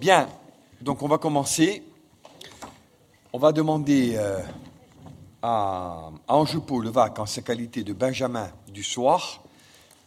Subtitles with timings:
[0.00, 0.30] Bien,
[0.80, 1.82] donc on va commencer.
[3.34, 4.40] On va demander euh,
[5.42, 9.44] à, à Angepo Levac, en sa qualité de Benjamin du soir,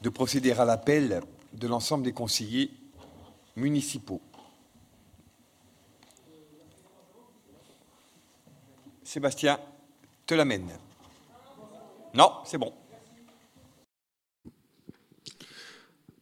[0.01, 1.21] de procéder à l'appel
[1.53, 2.71] de l'ensemble des conseillers
[3.55, 4.19] municipaux.
[9.03, 9.59] Sébastien,
[10.25, 10.71] te l'amène.
[12.15, 12.73] Non, c'est bon.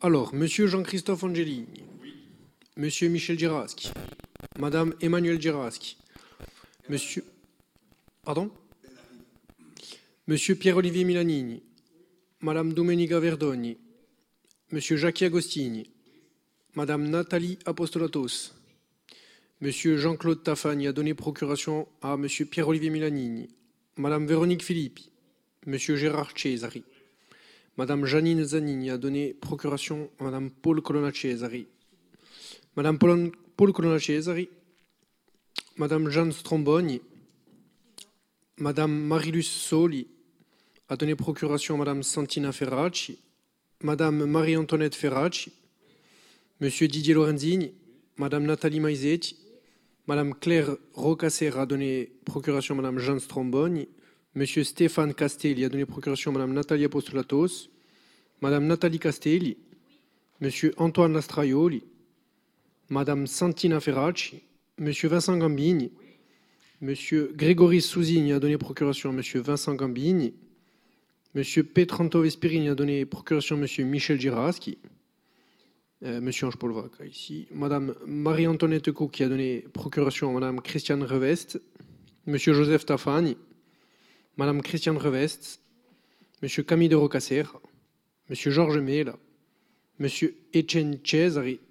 [0.02, 1.68] Alors, Monsieur Jean-Christophe Angeli,
[2.82, 3.92] Monsieur Michel Giraschi,
[4.58, 5.98] Madame Emmanuel Giraschi,
[6.90, 7.24] Monsieur...
[8.24, 8.50] Pardon?
[10.26, 11.62] Monsieur Pierre-Olivier Milanini,
[12.40, 13.78] Madame Domenica Verdogni,
[14.72, 15.92] Monsieur Jacques Agostini,
[16.74, 18.56] Madame Nathalie Apostolatos,
[19.60, 23.48] Monsieur Jean-Claude Taffani a donné procuration à Monsieur Pierre-Olivier Milanini,
[23.96, 25.12] Madame Véronique Filippi,
[25.68, 26.84] Monsieur Gérard Cesari,
[27.78, 31.68] Madame Janine Zanini a donné procuration à Madame Paul Colonna Cesari,
[32.78, 34.48] Madame Paul, Paul Colonna Cesari,
[35.78, 37.02] Madame Jeanne Stromboni,
[38.58, 40.08] Madame Marilus Soli
[40.88, 43.20] a donné procuration à Madame Santina Ferracci,
[43.84, 45.52] Madame Marie-Antoinette Ferracci,
[46.62, 47.74] Monsieur Didier Lorenzini,
[48.18, 49.36] Madame Nathalie Maisetti,
[50.08, 53.90] Madame Claire Rocasser a donné procuration à Madame Jeanne Stromboni,
[54.36, 57.70] Monsieur Stéphane Castelli a donné procuration à Madame Nathalie Apostolatos,
[58.42, 59.58] Madame Nathalie Castelli,
[60.40, 61.84] Monsieur Antoine Lastraioli,
[62.92, 64.44] Madame Santina Ferracci,
[64.78, 65.94] Monsieur Vincent Gambini,
[66.82, 70.34] Monsieur Grégory Souzigny a donné procuration à Monsieur Vincent Gambini,
[71.34, 74.78] Monsieur Petranto Vespirini a donné procuration à Monsieur Michel Giraschi,
[76.04, 80.60] euh, Monsieur Ange Paul Vaca ici, Madame Marie-Antoinette Cook qui a donné procuration à Madame
[80.60, 81.62] Christiane Revest,
[82.28, 83.38] Monsieur Joseph Tafani,
[84.36, 85.62] Madame Christiane Revest,
[86.42, 87.44] Monsieur Camille de Rocasser,
[88.30, 89.16] Monsieur Georges Mela,
[89.98, 91.62] Monsieur Etienne Cesari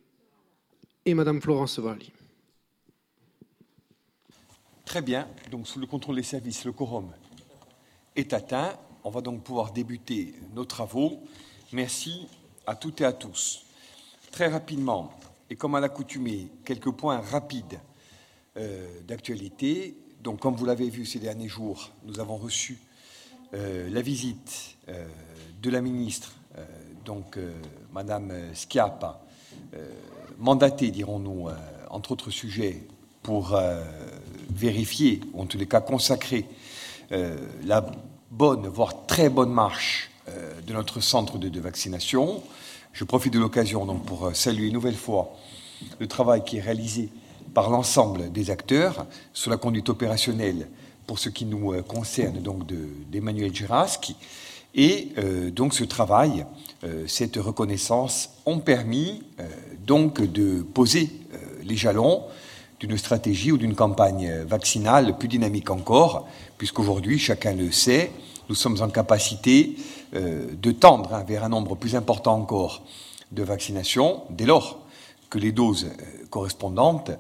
[1.05, 2.13] et Madame Florence Valli.
[4.85, 5.29] Très bien.
[5.51, 7.13] Donc, sous le contrôle des services, le quorum
[8.17, 8.77] est atteint.
[9.05, 11.23] On va donc pouvoir débuter nos travaux.
[11.73, 12.27] Merci
[12.67, 13.67] à toutes et à tous.
[14.33, 15.13] Très rapidement,
[15.49, 17.81] et comme à l'accoutumée, quelques points rapides
[18.57, 19.97] euh, d'actualité.
[20.21, 22.79] Donc, comme vous l'avez vu ces derniers jours, nous avons reçu
[23.55, 25.07] euh, la visite euh,
[25.63, 26.35] de la ministre,
[27.05, 27.39] donc
[27.93, 29.23] Madame Schiappa,
[30.39, 31.55] mandatée, dirons-nous, euh,
[31.91, 32.83] entre autres sujets,
[33.23, 33.83] pour euh,
[34.55, 36.47] vérifier, ou en tous les cas consacrer,
[37.13, 37.85] euh, la
[38.31, 40.11] bonne, voire très bonne marche
[40.67, 42.41] de notre centre de, de vaccination.
[42.93, 45.35] Je profite de l'occasion donc pour saluer une nouvelle fois
[45.99, 47.09] le travail qui est réalisé
[47.53, 50.69] par l'ensemble des acteurs sur la conduite opérationnelle
[51.09, 54.15] pour ce qui nous concerne donc de- d'Emmanuel Giraschi.
[54.77, 56.47] Et euh, donc ce travail,
[57.09, 59.25] cette reconnaissance ont permis
[59.91, 62.23] donc de poser euh, les jalons
[62.79, 66.29] d'une stratégie ou d'une campagne vaccinale plus dynamique encore,
[66.59, 68.13] puisqu'aujourd'hui, chacun le sait,
[68.49, 69.75] nous sommes en capacité
[70.15, 72.85] euh, de tendre hein, vers un nombre plus important encore
[73.33, 74.79] de vaccinations, dès lors
[75.29, 77.11] que les doses euh, correspondantes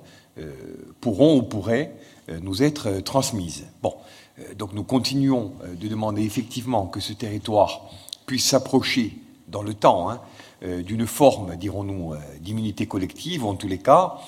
[1.01, 1.93] pourront ou pourraient
[2.41, 3.67] nous être transmises.
[3.83, 3.95] Bon,
[4.57, 7.91] donc nous continuons de demander effectivement que ce territoire
[8.25, 10.21] puisse s'approcher dans le temps hein,
[10.63, 14.19] d'une forme, dirons-nous, euh, d'immunité collective, ou en tous les cas,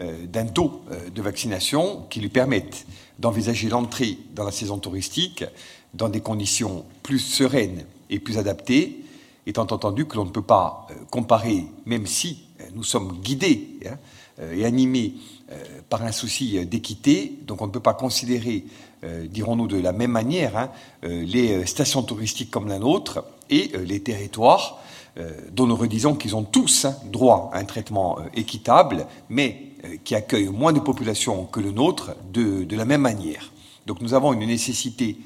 [0.00, 2.86] euh, d'un taux euh, de vaccination qui lui permette
[3.18, 5.44] d'envisager l'entrée dans la saison touristique
[5.92, 9.04] dans des conditions plus sereines et plus adaptées,
[9.46, 13.80] étant entendu que l'on ne peut pas euh, comparer, même si euh, nous sommes guidés
[13.86, 13.96] hein,
[14.38, 15.14] euh, et animés
[15.50, 15.56] euh,
[15.88, 18.66] par un souci euh, d'équité, donc on ne peut pas considérer,
[19.02, 20.70] euh, dirons-nous de la même manière, hein,
[21.02, 24.87] euh, les euh, stations touristiques comme la nôtre et euh, les territoires euh,
[25.52, 29.96] dont nous redisons qu'ils ont tous hein, droit à un traitement euh, équitable, mais euh,
[30.04, 33.50] qui accueillent moins de population que le nôtre de, de la même manière.
[33.86, 35.16] Donc nous avons une nécessité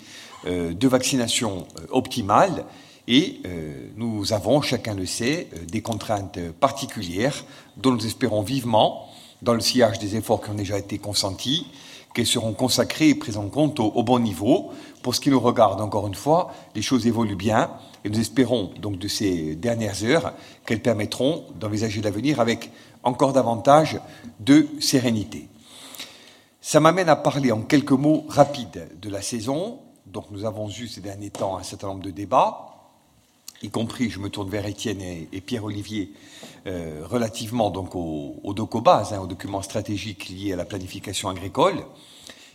[0.46, 2.64] euh, de vaccination euh, optimale
[3.08, 7.44] et euh, nous avons, chacun le sait, euh, des contraintes particulières
[7.76, 9.08] dont nous espérons vivement,
[9.42, 11.66] dans le sillage des efforts qui ont déjà été consentis,
[12.14, 14.70] qu'elles seront consacrées et prises en compte au, bon niveau.
[15.02, 17.70] Pour ce qui nous regarde, encore une fois, les choses évoluent bien
[18.04, 20.32] et nous espérons donc de ces dernières heures
[20.66, 22.70] qu'elles permettront d'envisager l'avenir avec
[23.02, 24.00] encore davantage
[24.40, 25.48] de sérénité.
[26.60, 29.80] Ça m'amène à parler en quelques mots rapides de la saison.
[30.06, 32.68] Donc nous avons eu ces derniers temps un certain nombre de débats,
[33.62, 36.12] y compris, je me tourne vers Étienne et Pierre-Olivier,
[36.64, 41.84] euh, relativement donc au, au DOCOBAS, hein, au document stratégique lié à la planification agricole,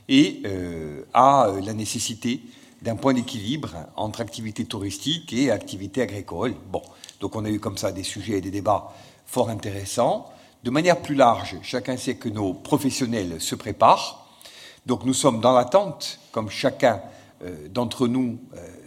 [0.07, 2.39] et euh, à euh, la nécessité
[2.81, 6.56] d'un point d'équilibre entre activité touristique et activité agricole.
[6.71, 6.81] Bon,
[7.19, 8.94] donc on a eu comme ça des sujets et des débats
[9.25, 10.31] fort intéressants.
[10.63, 14.25] De manière plus large, chacun sait que nos professionnels se préparent.
[14.86, 17.01] Donc nous sommes dans l'attente, comme chacun
[17.71, 18.39] d'entre nous,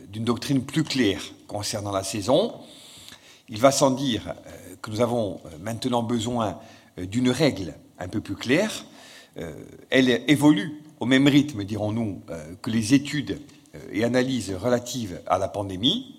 [0.08, 2.54] d'une doctrine plus claire concernant la saison.
[3.50, 4.34] Il va sans dire
[4.82, 6.58] que nous avons maintenant besoin
[6.96, 8.84] d'une règle un peu plus claire.
[9.90, 12.22] Elle évolue au même rythme, dirons-nous,
[12.62, 13.40] que les études
[13.92, 16.16] et analyses relatives à la pandémie.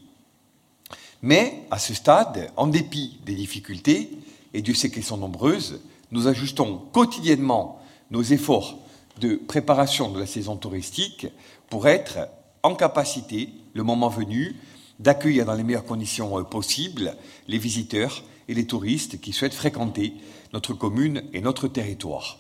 [1.22, 4.10] Mais à ce stade, en dépit des difficultés,
[4.54, 5.82] et Dieu sait qu'elles sont nombreuses,
[6.12, 7.80] nous ajustons quotidiennement
[8.10, 8.80] nos efforts
[9.20, 11.28] de préparation de la saison touristique
[11.70, 12.28] pour être
[12.64, 14.56] en capacité, le moment venu,
[15.00, 17.16] d'accueillir dans les meilleures conditions euh, possibles
[17.48, 20.14] les visiteurs et les touristes qui souhaitent fréquenter
[20.54, 22.40] notre commune et notre territoire.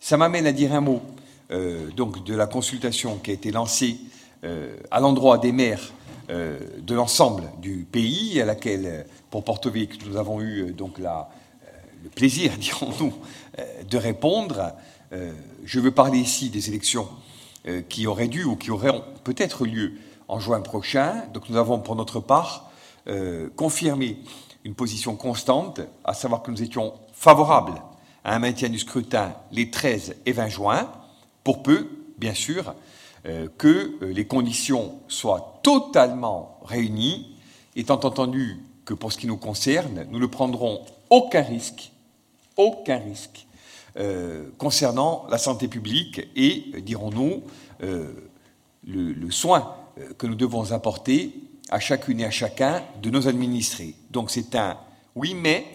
[0.00, 1.02] Ça m'amène à dire un mot
[1.50, 3.98] euh, donc de la consultation qui a été lancée
[4.44, 5.92] euh, à l'endroit des maires
[6.30, 11.30] de l'ensemble du pays, à laquelle, pour Porto Vecchio, nous avons eu donc la,
[12.04, 13.14] le plaisir, dirons-nous,
[13.88, 14.74] de répondre.
[15.10, 17.08] je veux parler ici des élections
[17.68, 19.94] euh, qui auraient dû ou qui auraient peut-être lieu
[20.28, 21.24] en juin prochain.
[21.34, 22.70] Donc nous avons pour notre part
[23.08, 24.18] euh, confirmé
[24.68, 27.80] une position constante, à savoir que nous étions favorables
[28.22, 30.92] à un maintien du scrutin les 13 et 20 juin,
[31.42, 31.88] pour peu,
[32.18, 32.74] bien sûr,
[33.24, 37.34] euh, que les conditions soient totalement réunies,
[37.76, 41.92] étant entendu que pour ce qui nous concerne, nous ne prendrons aucun risque,
[42.58, 43.46] aucun risque
[43.96, 47.42] euh, concernant la santé publique et, dirons-nous,
[47.82, 48.12] euh,
[48.86, 51.32] le, soin euh, que nous devons apporter
[51.70, 53.94] à chacune et à chacun de nos administrés.
[54.10, 54.76] Donc c'est un
[55.14, 55.66] oui mais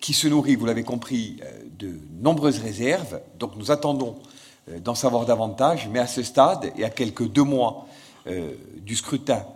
[0.00, 1.40] qui se nourrit, vous l'avez compris,
[1.78, 3.20] de nombreuses réserves.
[3.38, 4.18] Donc nous attendons
[4.84, 7.88] d'en savoir davantage, mais à ce stade et à quelques deux mois
[8.82, 9.46] du scrutin,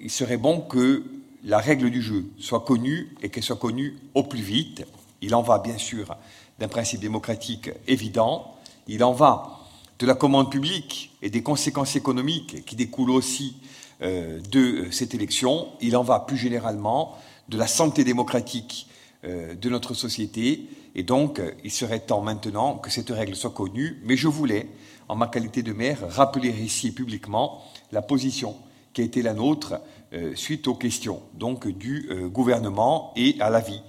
[0.00, 1.04] il serait bon que
[1.44, 4.84] la règle du jeu soit connue et qu'elle soit connue au plus vite.
[5.20, 6.16] Il en va bien sûr
[6.58, 8.54] d'un principe démocratique évident.
[8.86, 9.60] Il en va
[9.98, 13.67] de la commande publique et des conséquences économiques qui découlent aussi euh,
[14.00, 15.68] de cette élection.
[15.80, 17.16] Il en va plus généralement
[17.48, 18.88] de la santé démocratique
[19.24, 20.68] euh, de notre société.
[20.94, 24.00] Et donc, il serait temps maintenant que cette règle soit connue.
[24.04, 24.68] Mais je voulais,
[25.08, 27.62] en ma qualité de maire, rappeler ici publiquement
[27.92, 28.56] la position
[28.92, 29.80] qui a été la nôtre
[30.12, 33.80] euh, suite aux questions donc du gouvernement et à l'avis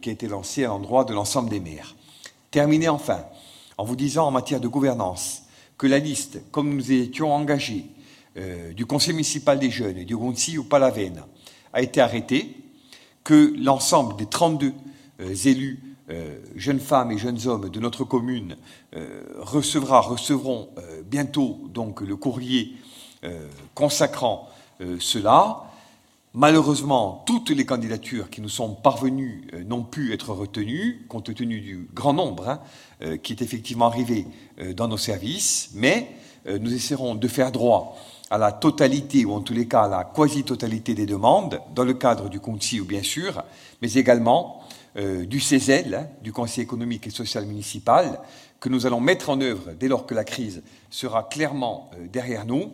[0.00, 1.96] qui a été lancé à l'endroit de l'ensemble des maires.
[2.50, 3.24] Terminer enfin
[3.78, 5.42] en vous disant en matière de gouvernance
[5.78, 7.86] que la liste, comme nous étions engagés,
[8.38, 11.22] euh, du Conseil municipal des jeunes et du Gunsi ou Palavenne
[11.74, 12.56] a été arrêtée,
[13.24, 14.72] que l'ensemble des 32
[15.20, 18.56] euh, élus, euh, jeunes femmes et jeunes hommes de notre commune
[19.38, 20.68] recevra, recevront
[21.06, 22.74] bientôt donc le courrier
[23.74, 24.48] consacrant
[24.98, 25.64] cela,
[26.34, 31.90] Malheureusement, toutes les candidatures qui nous sont parvenues n'ont pu être retenues, compte tenu du
[31.92, 32.58] grand nombre
[33.00, 34.26] hein, qui est effectivement arrivé
[34.74, 36.10] dans nos services, mais
[36.46, 37.98] nous essaierons de faire droit
[38.32, 41.92] à la totalité, ou en tous les cas à la quasi-totalité des demandes, dans le
[41.92, 43.44] cadre du ou bien sûr,
[43.82, 44.62] mais également
[44.96, 48.20] du CESEL, hein, du Conseil économique et social municipal,
[48.58, 52.72] que nous allons mettre en œuvre dès lors que la crise sera clairement derrière nous.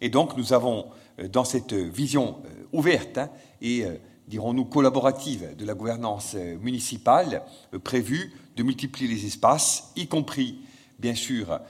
[0.00, 0.86] Et donc nous avons,
[1.32, 2.36] dans cette vision
[2.72, 3.30] ouverte hein,
[3.60, 3.96] et, euh,
[4.28, 7.42] dirons-nous, collaborative de la gouvernance euh, municipale
[7.74, 10.60] euh, prévue de multiplier les espaces, y compris,
[10.98, 11.60] bien sûr,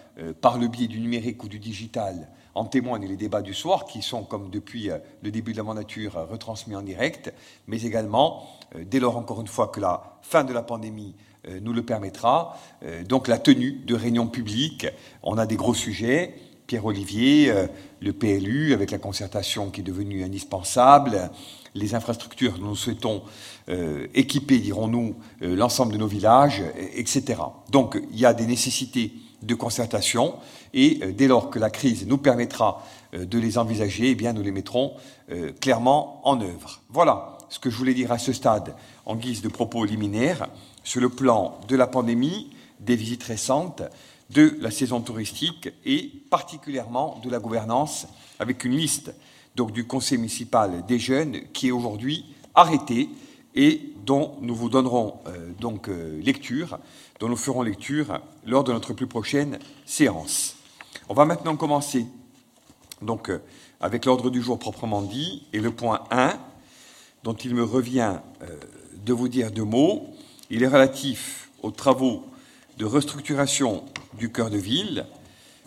[0.40, 2.28] par le biais du numérique ou du digital.
[2.54, 4.90] En témoignent les débats du soir, qui sont, comme depuis
[5.23, 7.33] le début de la mandature, retransmis en direct,
[7.69, 11.14] mais également, dès lors, encore une fois, que la fin de la pandémie
[11.62, 12.59] nous le permettra,
[13.09, 14.87] donc la tenue de réunions publiques.
[15.23, 16.35] On a des gros sujets,
[16.71, 17.66] Pierre Olivier, euh,
[18.00, 21.33] le PLU, avec la concertation qui est devenue indispensable,
[21.75, 23.23] les infrastructures dont nous souhaitons
[23.69, 26.62] euh, équiper, dirons-nous, euh, l'ensemble de nos villages,
[26.95, 27.40] etc.
[27.73, 30.35] Donc il y a des nécessités de concertation
[30.75, 34.92] et dès lors que la crise nous permettra de les envisager, eh nous les mettrons
[35.61, 36.80] clairement en œuvre.
[36.90, 40.49] Voilà ce que je voulais dire à ce stade en guise de propos liminaires
[40.85, 43.82] sur le plan de la pandémie, des visites récentes
[44.30, 48.06] de la saison touristique et particulièrement de la gouvernance
[48.38, 49.12] avec une liste
[49.56, 53.09] donc, du conseil municipal des jeunes qui est aujourd'hui arrêtée
[53.56, 56.78] et dont nous vous donnerons euh, donc euh, lecture,
[57.20, 60.56] dont nous ferons lecture lors de notre plus prochaine séance.
[61.08, 62.06] On va maintenant commencer
[63.02, 63.40] donc euh,
[63.80, 66.38] avec l'ordre du jour proprement dit et le point 1
[67.22, 68.18] dont il me revient
[69.04, 70.08] de vous dire deux mots.
[70.50, 72.24] Il est relatif aux travaux
[72.78, 73.84] de restructuration
[74.14, 75.06] du cœur de ville.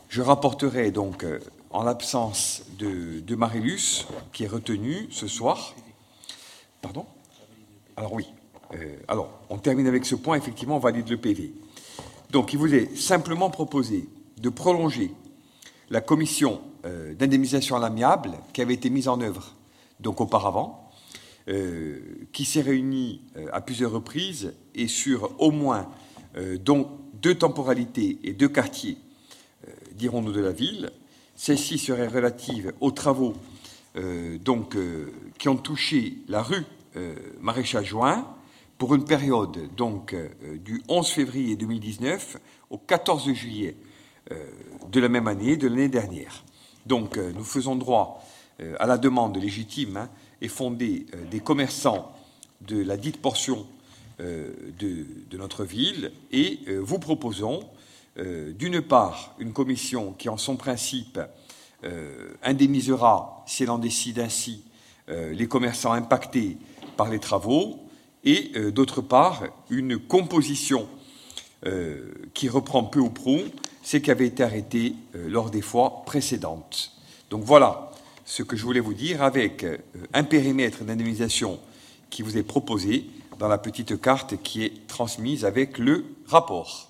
[0.09, 5.75] Je rapporterai donc, euh, en l'absence de, de Marilus, qui est retenu ce soir.
[6.81, 7.05] Pardon?
[7.95, 8.27] Alors oui,
[9.07, 11.53] alors, on termine avec ce point, effectivement, on valide le PV.
[12.31, 15.11] Donc, il voulait simplement proposer de prolonger
[15.89, 16.61] la commission
[17.17, 19.55] d'indemnisation à l'amiable qui avait été mise en œuvre
[19.99, 20.91] donc auparavant,
[22.33, 23.21] qui s'est réunie
[23.53, 25.87] à plusieurs reprises et sur au moins
[26.59, 26.89] dont
[27.21, 28.97] deux temporalités et deux quartiers,
[29.93, 30.91] dirons-nous, de la ville,
[31.35, 33.33] celle-ci serait relative aux travaux
[33.95, 36.65] euh, donc, euh, qui ont touché la rue
[36.95, 38.27] euh, Maréchal Juin
[38.83, 40.13] pour une période donc,
[40.61, 42.35] du 11 février 2019
[42.69, 43.77] au 14 juillet
[44.29, 46.43] de la même année, de l'année dernière.
[46.85, 48.21] Donc nous faisons droit
[48.59, 50.09] à la demande légitime hein,
[50.41, 52.11] et fondée des commerçants
[52.59, 53.65] de la dite portion
[54.19, 57.61] de, notre ville et vous proposons
[58.17, 61.21] euh, d'une part, une commission qui, en son principe,
[61.85, 64.65] euh, indemnisera, si elle en décide ainsi,
[65.07, 66.57] euh, les commerçants impactés
[66.97, 67.79] par les travaux,
[68.23, 70.87] et d'autre part, une composition
[72.33, 73.39] qui reprend peu ou prou
[73.83, 76.91] ce qui avait été arrêté lors des fois précédentes.
[77.29, 77.91] Donc voilà
[78.25, 79.65] ce que je voulais vous dire avec
[80.13, 81.59] un périmètre d'indemnisation
[82.09, 86.89] qui vous est proposé dans la petite carte qui est transmise avec le rapport.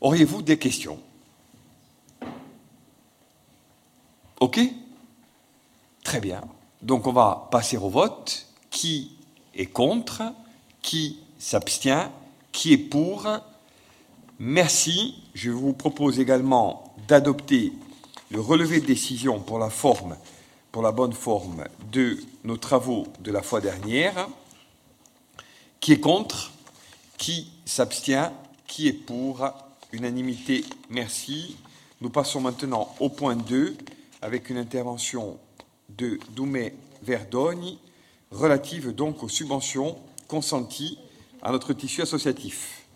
[0.00, 1.00] Auriez-vous des questions?
[4.40, 4.60] OK?
[6.04, 6.42] Très bien.
[6.82, 8.46] Donc on va passer au vote.
[8.70, 9.16] Qui
[9.60, 10.22] est contre
[10.82, 12.10] Qui s'abstient
[12.52, 13.28] Qui est pour
[14.38, 15.22] Merci.
[15.34, 17.72] Je vous propose également d'adopter
[18.30, 20.16] le relevé de décision pour la forme,
[20.72, 24.28] pour la bonne forme de nos travaux de la fois dernière.
[25.80, 26.52] Qui est contre
[27.18, 28.32] Qui s'abstient
[28.66, 29.46] Qui est pour
[29.92, 31.56] Unanimité, merci.
[32.00, 33.76] Nous passons maintenant au point 2
[34.22, 35.36] avec une intervention
[35.90, 37.76] de Doumé Verdogne
[38.30, 40.98] relative donc aux subventions consenties
[41.42, 42.86] à notre tissu associatif.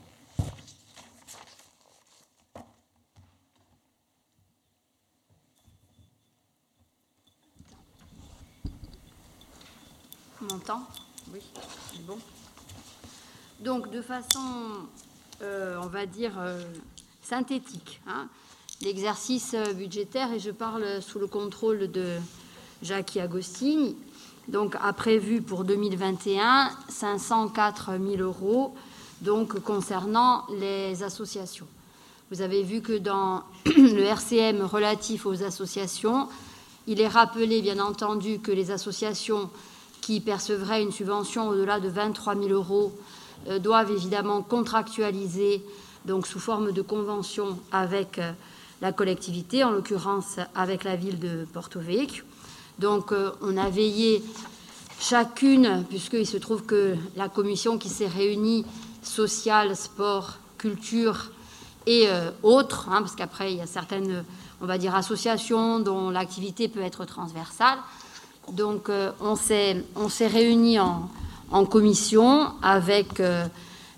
[10.40, 10.82] On m'entend?
[11.32, 11.40] Oui,
[11.92, 12.18] c'est bon.
[13.60, 14.88] Donc, de façon
[15.42, 16.62] euh, on va dire, euh,
[17.22, 18.00] synthétique.
[18.06, 18.28] Hein.
[18.82, 22.18] L'exercice euh, budgétaire, et je parle sous le contrôle de
[22.82, 23.96] Jacques Agostini,
[24.48, 28.74] donc a prévu pour 2021 504 000 euros
[29.20, 31.66] donc concernant les associations.
[32.30, 36.28] Vous avez vu que dans le RCM relatif aux associations,
[36.86, 39.50] il est rappelé bien entendu que les associations
[40.00, 42.92] qui percevraient une subvention au-delà de 23 000 euros
[43.48, 45.62] euh, doivent évidemment contractualiser,
[46.04, 48.32] donc sous forme de convention avec euh,
[48.82, 52.24] la collectivité, en l'occurrence avec la ville de Porto Vecchio.
[52.78, 54.22] Donc euh, on a veillé
[55.00, 58.64] chacune, puisqu'il se trouve que la commission qui s'est réunie,
[59.02, 61.30] sociale, sport, culture
[61.86, 62.08] et
[62.42, 64.24] autres, hein, parce qu'après il y a certaines,
[64.62, 67.78] on va dire, associations dont l'activité peut être transversale.
[68.52, 68.90] Donc
[69.20, 73.46] on s'est réunis en, commission avec euh,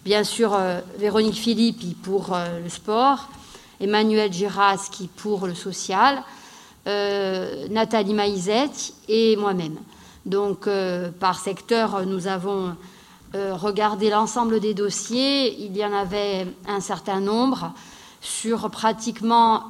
[0.04, 3.28] bien sûr euh, Véronique Philippi pour euh, le sport,
[3.80, 6.22] Emmanuel Giraski pour le social,
[6.86, 9.76] Nathalie Maïzette et moi-même.
[10.24, 10.68] Donc
[11.20, 12.74] par secteur, nous avons
[13.34, 15.60] regardé l'ensemble des dossiers.
[15.64, 17.72] Il y en avait un certain nombre
[18.20, 19.66] sur pratiquement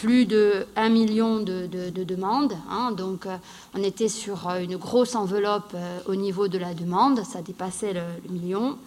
[0.00, 1.66] plus de 1 million de,
[2.04, 2.54] demandes.
[2.70, 2.92] Hein.
[2.92, 3.36] donc, euh,
[3.74, 7.92] on était sur euh, une grosse enveloppe euh, au niveau de la demande, ça dépassait
[7.92, 8.78] le, million.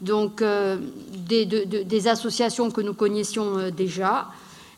[0.00, 4.28] Donc, des, associations que nous connaissions déjà,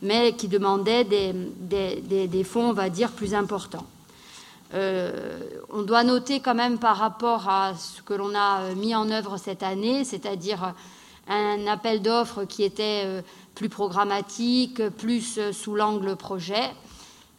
[0.02, 3.86] mais qui demandaient des, fonds, on va dire, plus importants.
[4.74, 9.36] on doit noter quand même par rapport à ce que l'on a mis en œuvre
[9.36, 10.74] cette année, c'est-à-dire
[11.28, 13.22] un appel d'offres qui était
[13.56, 16.70] plus programmatique, plus euh, sous l'angle projet,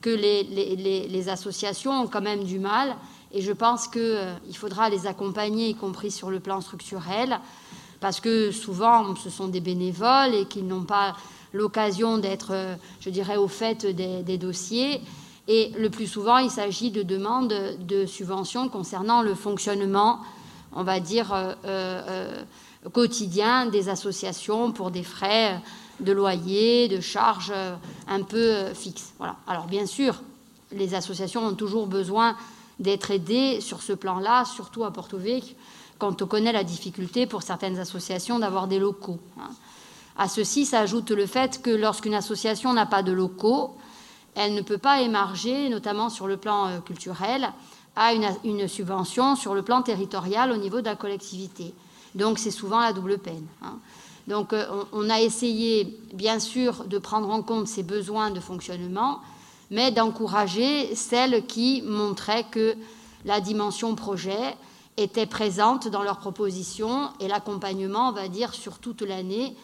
[0.01, 2.97] que les, associations ont quand même du mal.
[3.31, 7.39] Et je pense qu'il euh, faudra les accompagner, y compris sur le plan structurel,
[7.99, 11.15] parce que souvent, ce sont des bénévoles et qu'ils n'ont pas
[11.57, 15.01] l'occasion d'être, euh, je dirais, au fait des, dossiers.
[15.47, 20.19] Et le plus souvent, il s'agit de demandes de subventions concernant le fonctionnement,
[20.73, 21.33] on va dire,
[22.91, 25.61] quotidien des associations pour des frais
[25.99, 27.75] de loyer, de charges euh,
[28.07, 29.13] un peu euh, fixes.
[29.17, 29.35] Voilà.
[29.47, 30.21] Alors bien sûr,
[30.71, 32.35] les associations ont toujours besoin
[32.79, 35.55] d'être aidées sur ce plan-là, surtout à Porto Vecchio,
[35.97, 39.19] quand on connaît la difficulté pour certaines associations d'avoir des locaux.
[39.39, 39.49] Hein.
[40.17, 43.75] À ceci s'ajoute le fait que lorsqu'une association n'a pas de locaux,
[44.33, 47.51] elle ne peut pas émarger, notamment sur le plan euh, culturel,
[47.95, 51.73] à une, subvention sur le plan territorial au niveau de la collectivité.
[52.13, 53.45] Donc c'est souvent la double peine.
[53.63, 53.79] Hein.
[54.27, 59.21] Donc euh, on, a essayé, bien sûr, de prendre en compte ces besoins de fonctionnement,
[59.71, 62.75] mais d'encourager celles qui montraient que
[63.25, 64.55] la dimension projet
[64.97, 69.55] était présente dans leurs propositions et l'accompagnement, on va dire, sur toute l'année,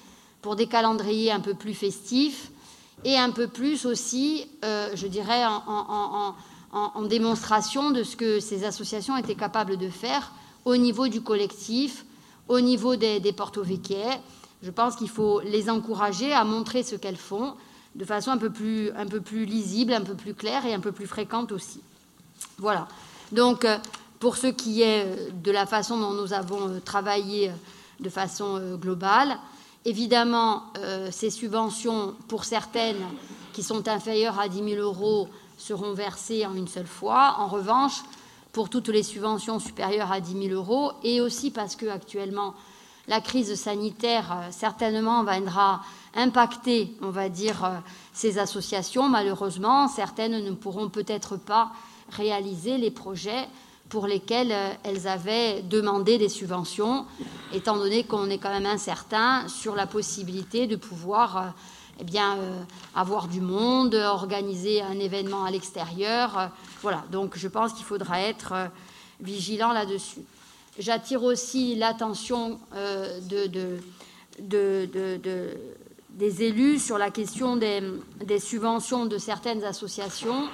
[0.44, 2.52] pour des calendriers un peu plus festifs
[3.06, 6.36] et un peu plus aussi, euh, je dirais, en,
[7.04, 10.32] démonstration de ce que ces associations étaient capables de faire
[10.66, 12.06] au niveau du collectif,
[12.48, 17.18] au niveau des, des porto Je pense qu'il faut les encourager à montrer ce qu'elles
[17.18, 17.54] font
[17.96, 20.80] de façon un peu, plus, un peu plus lisible, un peu plus claire et un
[20.80, 21.80] peu plus fréquente aussi.
[22.58, 22.88] Voilà.
[23.32, 23.78] Donc, euh,
[24.20, 27.52] pour ce qui est euh, de la façon dont nous avons travaillé
[28.00, 29.38] de façon globale,
[29.86, 33.04] Évidemment, euh, ces subventions, pour certaines
[33.52, 37.36] qui sont inférieures à 10 000 euros, seront versées en une seule fois.
[37.40, 38.02] En revanche,
[38.54, 42.54] pour toutes les subventions supérieures à 10 000 euros, et aussi parce que actuellement
[43.08, 45.82] la crise sanitaire euh, certainement viendra
[46.16, 47.78] impacter, va dire, euh,
[48.14, 49.10] ces associations.
[49.10, 51.72] Malheureusement, certaines ne pourront peut-être pas
[52.10, 53.48] réaliser les projets
[53.94, 57.06] pour lesquelles euh, elles avaient demandé des subventions,
[57.54, 61.42] étant donné qu'on est quand même incertain sur la possibilité de pouvoir euh,
[62.00, 62.64] eh euh,
[62.96, 66.50] avoir du monde, organiser un événement à l'extérieur.
[66.82, 68.56] Voilà, donc je pense qu'il faudra être
[69.22, 70.22] vigilant là-dessus.
[70.80, 72.60] J'attire aussi l'attention
[73.30, 73.80] de,
[76.10, 80.50] des élus sur la question des subventions de certaines associations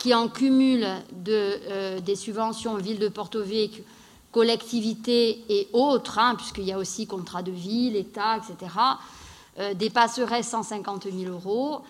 [0.00, 3.84] qui en cumul de, euh, des subventions ville de Porto Vecchio,
[4.32, 8.72] collectivités et autres, hein, puisqu'il y a aussi contrat de ville, État, etc.,
[9.58, 11.82] euh, dépasserait 150 000 euros.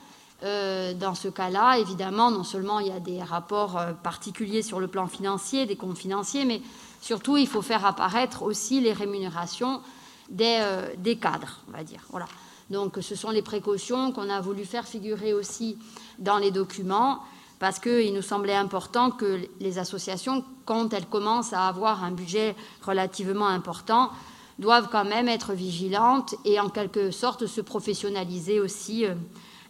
[0.42, 4.88] Euh, dans ce cas-là, évidemment, non seulement il y a des rapports particuliers sur le
[4.88, 6.62] plan financier, des comptes financiers, mais
[7.00, 9.82] surtout il faut faire apparaître aussi les rémunérations
[10.30, 10.60] des,
[10.98, 12.02] des cadres, on va dire.
[12.10, 12.26] Voilà.
[12.70, 15.78] Donc ce sont les précautions qu'on a voulu faire figurer aussi
[16.18, 17.20] dans les documents
[17.60, 22.56] parce qu'il nous semblait important que les associations, quand elles commencent à avoir un budget
[22.82, 24.10] relativement important,
[24.58, 29.14] doivent quand même être vigilantes et en quelque sorte se professionnaliser aussi euh,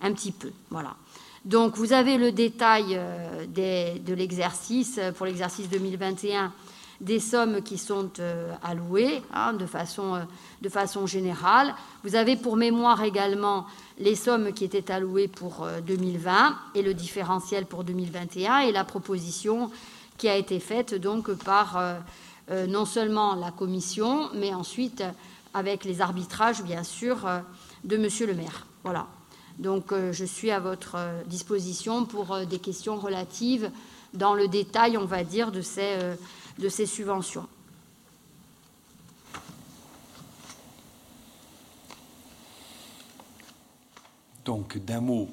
[0.01, 0.53] un petit peu.
[0.71, 0.95] Voilà.
[1.45, 6.53] Donc vous avez le détail euh, de l'exercice euh, pour l'exercice 2021
[7.01, 8.11] des sommes qui sont
[8.63, 10.21] allouées hein, de, façon,
[10.61, 11.75] de façon générale.
[12.05, 13.65] Vous avez pour mémoire également
[14.01, 18.85] les sommes qui étaient allouées pour 2020 euh, et le différentiel pour 2021 et la
[18.85, 19.71] proposition
[20.17, 21.95] qui a été faite donc par euh,
[22.51, 25.05] euh, non seulement la commission, mais ensuite
[25.53, 27.29] avec les arbitrages, bien sûr,
[27.85, 28.67] de Monsieur le maire.
[28.85, 29.07] Voilà.
[29.59, 33.71] Donc je suis à votre disposition pour des questions relatives
[34.15, 35.97] dans le détail, on va dire, de ces,
[36.59, 37.49] de ces subventions.
[44.45, 45.29] Donc d'un mot,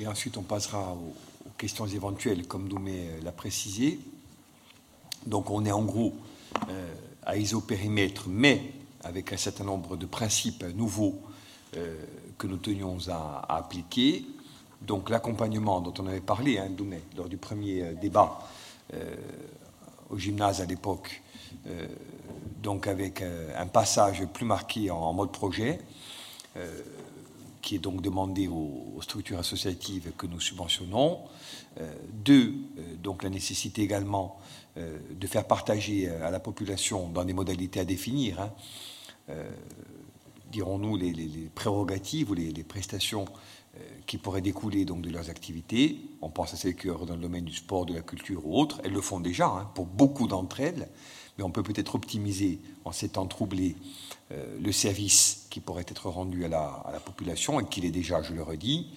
[0.00, 1.14] et ensuite on passera aux,
[1.58, 3.98] questions éventuelles, comme Doumé l'a précisé.
[5.26, 6.14] Donc on est en gros
[6.68, 11.20] euh, à isopérimètre, mais avec un certain nombre de principes nouveaux
[11.76, 11.96] euh,
[12.38, 14.24] que nous tenions à, appliquer.
[14.82, 18.40] Donc l'accompagnement dont on avait parlé, hein, Doumé, lors du premier euh, débat
[20.10, 21.22] au gymnase à l'époque,
[22.62, 25.80] donc avec un passage plus marqué en mode projet
[27.64, 31.20] qui est donc demandé aux, structures associatives que nous subventionnons.
[31.80, 34.38] Euh, deux, euh, donc la nécessité également
[34.76, 38.52] euh, de faire partager à la population dans des modalités à définir, hein,
[40.52, 43.24] dirons-nous, les, prérogatives ou les, prestations
[44.06, 45.98] qui pourraient découler donc de leurs activités.
[46.20, 48.80] On pense à celles qui dans le domaine du sport, de la culture ou autres.
[48.84, 50.88] Elles le font déjà hein, pour beaucoup d'entre elles,
[51.36, 53.76] mais on peut peut-être optimiser en ces temps troublés
[54.32, 58.32] euh, le service qui pourrait être rendu à la, population et qu'il est déjà, je
[58.32, 58.88] le redis.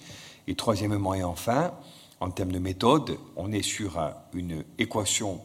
[0.46, 1.72] Et troisièmement et enfin,
[2.20, 3.98] en termes de méthode, on est sur
[4.32, 5.40] une équation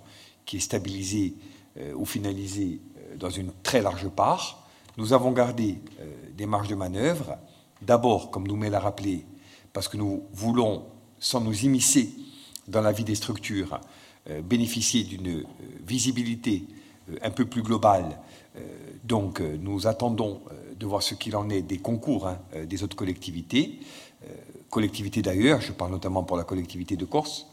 [0.46, 1.36] qui est stabilisée
[1.78, 4.68] euh, ou finalisée euh, dans une très large part.
[4.98, 5.80] Nous avons gardé
[6.38, 7.36] des marges de manœuvre,
[7.82, 9.26] d'abord, comme nous l'a rappelé,
[9.74, 10.86] parce que nous voulons,
[11.18, 12.14] sans nous immiscer
[12.68, 13.82] dans la vie des structures,
[14.44, 15.46] bénéficier d'une
[15.84, 16.68] visibilité
[17.22, 18.18] un peu plus globale
[18.56, 18.60] euh,
[19.04, 22.84] donc euh, nous attendons euh, de voir ce qu'il en est des concours hein, des
[22.84, 23.80] autres collectivités,
[24.70, 27.48] collectivités d'ailleurs, je parle notamment pour la collectivité de Corse,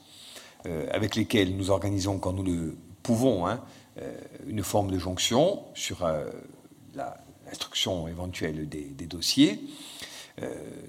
[0.92, 3.60] avec lesquelles nous organisons quand nous le pouvons hein,
[4.46, 6.08] une forme de jonction sur
[6.94, 9.60] l'instruction éventuelle des, des dossiers.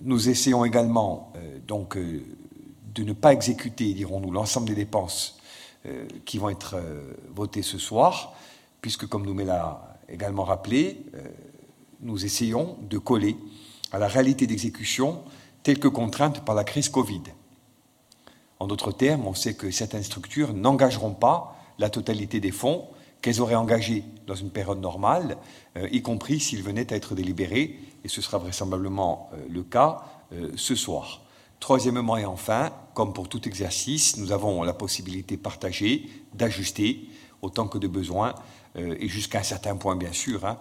[0.03, 1.33] nous essayons également
[1.67, 5.39] donc de ne pas exécuter, dirons-nous, l'ensemble des dépenses
[6.25, 6.77] qui vont être
[7.33, 8.35] votées ce soir,
[8.81, 11.05] puisque, comme nous l'a également rappelé,
[12.01, 13.37] nous essayons de coller
[13.91, 15.21] à la réalité d'exécution
[15.63, 17.21] telle que contrainte par la crise Covid.
[18.59, 22.87] En d'autres termes, on sait que certaines structures n'engageront pas la totalité des fonds
[23.21, 25.37] qu'elles auraient engagés dans une période normale,
[25.77, 30.03] euh, y compris s'ils venaient à être délibérés, et ce sera vraisemblablement euh, le cas
[30.33, 31.21] euh, ce soir.
[31.59, 37.07] Troisièmement et enfin, comme pour tout exercice, nous avons la possibilité partagée d'ajuster
[37.41, 38.35] autant que de besoin,
[38.75, 40.57] et jusqu'à un certain point bien sûr, hein,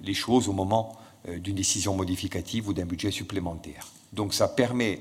[0.00, 0.96] les choses au moment
[1.28, 3.86] d'une décision modificative ou d'un budget supplémentaire.
[4.12, 5.00] Donc ça permet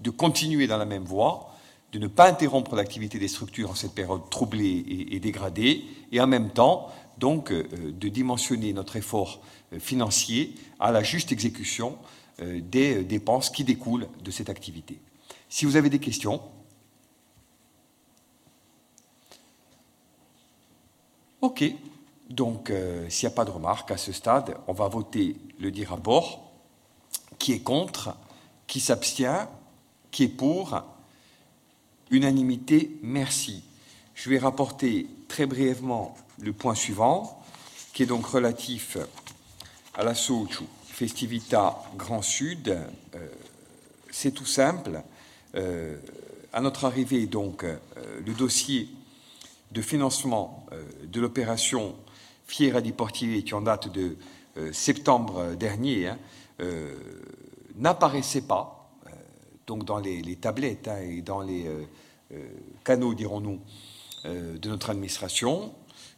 [0.00, 1.54] de continuer dans la même voie,
[1.92, 6.26] de ne pas interrompre l'activité des structures en cette période troublée et, dégradée, et en
[6.26, 9.40] même temps, donc, euh, de dimensionner notre effort
[9.72, 11.96] euh, financier à la juste exécution
[12.40, 15.00] euh, des dépenses qui découlent de cette activité.
[15.48, 16.40] Si vous avez des questions.
[21.40, 21.64] OK.
[22.30, 22.72] Donc,
[23.08, 26.52] s'il n'y a pas de remarques à ce stade, on va voter le dit rapport.
[27.38, 28.14] Qui est contre
[28.66, 29.48] Qui s'abstient
[30.10, 30.82] qui est pour
[32.10, 33.62] Unanimité, merci.
[34.14, 37.42] Je vais rapporter très brièvement le point suivant,
[37.92, 38.96] qui est donc relatif
[39.94, 42.68] à la Sochu Festivita Grand Sud.
[42.68, 43.28] Euh,
[44.10, 45.02] c'est tout simple.
[45.54, 45.98] Euh,
[46.52, 47.76] à notre arrivée, donc, euh,
[48.24, 48.88] le dossier
[49.72, 50.66] de financement
[51.04, 51.96] de l'opération
[52.46, 54.16] Fiera di Portier, qui en date de
[54.72, 56.18] septembre dernier, hein,
[57.76, 58.78] n'apparaissait pas
[59.68, 61.84] donc dans les, tablettes hein, et dans les euh,
[62.32, 62.48] euh,
[62.84, 63.60] canaux, dirons-nous,
[64.24, 65.74] euh, de notre administration.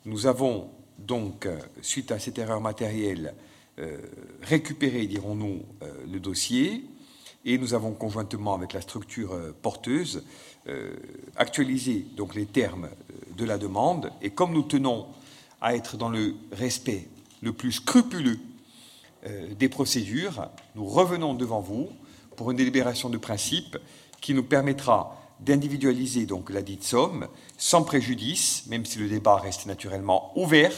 [0.07, 1.49] Nous avons donc,
[1.83, 3.35] suite à cette erreur matérielle,
[4.43, 5.63] récupéré, dirons-nous,
[6.07, 6.85] le dossier
[7.47, 10.25] et nous avons conjointement avec la structure porteuse
[11.37, 12.88] actualisé donc les termes
[13.37, 15.07] de la demande et comme nous tenons
[15.61, 17.09] à être dans le respect
[17.42, 18.38] le plus scrupuleux
[19.59, 21.88] des procédures, nous revenons devant vous
[22.37, 23.79] pour une délibération de principe
[24.20, 29.66] qui nous permettra d'individualiser donc la dite somme sans préjudice, même si le débat reste
[29.66, 30.73] naturellement ouvert,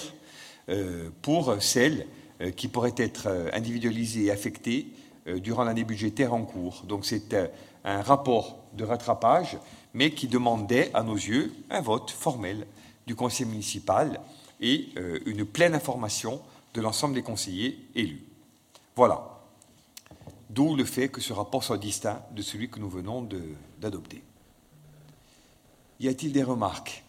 [0.69, 2.07] euh, pour celles
[2.41, 4.89] euh, qui pourraient être euh, individualisées et affectées
[5.37, 6.83] durant l'année budgétaire en cours.
[6.89, 7.37] Donc c'est
[7.85, 9.59] un rapport de rattrapage,
[9.95, 12.67] mais qui demandait à nos yeux un vote formel
[13.07, 14.21] du conseil municipal
[14.61, 14.89] et
[15.27, 16.41] une pleine information
[16.75, 18.25] de l'ensemble des conseillers élus.
[18.95, 19.41] Voilà.
[20.49, 23.29] D'où le fait que ce rapport soit distinct de celui que nous venons
[23.79, 24.23] d'adopter.
[25.99, 27.05] Y a-t-il des remarques?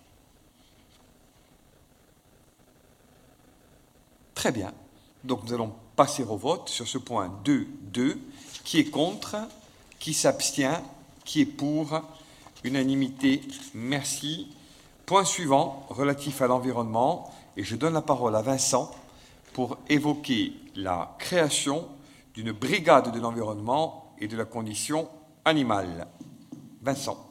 [4.34, 4.74] Très bien.
[5.24, 8.18] Donc nous allons passer au vote sur ce point 2.2.
[8.64, 9.38] Qui est contre
[10.00, 10.82] Qui s'abstient
[11.26, 12.02] Qui est pour
[12.64, 13.42] Unanimité.
[13.74, 14.48] Merci.
[15.06, 17.30] Point suivant, relatif à l'environnement.
[17.58, 18.92] Et je donne la parole à Vincent
[19.54, 21.88] pour évoquer la création
[22.34, 25.10] d'une brigade de l'environnement et de la condition
[25.46, 26.08] animale.
[26.82, 27.30] Vincent.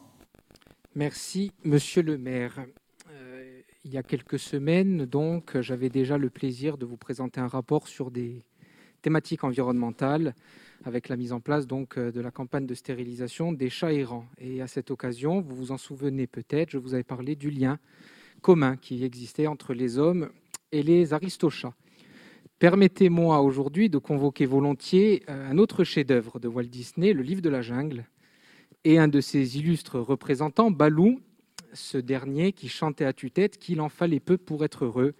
[0.95, 2.65] Merci, monsieur le maire.
[3.11, 7.49] Euh, il y a quelques semaines, donc, j'avais déjà le plaisir de vous présenter un
[7.49, 8.45] rapport sur des
[9.01, 10.35] thématiques environnementales
[10.85, 14.27] avec la mise en place donc de la campagne de stérilisation des chats errants.
[14.39, 17.79] Et à cette occasion, vous vous en souvenez peut-être, je vous avais parlé du lien
[18.43, 20.31] commun qui existait entre les hommes
[20.73, 21.75] et les aristochats.
[22.59, 27.49] Permettez-moi aujourd'hui de convoquer volontiers euh, un autre chef-d'œuvre de Walt Disney, Le Livre de
[27.49, 28.05] la Jungle,
[28.85, 31.21] et un de ses illustres représentants, Balou,
[31.73, 35.15] ce dernier qui chantait à tue-tête qu'il en fallait peu pour être heureux,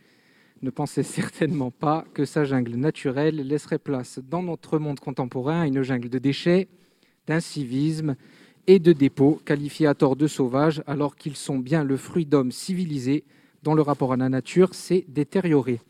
[0.63, 5.67] ne pensait certainement pas que sa jungle naturelle laisserait place dans notre monde contemporain à
[5.67, 6.69] une jungle de déchets,
[7.27, 8.17] d'incivisme
[8.67, 12.53] et de dépôts qualifiés à tort de sauvages alors qu'ils sont bien le fruit d'hommes
[12.53, 13.25] civilisés
[13.63, 15.81] dont le rapport à la nature s'est détérioré.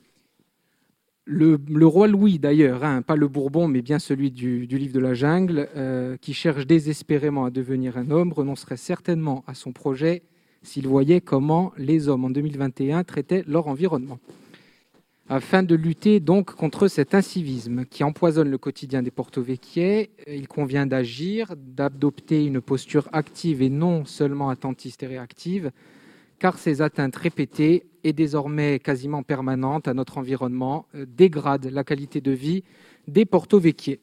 [1.25, 1.57] Le,
[1.87, 5.69] roi Louis, d'ailleurs, hein, pas le Bourbon, mais bien celui du, livre de la jungle,
[5.77, 10.25] euh, qui cherche désespérément à devenir un homme, renoncerait certainement à son projet
[10.63, 14.19] s'il voyait comment les hommes en 2021 traitaient leur environnement.
[15.29, 20.85] Afin de lutter donc contre cet incivisme qui empoisonne le quotidien des porto-vecchiais, il convient
[20.85, 25.71] d'agir, d'adopter une posture active et non seulement attentiste et réactive,
[26.41, 32.21] car ces atteintes répétées et désormais quasiment permanentes à notre environnement euh, dégradent la qualité
[32.21, 32.65] de vie
[33.07, 34.01] des porto-vecchiers.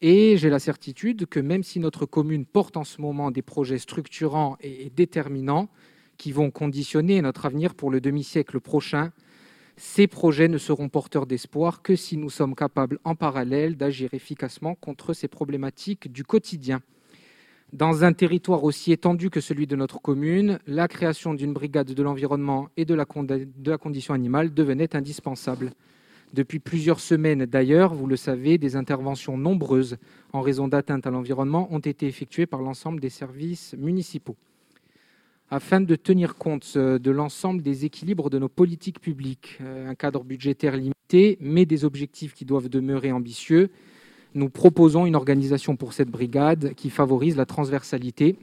[0.00, 3.78] Et j'ai la certitude que même si notre commune porte en ce moment des projets
[3.78, 5.68] structurants et déterminants
[6.16, 9.12] qui vont conditionner notre avenir pour le demi-siècle prochain,
[9.76, 14.74] ces projets ne seront porteurs d'espoir que si nous sommes capables en parallèle d'agir efficacement
[14.74, 16.80] contre ces problématiques du quotidien.
[17.72, 22.02] Dans un territoire aussi étendu que celui de notre commune, la création d'une brigade de
[22.02, 23.04] l'environnement et de la,
[23.76, 25.72] condition animale devenait indispensable.
[26.32, 29.98] Depuis plusieurs semaines d'ailleurs, vous le savez, des interventions nombreuses
[30.32, 34.36] en raison d'atteintes à l'environnement ont été effectuées par l'ensemble des services municipaux.
[35.48, 39.94] Afin de tenir compte euh, de l'ensemble des équilibres de nos politiques publiques, euh, un
[39.94, 43.70] cadre budgétaire limité, mais des objectifs qui doivent demeurer ambitieux,
[44.34, 48.36] nous proposons une organisation pour cette brigade qui favorise la transversalité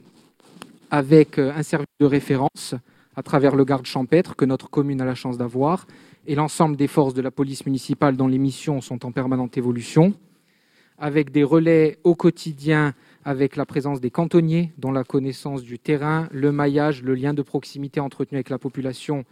[0.90, 2.74] avec euh, un service de référence
[3.16, 5.86] à travers le garde champêtre que notre commune a la chance d'avoir
[6.26, 10.14] et l'ensemble des forces de la police municipale dont les missions sont en permanente évolution,
[10.98, 16.28] avec des relais au quotidien avec la présence des cantonniers dont la connaissance du terrain,
[16.30, 19.24] le maillage, le lien de proximité entretenu avec la population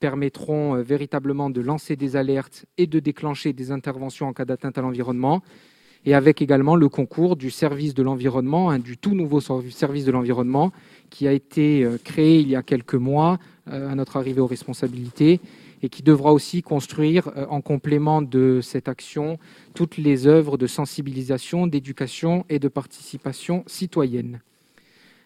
[0.00, 4.78] permettront euh, véritablement de lancer des alertes et de déclencher des interventions en cas d'atteinte
[4.78, 5.42] à l'environnement.
[6.04, 10.12] Et avec également le concours du service de l'environnement, hein, du tout nouveau service de
[10.12, 10.70] l'environnement
[11.10, 14.46] qui a été euh, créé il y a quelques mois euh, à notre arrivée aux
[14.46, 15.40] responsabilités
[15.82, 19.38] et qui devra aussi construire euh, en complément de cette action
[19.74, 24.40] toutes les œuvres de sensibilisation, d'éducation et de participation citoyenne.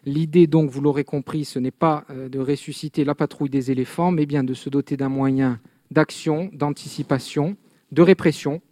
[0.07, 4.25] L'idée, donc, vous l'aurez compris, ce n'est pas de ressusciter la patrouille des éléphants, mais
[4.25, 5.61] bien de se doter d'un moyen
[5.91, 7.55] d'action, d'anticipation,
[7.93, 8.63] de répression,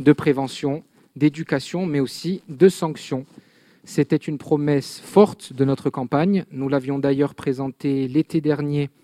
[0.00, 0.82] de prévention
[1.16, 3.26] d'éducation, mais aussi de sanctions.
[3.84, 6.44] C'était une promesse forte de notre campagne.
[6.52, 9.01] Nous l'avions d'ailleurs présentée l'été dernier euh,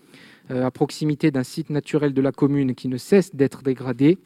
[0.49, 4.17] à proximité d'un site naturel de la commune qui ne cesse d'être dégradé.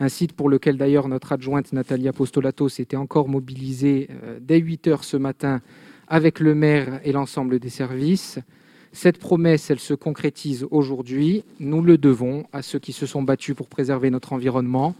[0.00, 4.88] Un site pour lequel d'ailleurs notre adjointe Nathalie Apostolato s'était encore mobilisée euh, dès 8
[4.88, 5.60] heures ce matin
[6.08, 8.38] avec le maire et l'ensemble des services.
[8.92, 11.44] Cette promesse, elle se concrétise aujourd'hui.
[11.60, 14.94] Nous le devons à ceux qui se sont battus pour préserver notre environnement,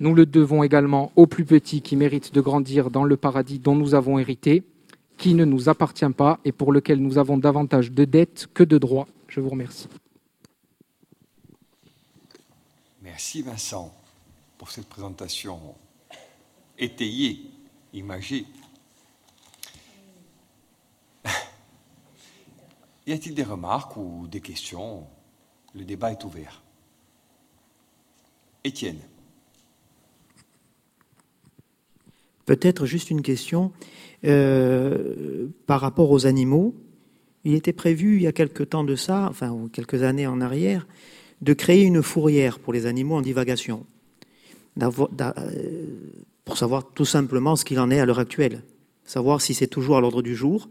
[0.00, 3.76] nous le devons également aux plus petits qui méritent de grandir dans le paradis dont
[3.76, 4.64] nous avons hérité,
[5.16, 8.78] qui ne nous appartient pas et pour lequel nous avons davantage de dettes que de
[8.78, 9.06] droits.
[9.28, 9.88] Je vous remercie.
[13.12, 13.94] Merci Vincent
[14.56, 15.74] pour cette présentation
[16.78, 17.50] étayée,
[17.92, 18.46] imagée.
[23.06, 25.06] Y a-t-il des remarques ou des questions?
[25.74, 26.62] Le débat est ouvert.
[28.64, 29.00] Étienne.
[32.46, 33.72] Peut-être juste une question
[34.24, 36.74] euh, par rapport aux animaux.
[37.44, 40.86] Il était prévu il y a quelque temps de ça, enfin quelques années en arrière,
[41.42, 43.84] de créer une fourrière pour les animaux en divagation,
[44.80, 45.86] euh,
[46.44, 48.62] pour savoir tout simplement ce qu'il en est à l'heure actuelle,
[49.04, 50.68] savoir si c'est toujours à l'ordre du jour,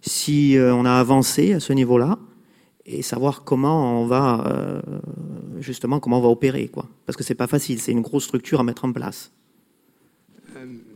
[0.00, 2.18] si euh, on a avancé à ce niveau-là,
[2.86, 4.82] et savoir comment on va
[5.60, 6.88] justement comment on va opérer, quoi.
[7.06, 9.30] Parce que c'est pas facile, c'est une grosse structure à mettre en place.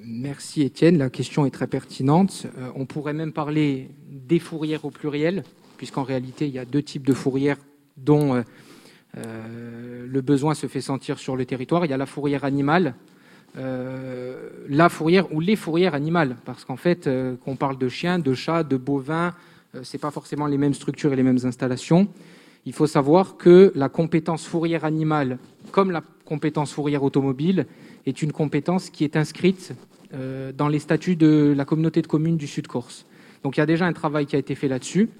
[0.07, 2.47] Merci Étienne, la question est très pertinente.
[2.59, 5.45] Euh, on pourrait même parler des fourrières au pluriel,
[5.79, 7.57] puisqu'en réalité il y a deux types de fourrières
[7.97, 8.43] dont euh, euh,
[9.16, 11.85] le besoin se fait sentir sur le territoire.
[11.85, 12.94] Il y a la fourrière animale,
[13.57, 17.09] la fourrière ou les fourrières animales, parce qu'en fait,
[17.44, 19.33] qu'on parle de chiens, de chats, de bovins,
[19.83, 22.09] ce n'est pas forcément les mêmes structures et les mêmes installations.
[22.66, 25.38] Il faut savoir que la compétence fourrière animale,
[25.70, 27.66] comme la compétence fourrière automobile,
[28.07, 29.74] est une compétence qui est inscrite
[30.14, 33.05] euh, dans les statuts de la communauté de communes du Sud-Corse.
[33.42, 35.11] Donc il y a déjà un travail qui a été fait là-dessus.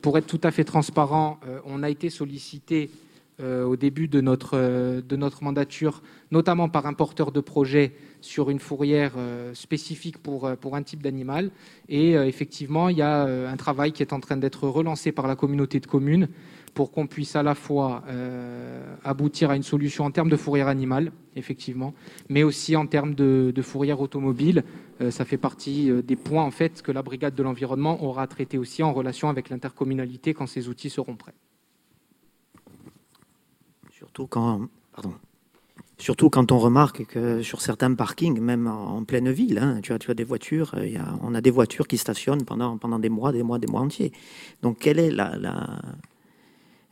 [0.00, 3.03] Pour être tout à fait transparent, euh, on a été sollicité euh,
[3.42, 8.60] au début de notre, de notre mandature, notamment par un porteur de projet sur une
[8.60, 9.12] fourrière
[9.54, 11.50] spécifique pour, un type d'animal.
[11.88, 15.34] Et effectivement, il y a un travail qui est en train d'être relancé par la
[15.34, 16.28] communauté de communes
[16.74, 20.68] pour qu'on puisse à la fois euh, aboutir à une solution en termes de fourrière
[20.68, 21.94] animale, effectivement,
[22.28, 24.64] mais aussi en termes de, fourrière automobile.
[25.00, 28.26] Euh, ça fait partie euh, des points en fait que la brigade de l'environnement aura
[28.26, 31.34] traité aussi en relation avec l'intercommunalité quand ces outils seront prêts.
[34.14, 35.12] Surtout quand, pardon,
[35.98, 39.98] Surtout quand on remarque que sur certains parkings, même en pleine ville, hein, tu, as,
[39.98, 40.74] tu as des voitures,
[41.20, 44.12] on a des voitures qui stationnent pendant, pendant des mois, des mois, des mois entiers.
[44.62, 45.36] Donc quelle est la,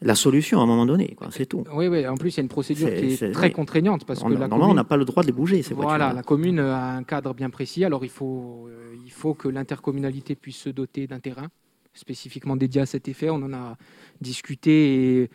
[0.02, 1.64] la solution à un moment donné, c'est tout.
[1.72, 4.04] Oui, oui, en plus, il y a une procédure qui est, très contraignante.
[4.04, 6.12] Parce on, que la normalement, on n'a pas le droit de les bouger, ces Voilà,
[6.12, 10.34] la commune a un cadre bien précis, alors il faut, euh, il faut que l'intercommunalité
[10.34, 11.48] puisse se doter d'un terrain
[11.94, 13.30] spécifiquement dédié à cet effet.
[13.30, 13.76] On en a
[14.20, 15.30] discuté et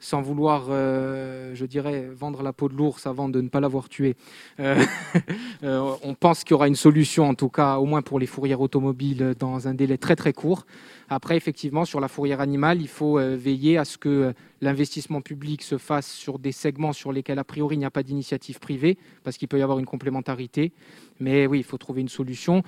[0.00, 3.88] sans vouloir, euh, je dirais, vendre la peau de l'ours avant de ne pas l'avoir
[3.88, 4.16] tué,
[4.58, 4.82] euh,
[5.62, 8.26] euh, on pense qu'il y aura une solution, en tout cas, au moins pour les
[8.26, 10.66] fourrières automobiles, dans un délai très très court.
[11.10, 15.76] Après, effectivement, sur la fourrière animale, il faut veiller à ce que l'investissement public se
[15.76, 19.36] fasse sur des segments sur lesquels, a priori, il n'y a pas d'initiative privée, parce
[19.36, 20.72] qu'il peut y avoir une complémentarité.
[21.18, 22.62] Mais oui, il faut trouver une solution.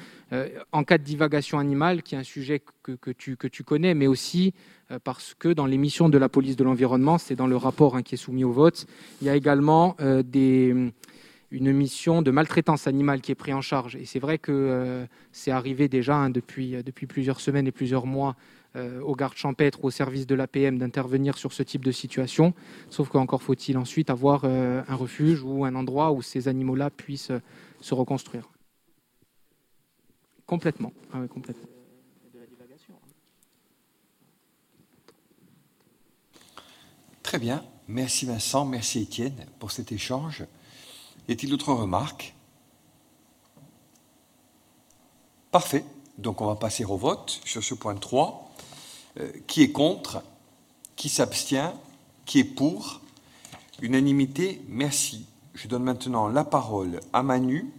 [0.73, 4.53] en cas de divagation animale, qui est un sujet que, tu, connais, mais aussi
[4.91, 7.97] euh, parce que dans les missions de la police de l'environnement, c'est dans le rapport
[7.97, 8.87] hein, qui est soumis au vote,
[9.21, 10.23] il y a également euh,
[11.53, 13.95] une mission de maltraitance animale qui est prise en charge.
[13.97, 18.37] Et c'est vrai que euh, c'est arrivé déjà hein, depuis, plusieurs semaines et plusieurs mois
[19.05, 22.55] aux gardes champêtres ou au service de l'APM d'intervenir sur ce type de situation.
[22.89, 27.33] Sauf qu'encore faut-il ensuite avoir un refuge ou un endroit où ces animaux-là puissent
[27.83, 28.49] se reconstruire.
[30.47, 30.95] Complètement.
[31.13, 31.69] Ah complètement.
[37.23, 37.65] Très bien.
[37.89, 40.45] Merci Vincent, merci Étienne pour cet échange.
[41.29, 42.35] Y a-t-il d'autres remarques?
[45.51, 45.85] Parfait.
[46.19, 48.51] Donc on va passer au vote sur ce point 3.
[49.21, 50.23] Euh, qui est contre?
[50.97, 51.73] Qui s'abstient?
[52.25, 53.01] Qui est pour?
[53.81, 55.27] Unanimité, merci.
[55.55, 57.71] Je donne maintenant la parole à Manu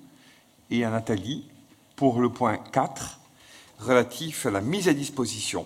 [0.70, 1.46] et à Nathalie
[1.96, 3.20] pour le point 4
[3.80, 5.66] relatif à la mise à disposition.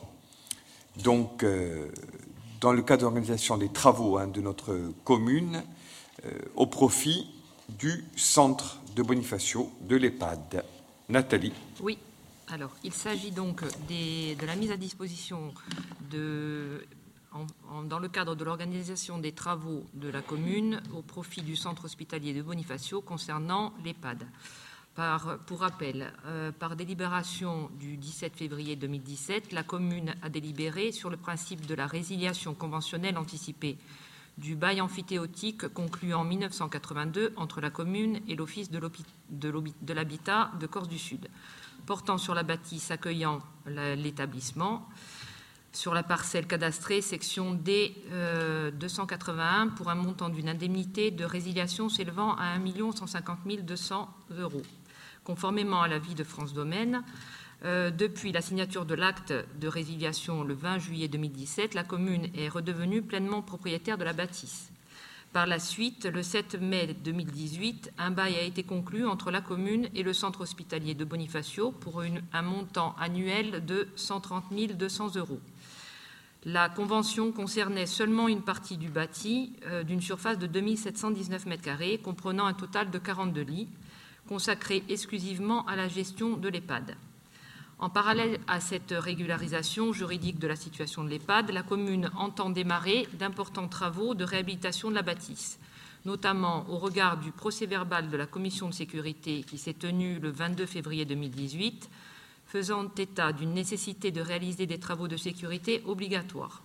[1.03, 1.91] Donc, euh,
[2.61, 5.63] dans le cadre d'organisation des travaux hein, de notre commune
[6.25, 7.27] euh, au profit
[7.69, 10.63] du centre de Bonifacio de l'EHPAD.
[11.09, 11.53] Nathalie.
[11.81, 11.97] Oui,
[12.47, 15.53] alors il s'agit donc de la mise à disposition
[16.11, 16.85] de,
[17.85, 22.33] dans le cadre de l'organisation des travaux de la commune au profit du centre hospitalier
[22.33, 24.25] de Bonifacio concernant l'EHPAD
[25.45, 31.17] pour rappel, euh, par délibération du 17 février 2017, la commune a délibéré sur le
[31.17, 33.77] principe de la résiliation conventionnelle anticipée
[34.37, 40.87] du bail amphithéotique conclu en 1982 entre la commune et l'Office de l'habitat de Corse
[40.87, 41.27] du Sud,
[41.85, 44.87] portant sur la bâtisse accueillant l'établissement,
[45.71, 47.95] sur la parcelle cadastrée section D
[48.73, 54.63] 281 euh, pour un montant d'une indemnité de résiliation s'élevant à 1 150 200 euros
[55.27, 57.03] conformément à l'avis de France Domaine.
[57.65, 62.49] Euh, depuis la signature de l'acte de résiliation le 20 juillet 2017, la commune est
[62.49, 64.71] redevenue pleinement propriétaire de la bâtisse.
[65.33, 69.89] Par la suite, le 7 mai 2018, un bail a été conclu entre la commune
[69.93, 75.41] et le centre hospitalier de Bonifacio pour un montant annuel de 130 200 euros.
[76.45, 82.45] La convention concernait seulement une partie du bâti euh, d'une surface de 2719 m2, comprenant
[82.45, 83.67] un total de 42 lits,
[84.27, 86.95] consacré exclusivement à la gestion de l'EHPAD.
[87.79, 93.07] En parallèle à cette régularisation juridique de la situation de l'EHPAD, la commune entend démarrer
[93.13, 95.59] d'importants travaux de réhabilitation de la bâtisse,
[96.03, 100.65] notamment au regard du procès-verbal de la commission de sécurité qui s'est tenu le 22
[100.65, 101.87] février 2018,
[102.47, 106.63] faisant état d'une nécessité de réaliser des travaux de sécurité obligatoires.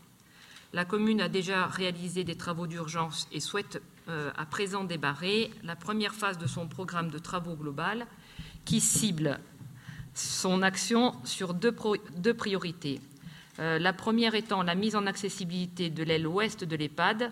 [0.73, 5.77] La commune a déjà réalisé des travaux d'urgence et souhaite euh, à présent débarrer la
[5.77, 8.07] première phase de son programme de travaux global
[8.65, 9.39] qui cible
[10.15, 13.01] son action sur deux, priorités.
[13.59, 17.31] Euh, la première étant la mise en accessibilité de l'aile ouest de l'EHPAD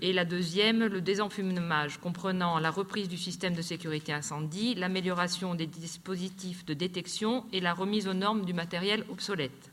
[0.00, 5.66] et la deuxième, le désenfumage comprenant la reprise du système de sécurité incendie, l'amélioration des
[5.66, 9.70] dispositifs de détection et la remise aux normes du matériel obsolète.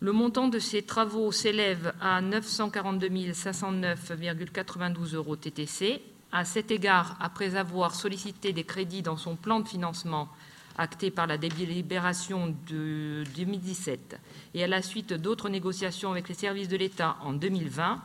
[0.00, 6.02] Le montant de ces travaux s'élève à 942 509,92 euros TTC.
[6.32, 10.28] À cet égard, après avoir sollicité des crédits dans son plan de financement
[10.76, 14.18] acté par la délibération de 2017
[14.54, 18.00] et à la suite d'autres négociations avec les services de l'État en 2020,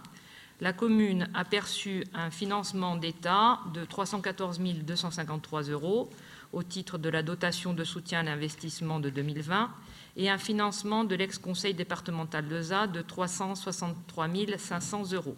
[0.59, 6.09] la commune a perçu un financement d'État de 314 253 euros
[6.53, 9.69] au titre de la dotation de soutien à l'investissement de 2020
[10.15, 14.27] et un financement de l'ex-conseil départemental de ZA de 363
[14.57, 15.37] 500 euros.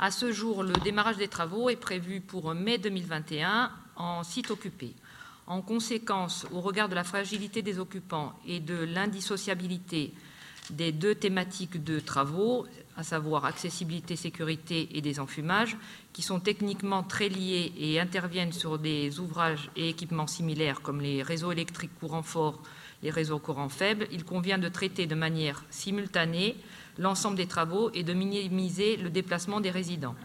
[0.00, 4.92] À ce jour, le démarrage des travaux est prévu pour mai 2021 en site occupé.
[5.48, 10.12] En conséquence, au regard de la fragilité des occupants et de l'indissociabilité
[10.68, 12.66] des deux thématiques de travaux,
[12.98, 15.78] à savoir accessibilité, sécurité et désenfumage,
[16.12, 21.22] qui sont techniquement très liés et interviennent sur des ouvrages et équipements similaires comme les
[21.22, 22.60] réseaux électriques courant fort,
[23.02, 26.56] les réseaux courants faibles, il convient de traiter de manière simultanée
[26.98, 30.16] l'ensemble des travaux et de minimiser le déplacement des résidents.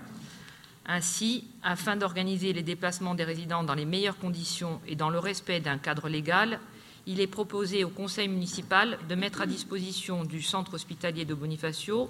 [0.86, 5.62] Ainsi, afin d'organiser les déplacements des résidents dans les meilleures conditions et dans le respect
[5.62, 6.60] d'un cadre légal,
[7.06, 12.10] il est proposé au conseil municipal de mettre à disposition du centre hospitalier de Bonifacio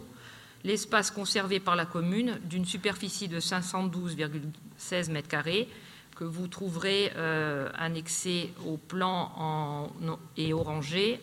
[0.64, 5.68] l'espace conservé par la commune d'une superficie de 512,16 m2
[6.16, 9.92] que vous trouverez euh, annexé au plan
[10.38, 11.20] et orangé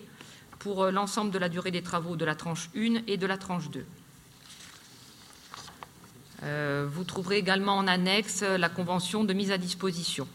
[0.58, 3.38] pour euh, l'ensemble de la durée des travaux de la tranche 1 et de la
[3.38, 3.84] tranche 2.
[6.42, 10.26] Euh, vous trouverez également en annexe la convention de mise à disposition.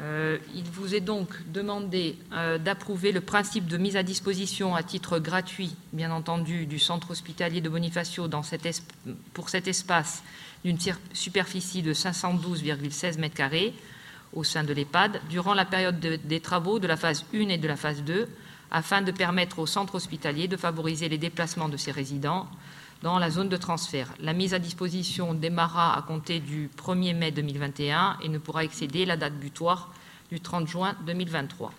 [0.00, 4.84] Euh, il vous est donc demandé euh, d'approuver le principe de mise à disposition à
[4.84, 8.28] titre gratuit, bien entendu, du centre hospitalier de Bonifacio
[9.34, 10.22] pour cet espace
[10.64, 10.78] d'une
[11.12, 13.72] superficie de 512,16 m2
[14.34, 17.66] au sein de l'EHPAD durant la période des travaux de la phase 1 et de
[17.66, 18.28] la phase 2
[18.70, 22.46] afin de permettre au centre hospitalier de favoriser les déplacements de ses résidents
[23.02, 24.12] dans la zone de transfert.
[24.20, 29.04] La mise à disposition démarra à compter du 1er mai 2021 et ne pourra excéder
[29.04, 29.92] la date butoir
[30.30, 31.72] du 30 juin 2023.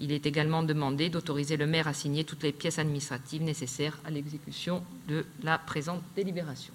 [0.00, 4.10] Il est également demandé d'autoriser le maire à signer toutes les pièces administratives nécessaires à
[4.10, 6.74] l'exécution de la présente délibération.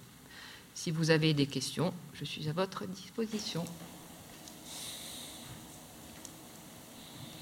[0.74, 3.65] Si vous avez des questions, je suis à votre disposition.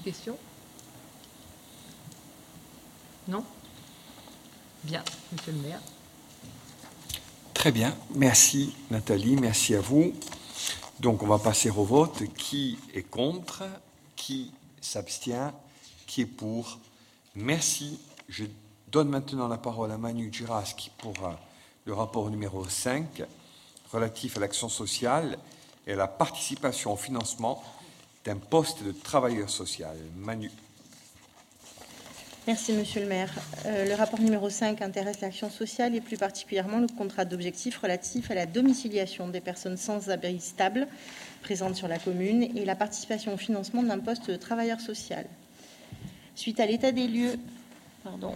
[0.04, 0.38] Questions?
[3.28, 3.44] Non?
[4.84, 5.80] Bien, monsieur le maire.
[7.58, 10.12] Très bien, merci Nathalie, merci à vous.
[11.00, 12.22] Donc on va passer au vote.
[12.36, 13.64] Qui est contre?
[14.14, 15.52] Qui s'abstient?
[16.06, 16.78] Qui est pour?
[17.34, 17.98] Merci.
[18.28, 18.44] Je
[18.92, 21.14] donne maintenant la parole à Manu Giraski pour
[21.84, 23.24] le rapport numéro 5
[23.92, 25.36] relatif à l'action sociale
[25.84, 27.60] et à la participation au financement
[28.24, 29.96] d'un poste de travailleur social.
[30.14, 30.52] Manu.
[32.48, 33.30] Merci, Monsieur le maire.
[33.66, 38.30] Euh, le rapport numéro 5 intéresse l'action sociale et plus particulièrement le contrat d'objectif relatif
[38.30, 40.88] à la domiciliation des personnes sans abri stable
[41.42, 45.26] présentes sur la commune et la participation au financement d'un poste de travailleur social.
[46.34, 47.38] Suite à l'état des lieux...
[48.02, 48.34] Pardon.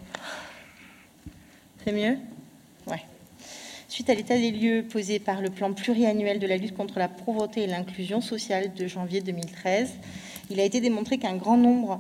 [1.83, 2.19] C'est mieux?
[3.89, 7.09] Suite à l'état des lieux posé par le plan pluriannuel de la lutte contre la
[7.09, 9.91] pauvreté et l'inclusion sociale de janvier 2013,
[10.51, 11.99] il a été démontré qu'un grand nombre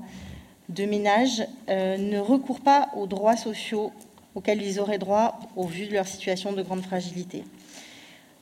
[0.74, 3.92] de ménages euh, ne recourent pas aux droits sociaux
[4.34, 7.44] auxquels ils auraient droit au vu de leur situation de grande fragilité.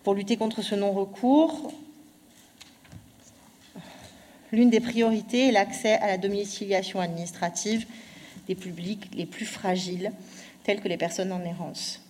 [0.05, 1.73] Pour lutter contre ce non-recours,
[4.53, 7.87] l'une des priorités est l'accès à la domiciliation administrative
[8.47, 10.13] des publics les plus fragiles,
[10.65, 12.01] tels que les personnes en errance.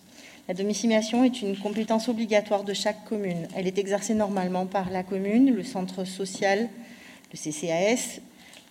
[0.47, 3.47] La domiciliation est une compétence obligatoire de chaque commune.
[3.55, 6.69] Elle est exercée normalement par la commune, le centre social,
[7.31, 8.21] le CCAS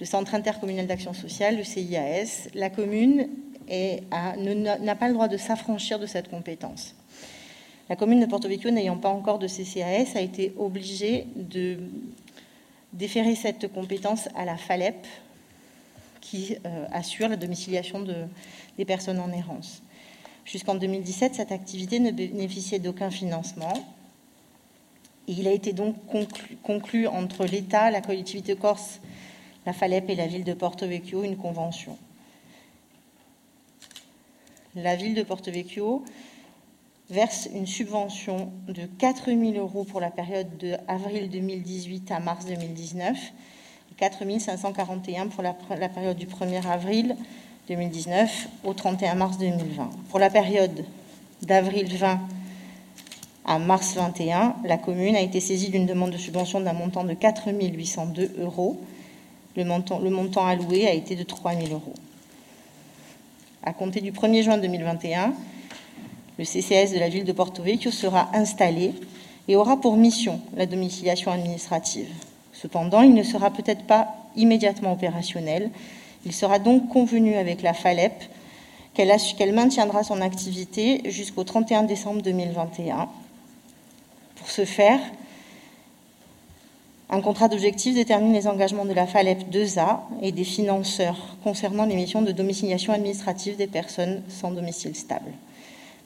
[0.00, 3.28] le Centre intercommunal d'action sociale, le CIAS, la commune
[3.68, 6.96] n'a pas le droit de s'affranchir de cette compétence.
[7.90, 11.78] La commune de Porto Vecchio, n'ayant pas encore de CCAS, a été obligée de
[12.92, 15.06] déférer cette compétence à la FALEP,
[16.20, 18.14] qui euh, assure la domiciliation de,
[18.78, 19.82] des personnes en errance.
[20.44, 23.72] Jusqu'en 2017, cette activité ne bénéficiait d'aucun financement.
[25.26, 25.96] il a été donc
[26.62, 29.00] conclu entre l'État, la collectivité corse
[29.66, 31.96] la FALEP et la ville de Porto Vecchio une convention.
[34.74, 36.04] La ville de Porto Vecchio
[37.10, 42.46] verse une subvention de 4 000 euros pour la période de avril 2018 à mars
[42.46, 43.16] 2019
[43.90, 47.16] et 4 541 pour la, la période du 1er avril
[47.68, 49.90] 2019 au 31 mars 2020.
[50.08, 50.84] Pour la période
[51.42, 52.20] d'avril 20
[53.44, 57.14] à mars 21, la commune a été saisie d'une demande de subvention d'un montant de
[57.14, 58.80] 4 802 euros
[59.56, 61.94] le montant, alloué a été de 3 000 euros.
[63.62, 65.34] À compter du 1er juin 2021,
[66.38, 68.94] le CCS de la ville de Porto Vecchio sera installé
[69.48, 72.08] et aura pour mission la domiciliation administrative.
[72.52, 75.70] Cependant, il ne sera peut-être pas immédiatement opérationnel.
[76.24, 78.12] Il sera donc convenu avec la FALEP
[78.94, 83.08] qu'elle maintiendra son activité jusqu'au 31 décembre 2021.
[84.36, 85.00] Pour ce faire,
[87.12, 91.96] un contrat d'objectif détermine les engagements de la FALEP 2A et des financeurs concernant les
[91.96, 95.32] missions de domiciliation administrative des personnes sans domicile stable.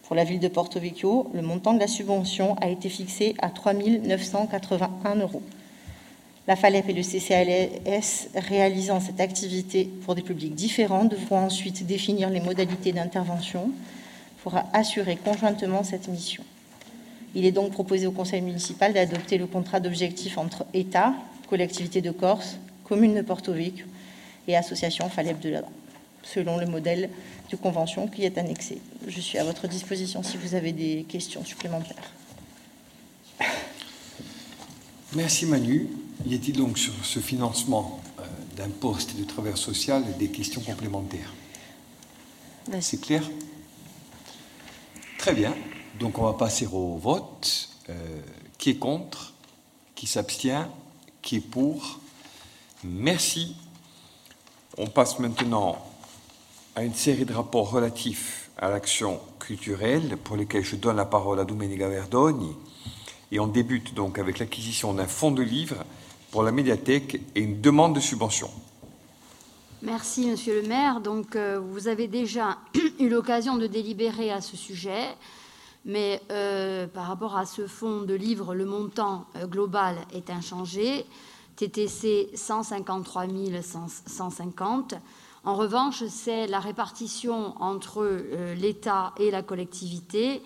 [0.05, 3.51] Pour la ville de Porto Vecchio, le montant de la subvention a été fixé à
[3.51, 5.43] 3 981 euros.
[6.47, 12.31] La FALEP et le CCLS réalisant cette activité pour des publics différents devront ensuite définir
[12.31, 13.71] les modalités d'intervention
[14.43, 16.45] pour assurer conjointement cette mission.
[17.35, 21.14] Il est donc proposé au Conseil municipal d'adopter le contrat d'objectif entre État,
[21.49, 23.87] collectivité de Corse, commune de Porto Vecchio
[24.47, 25.70] et association Faleb de l'Adra,
[26.22, 27.11] selon le modèle
[27.51, 28.78] de convention qui est annexé.
[29.07, 32.12] Je suis à votre disposition si vous avez des questions supplémentaires.
[35.14, 35.89] Merci Manu.
[36.26, 38.22] Y a-t-il donc sur ce financement euh,
[38.57, 41.32] d'un poste de travail social des questions complémentaires?
[42.80, 43.22] C'est clair?
[45.18, 45.55] Très bien.
[45.99, 47.71] Donc on va passer au vote.
[47.91, 48.21] Euh,
[48.57, 49.35] qui est contre
[49.95, 50.69] Qui s'abstient
[51.21, 52.01] Qui est pour
[52.83, 53.57] Merci.
[54.79, 55.85] On passe maintenant
[56.75, 61.39] à une série de rapports relatifs à l'action culturelle pour lesquels je donne la parole
[61.41, 62.55] à Domenica Verdogni.
[63.31, 65.85] Et on débute donc avec l'acquisition d'un fonds de livres
[66.31, 68.51] pour la médiathèque et une demande de subvention.
[69.83, 71.01] Merci, Monsieur le maire.
[71.01, 72.57] Donc, euh, vous avez déjà
[72.99, 75.09] eu l'occasion de délibérer à ce sujet,
[75.85, 81.07] mais euh, par rapport à ce fonds de livres, le montant euh, global est inchangé.
[81.57, 83.26] TTC 153
[84.07, 84.95] 150.
[85.45, 88.05] En revanche, c'est la répartition entre
[88.57, 90.43] l'État et la collectivité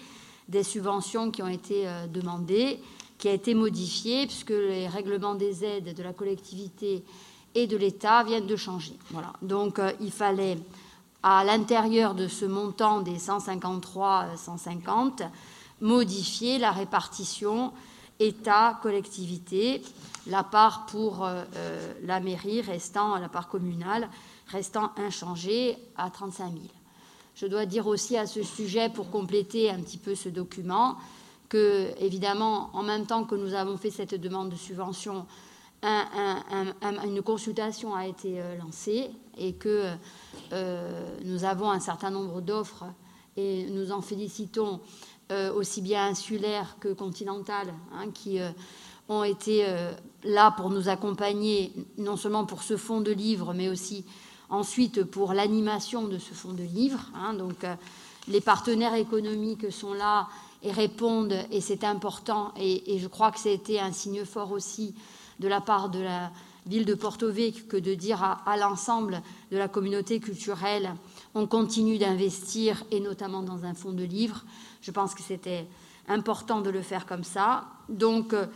[0.48, 2.80] des subventions qui ont été demandées,
[3.16, 7.04] qui a été modifiée, puisque les règlements des aides de la collectivité
[7.54, 8.94] et de l'État viennent de changer.
[9.42, 10.58] Donc euh, il fallait,
[11.22, 15.28] à l'intérieur de ce montant des 153-150,
[15.80, 17.72] modifier la répartition
[18.20, 19.82] État-collectivité,
[20.26, 24.08] la part pour euh, euh, la mairie restant, la part communale
[24.48, 26.64] restant inchangée à 35 000.
[27.36, 30.96] Je dois dire aussi à ce sujet, pour compléter un petit peu ce document,
[31.48, 35.26] que, évidemment, en même temps que nous avons fait cette demande de subvention,
[35.82, 39.84] une consultation a été euh, lancée et que
[40.52, 42.84] euh, nous avons un certain nombre d'offres
[43.36, 44.80] et nous en félicitons
[45.30, 48.38] euh, aussi bien insulaires que continentales hein, qui
[49.08, 49.66] ont été
[50.24, 54.04] là pour nous accompagner non seulement pour ce fonds de livres mais aussi
[54.50, 57.10] ensuite pour l'animation de ce fonds de livres.
[57.14, 57.34] Hein.
[57.34, 57.64] donc
[58.26, 60.28] les partenaires économiques sont là
[60.62, 64.94] et répondent et c'est important et, et, je crois que c'était un signe fort aussi
[65.38, 66.30] de la part de la
[66.68, 70.94] ville de Porto Vecchio que de dire à, l'ensemble de la communauté culturelle
[71.34, 74.44] on continue d'investir et notamment dans un fonds de livres.
[74.82, 75.66] Je pense que c'était
[76.08, 77.64] important de le faire comme ça.
[77.88, 78.46] Donc euh,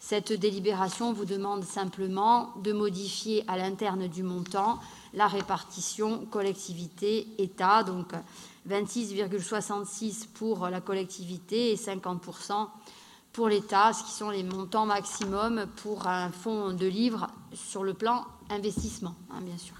[0.00, 4.80] cette délibération vous demande simplement de modifier à l'interne du montant
[5.14, 8.12] la répartition collectivité-État, donc
[8.68, 12.22] 26,66 pour la collectivité et 50
[13.32, 17.94] pour l'État, ce qui sont les montants maximums pour un fonds de livres sur le
[17.94, 19.74] plan investissement, hein, bien sûr.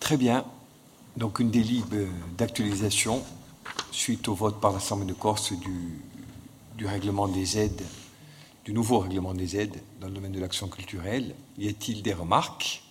[0.00, 0.44] Très bien.
[1.16, 1.94] Donc une délib
[2.36, 3.22] d'actualisation
[3.92, 6.02] suite au vote par l'Assemblée de Corse du,
[6.76, 7.82] du règlement des aides,
[8.64, 11.34] du nouveau règlement des aides dans le domaine de l'action culturelle.
[11.56, 12.82] Y a-t-il des remarques?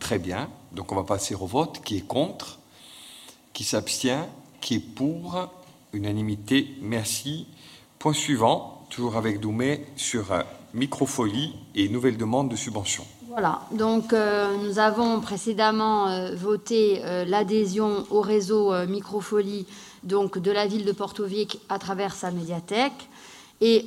[0.00, 0.50] Très bien.
[0.72, 1.82] Donc on va passer au vote.
[1.84, 2.58] Qui est contre?
[3.52, 4.26] Qui s'abstient?
[4.60, 5.48] Qui est pour?
[5.92, 7.46] Unanimité, merci.
[8.00, 10.42] Point suivant, toujours avec Doumé, sur euh,
[10.72, 13.04] microfolie et nouvelle demande de subvention.
[13.28, 19.66] Voilà, donc euh, nous avons précédemment euh, voté l'adhésion au réseau Microfolie
[20.04, 23.08] donc, de la ville de Porto Vecchio à travers sa médiathèque.
[23.60, 23.86] Et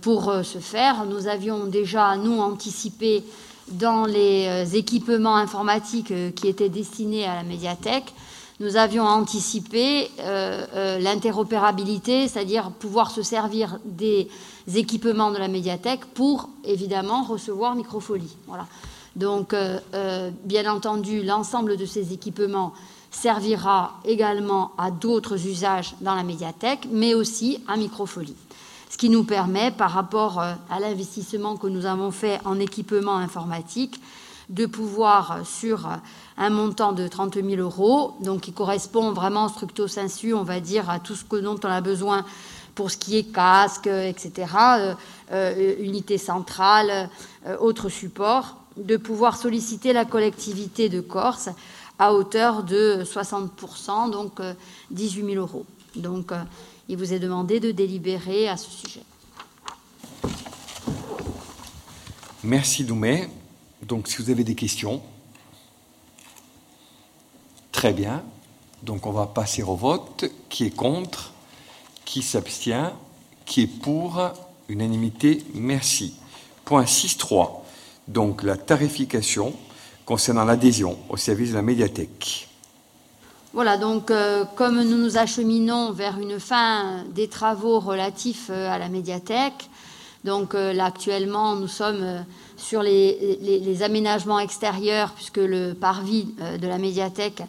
[0.00, 3.22] pour ce faire, nous avions déjà, nous, anticipé
[3.68, 8.12] dans les équipements informatiques qui étaient destinés à la médiathèque,
[8.60, 14.28] nous avions anticipé euh, euh, l'interopérabilité, c'est-à-dire pouvoir se servir des
[14.74, 18.36] équipements de la médiathèque pour évidemment recevoir Microfolie.
[18.46, 18.66] Voilà.
[19.16, 22.72] Donc, euh, bien entendu, l'ensemble de ces équipements
[23.10, 28.34] servira également à d'autres usages dans la médiathèque, mais aussi à Microfolie.
[28.90, 34.00] Ce qui nous permet, par rapport à l'investissement que nous avons fait en équipement informatique,
[34.48, 35.88] de pouvoir, sur
[36.36, 40.90] un montant de 30 000 euros, donc qui correspond vraiment structo sensu, on va dire,
[40.90, 42.24] à tout ce que, dont on a besoin
[42.74, 44.32] pour ce qui est casque, etc.,
[44.78, 44.94] euh,
[45.32, 47.08] euh, unité centrale,
[47.46, 51.48] euh, autres supports, de pouvoir solliciter la collectivité de Corse
[51.98, 54.40] à hauteur de 60%, donc
[54.90, 55.64] 18 000 euros.
[55.94, 56.32] Donc,
[56.88, 59.02] il vous est demandé de délibérer à ce sujet.
[62.42, 63.28] Merci Doumé.
[63.82, 65.00] Donc, si vous avez des questions,
[67.84, 68.22] Très bien.
[68.82, 70.24] Donc on va passer au vote.
[70.48, 71.34] Qui est contre?
[72.06, 72.94] Qui s'abstient?
[73.44, 74.22] Qui est pour?
[74.70, 76.14] Unanimité, merci.
[76.64, 77.50] Point 6.3.
[78.08, 79.52] Donc la tarification
[80.06, 82.48] concernant l'adhésion au service de la médiathèque.
[83.52, 88.78] Voilà, donc euh, comme nous nous acheminons vers une fin des travaux relatifs euh, à
[88.78, 89.68] la médiathèque,
[90.24, 92.24] donc euh, là actuellement nous sommes
[92.56, 97.42] sur les, aménagements extérieurs puisque le parvis de la médiathèque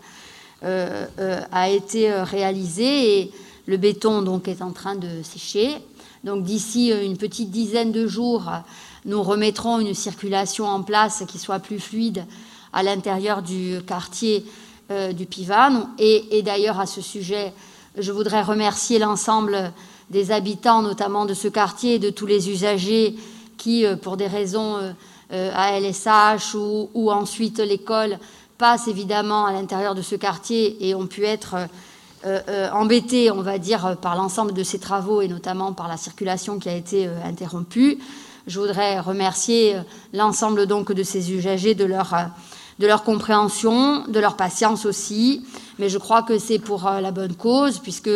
[0.61, 3.31] a été euh, réalisé et
[3.67, 5.75] le béton donc est en train de sécher.
[6.23, 8.49] Donc d'ici une petite dizaine de jours,
[9.05, 12.25] nous remettrons une circulation en place qui soit plus fluide
[12.73, 14.43] à l'intérieur du quartier
[15.13, 15.89] du PIVAN.
[15.99, 17.53] Et, d'ailleurs, à ce sujet,
[17.97, 19.71] je voudrais remercier l'ensemble
[20.09, 23.15] des habitants, notamment de ce quartier, et de tous les usagers
[23.57, 24.79] qui, pour des raisons
[25.31, 28.17] ou, ou ensuite l'école,
[28.57, 31.55] passent évidemment à l'intérieur de ce quartier et ont pu être
[32.25, 35.97] euh, euh, embêtés, on va dire, par l'ensemble de ces travaux et notamment par la
[35.97, 37.99] circulation qui a été euh, interrompue.
[38.47, 39.75] Je voudrais remercier
[40.13, 42.15] l'ensemble donc de ces usagers de leur,
[42.79, 45.45] de leur compréhension, de leur patience aussi.
[45.79, 48.11] Mais je crois que c'est pour la bonne cause puisque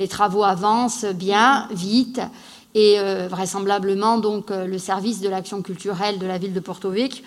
[0.00, 2.20] les travaux avancent bien, vite.
[2.74, 7.22] Et vraisemblablement, donc, le service de l'action culturelle de la ville de Porto Vecchio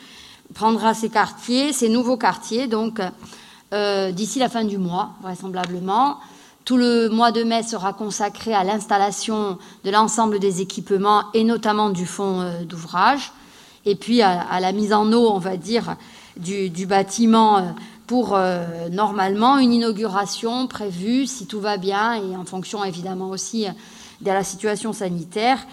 [0.53, 2.99] prendra ces quartiers, ces nouveaux quartiers, donc
[3.73, 6.17] euh, d'ici la fin du mois, vraisemblablement.
[6.65, 11.89] Tout le mois de mai sera consacré à l'installation de l'ensemble des équipements et notamment
[11.89, 13.31] du fonds euh, d'ouvrage,
[13.85, 15.95] et puis à, la mise en eau, on va dire,
[16.37, 17.61] du, bâtiment euh,
[18.05, 18.37] pour
[18.91, 23.67] normalement une inauguration prévue, si tout va bien, et en fonction évidemment aussi
[24.19, 25.65] de la situation sanitaire,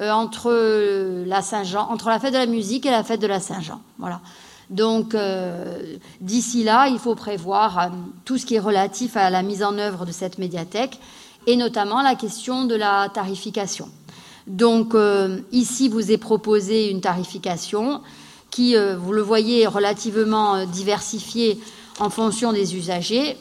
[0.00, 3.80] entre la Saint-Jean, entre la fête de la musique et la fête de la Saint-Jean.
[3.98, 4.20] Voilà.
[4.70, 7.88] Donc, euh, d'ici là, il faut prévoir euh,
[8.24, 10.98] tout ce qui est relatif à la mise en œuvre de cette médiathèque
[11.46, 13.88] et notamment la question de la tarification.
[14.46, 18.00] Donc, euh, ici, vous est proposé une tarification
[18.50, 21.58] qui, vous le voyez, est relativement diversifiée
[21.98, 23.36] en fonction des usagers.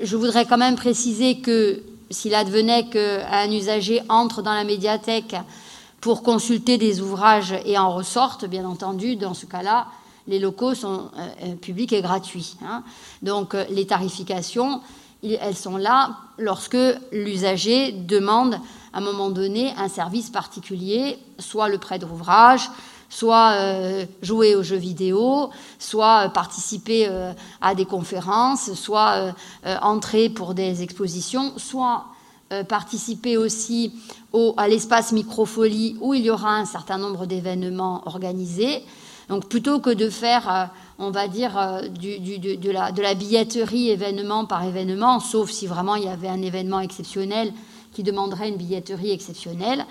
[0.00, 5.36] Je voudrais quand même préciser que s'il advenait qu'un usager entre dans la médiathèque
[6.06, 9.88] pour consulter des ouvrages et en ressorte, bien entendu, dans ce cas-là,
[10.28, 12.54] les locaux sont euh, euh, publics et gratuits.
[12.64, 12.84] Hein.
[13.22, 14.82] Donc euh, les tarifications,
[15.24, 16.78] elles sont là lorsque
[17.10, 18.54] l'usager demande
[18.92, 22.70] à un moment donné un service particulier, soit le prêt d'ouvrage,
[23.08, 23.56] soit
[24.22, 25.50] jouer aux jeux vidéo,
[25.80, 27.10] soit participer
[27.60, 29.34] à des conférences, soit
[29.82, 32.04] entrer pour des expositions, soit
[32.68, 33.92] participer aussi
[34.56, 38.84] à l'espace microfolie où il y aura un certain nombre d'événements organisés.
[39.28, 40.64] Donc plutôt que de faire, euh,
[40.98, 46.08] on va dire, euh, de, la, billetterie événement par événement, sauf si vraiment il y
[46.08, 47.52] avait un événement exceptionnel
[47.92, 49.84] qui demanderait une billetterie exceptionnelle,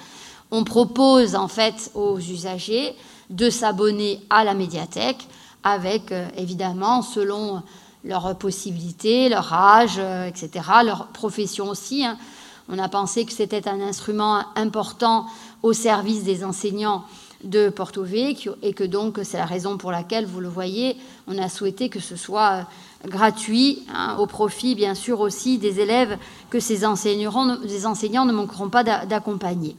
[0.51, 2.95] on propose en fait aux usagers
[3.29, 5.27] de s'abonner à la médiathèque
[5.63, 7.61] avec, euh, évidemment, selon
[8.05, 10.49] leurs possibilités, leur âge, etc.,
[10.85, 12.05] leur profession aussi.
[12.05, 12.19] Hein.
[12.67, 15.27] On a pensé que c'était un instrument important
[15.61, 17.03] au service des enseignants
[17.43, 20.97] de Porto Vecchio et que donc c'est la raison pour laquelle, vous le voyez,
[21.27, 22.65] on a souhaité que ce soit
[23.05, 26.17] euh, gratuit, hein, au profit bien sûr aussi des élèves
[26.49, 29.75] que ces enseignants, ne manqueront pas d'accompagner.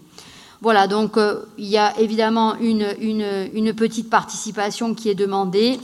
[0.62, 5.78] Voilà, donc euh, il y a évidemment une, petite participation qui est demandée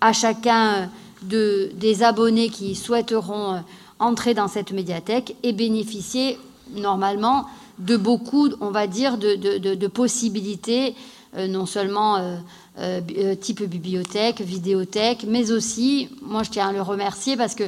[0.00, 0.90] à chacun
[1.22, 3.58] de, des abonnés qui souhaiteront euh,
[3.98, 6.38] entrer dans cette médiathèque et bénéficier
[6.74, 7.46] normalement
[7.78, 10.94] de beaucoup, on va dire, de, possibilités
[11.36, 12.36] euh, non seulement euh,
[12.78, 17.64] euh, type bibliothèque, vidéothèque, mais aussi, moi je tiens à le remercier parce que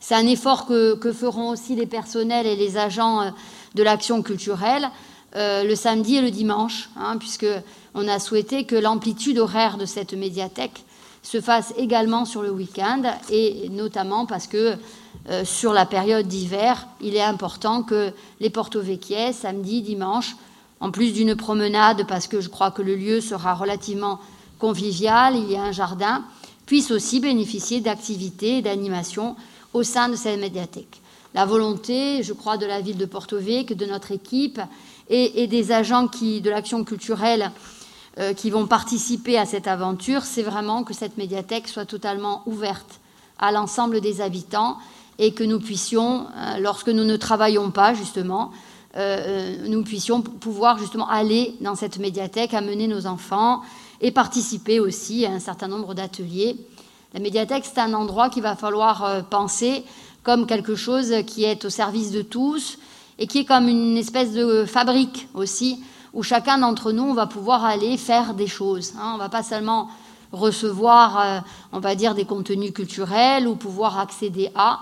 [0.00, 3.32] c'est un effort que, feront aussi les personnels et les agents
[3.74, 4.88] de l'action culturelle
[5.34, 7.46] le samedi et le dimanche, hein, puisque
[7.94, 10.84] on a souhaité que l'amplitude horaire de cette médiathèque
[11.22, 14.74] se fasse également sur le week-end, et notamment parce que
[15.44, 18.80] sur la période d'hiver, il est important que les Porto
[19.32, 20.34] samedi, dimanche,
[20.80, 24.18] en plus d'une promenade, parce que je crois que le lieu sera relativement
[24.58, 26.24] convivial, il y a un jardin,
[26.66, 29.36] puisse aussi bénéficier d'activités et d'animations
[29.74, 31.00] au sein de cette médiathèque.
[31.34, 34.60] La volonté, je crois, de la ville de Porto Vecchio, de notre équipe
[35.08, 37.50] et, des agents qui, de l'action culturelle
[38.18, 43.00] euh, qui vont participer à cette aventure, c'est vraiment que cette médiathèque soit totalement ouverte
[43.38, 44.76] à l'ensemble des habitants
[45.18, 48.50] et que nous puissions, euh, lorsque nous ne travaillons pas, justement,
[48.96, 53.62] euh, nous puissions pouvoir justement aller dans cette médiathèque, amener nos enfants
[54.02, 56.56] et participer aussi à un certain nombre d'ateliers.
[57.14, 59.84] La médiathèque, c'est un endroit qu'il va falloir penser
[60.22, 62.78] comme quelque chose qui est au service de tous
[63.18, 65.82] et qui est comme une espèce de fabrique aussi,
[66.14, 68.94] où chacun d'entre nous va pouvoir aller faire des choses.
[68.98, 69.12] Hein.
[69.12, 69.88] On ne va pas seulement
[70.32, 71.40] recevoir, euh,
[71.72, 74.80] on va dire, des contenus culturels ou pouvoir accéder à.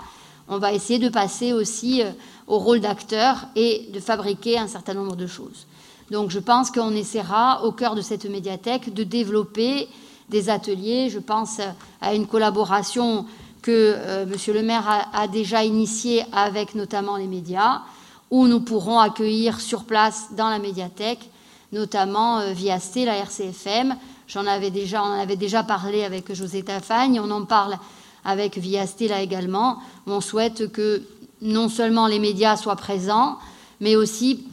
[0.49, 2.03] On va essayer de passer aussi
[2.49, 5.67] au rôle d'acteur et de fabriquer un certain nombre de choses.
[6.11, 9.89] Donc je pense qu'on essaiera, au cœur de cette médiathèque, de développer
[10.29, 11.09] des ateliers.
[11.09, 11.61] Je pense
[12.01, 13.27] à une collaboration
[13.63, 14.55] que euh, M.
[14.55, 17.83] le maire a, déjà initiée avec notamment les médias,
[18.31, 21.31] où nous pourrons accueillir sur place dans la médiathèque,
[21.73, 23.97] notamment euh, via C, la RCFM.
[24.29, 27.77] J'en avais déjà, on en avait déjà parlé avec José Tafagne, on en parle
[28.25, 31.03] avec Via Stella également, où on souhaite que
[31.43, 33.39] non seulement les médias soient présents,
[33.81, 34.45] mais aussi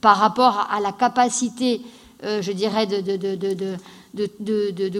[0.00, 1.82] par rapport à la capacité,
[2.24, 3.78] euh, je dirais, de,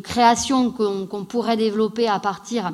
[0.00, 2.72] création qu'on pourrait développer à partir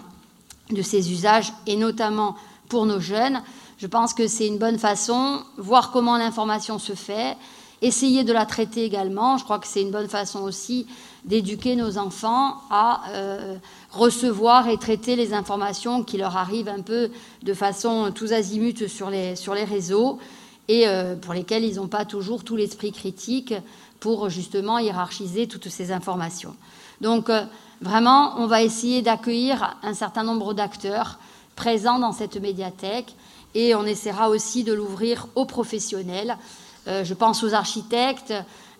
[0.70, 2.36] de ces usages, et notamment
[2.68, 3.40] pour nos jeunes.
[3.78, 7.36] Je pense que c'est une bonne façon, voir comment l'information se fait,
[7.80, 9.38] essayer de la traiter également.
[9.38, 10.88] Je crois que c'est une bonne façon aussi
[11.24, 13.56] d'éduquer nos enfants à euh,
[13.92, 17.10] recevoir et traiter les informations qui leur arrivent un peu
[17.44, 20.18] de façon tous azimuts sur les, sur les réseaux
[20.66, 23.54] et euh, pour lesquels ils n'ont pas toujours tout l'esprit critique
[24.00, 26.56] pour justement hiérarchiser toutes ces informations.
[27.00, 27.44] Donc euh,
[27.80, 31.20] vraiment, on va essayer d'accueillir un certain nombre d'acteurs
[31.54, 33.14] présents dans cette médiathèque
[33.58, 36.38] et on essaiera aussi de l'ouvrir aux professionnels.
[36.86, 38.32] Euh, je pense aux architectes.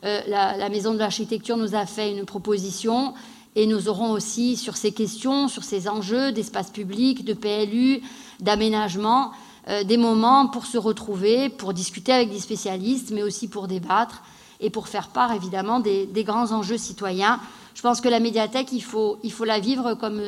[0.04, 3.14] La, la, Maison de l'Architecture nous a fait une proposition
[3.56, 8.00] et nous aurons aussi sur ces questions, sur ces enjeux d'espace public, de PLU,
[8.38, 9.32] d'aménagement,
[9.68, 14.22] euh, des moments pour se retrouver, pour discuter avec des spécialistes, mais aussi pour débattre
[14.60, 17.40] et pour faire part évidemment des, grands enjeux citoyens.
[17.74, 20.22] Je pense que la médiathèque, il faut, il faut la vivre comme,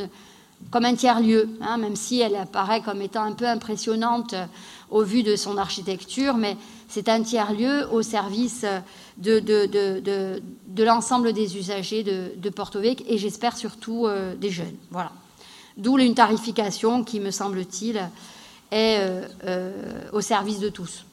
[0.71, 4.47] comme un tiers-lieu, hein, même si elle apparaît comme étant un peu impressionnante euh,
[4.91, 6.57] au vu de son architecture, mais
[6.89, 8.65] c'est un tiers-lieu au service
[9.17, 14.77] de, de, l'ensemble des usagers de, Porto Vecchio et j'espère surtout euh, des jeunes.
[14.91, 15.13] Voilà.
[15.77, 17.97] D'où une tarification qui, me semble-t-il,
[18.71, 21.05] est euh, euh, au service de tous.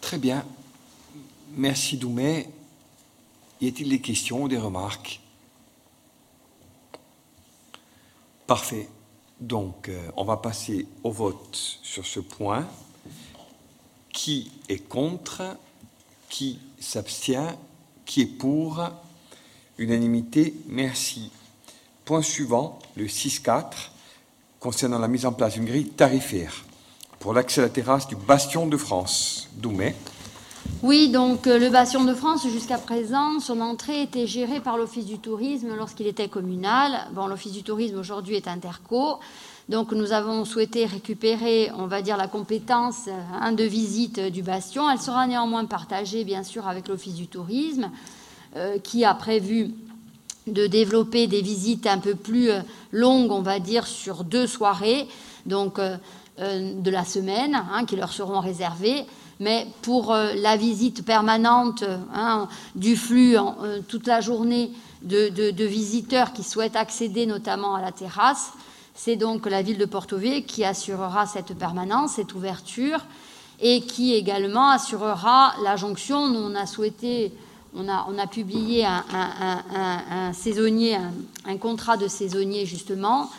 [0.00, 0.44] Très bien.
[1.56, 2.48] Merci Doumé.
[3.60, 5.20] Y a-t-il des questions ou des remarques?
[8.50, 8.88] Parfait.
[9.38, 12.66] Donc, euh, on va passer au vote sur ce point.
[14.12, 15.56] Qui est contre?
[16.28, 17.56] Qui s'abstient?
[18.04, 18.82] Qui est pour?
[19.78, 21.30] Unanimité, merci.
[22.04, 23.92] Point suivant, le 6-4,
[24.58, 26.64] concernant la mise en place d'une grille tarifaire
[27.20, 29.48] pour l'accès à la terrasse du Bastion de France.
[29.52, 29.94] Doumet.
[30.82, 35.04] Oui, donc euh, le Bastion de France, jusqu'à présent, son entrée était gérée par l'Office
[35.04, 37.06] du tourisme lorsqu'il était communal.
[37.12, 39.18] Bon, l'Office du tourisme aujourd'hui est interco.
[39.68, 43.08] Donc nous avons souhaité récupérer, on va dire, la compétence
[43.40, 44.90] hein, de visite du Bastion.
[44.90, 47.90] Elle sera néanmoins partagée, bien sûr, avec l'Office du tourisme,
[48.56, 49.74] euh, qui a prévu
[50.46, 52.60] de développer des visites un peu plus euh,
[52.92, 55.06] longues, on va dire, sur deux soirées,
[55.46, 55.96] donc euh,
[56.38, 59.04] euh, de la semaine, hein, qui leur seront réservées.
[59.40, 61.82] Mais pour la visite permanente
[62.14, 63.36] hein, du flux
[63.88, 64.70] toute la journée
[65.02, 68.52] de, visiteurs qui souhaitent accéder notamment à la terrasse,
[68.94, 73.00] c'est donc la ville de Porto qui assurera cette permanence, cette ouverture,
[73.60, 76.28] et qui également assurera la jonction.
[76.28, 77.32] Nous, on a souhaité
[77.74, 80.96] on a, publié un, saisonnier,
[81.46, 83.30] un, contrat de saisonnier justement,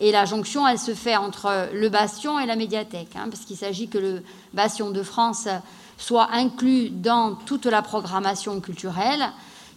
[0.00, 3.56] et la jonction, elle se fait entre le Bastion et la médiathèque, hein, parce qu'il
[3.56, 4.22] s'agit que le
[4.54, 5.46] Bastion de France
[5.98, 9.30] soit inclus dans toute la programmation culturelle,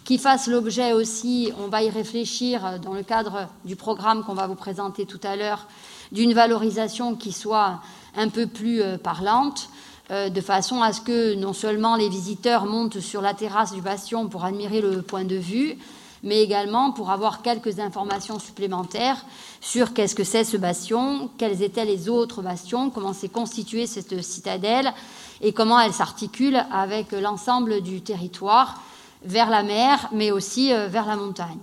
[0.04, 4.46] qui fasse l'objet aussi, on va y réfléchir dans le cadre du programme qu'on va
[4.46, 5.66] vous présenter tout à l'heure,
[6.12, 7.80] d'une valorisation qui soit
[8.16, 9.68] un peu plus euh, parlante,
[10.10, 13.80] euh, de façon à ce que non seulement les visiteurs montent sur la terrasse du
[13.80, 15.78] bastion pour admirer le point de vue,
[16.24, 19.24] mais également pour avoir quelques informations supplémentaires
[19.60, 24.22] sur qu'est-ce que c'est ce bastion, quels étaient les autres bastions, comment s'est constituée cette
[24.22, 24.92] citadelle
[25.40, 28.82] et comment elle s'articule avec l'ensemble du territoire
[29.24, 31.60] vers la mer, mais aussi euh, vers la montagne.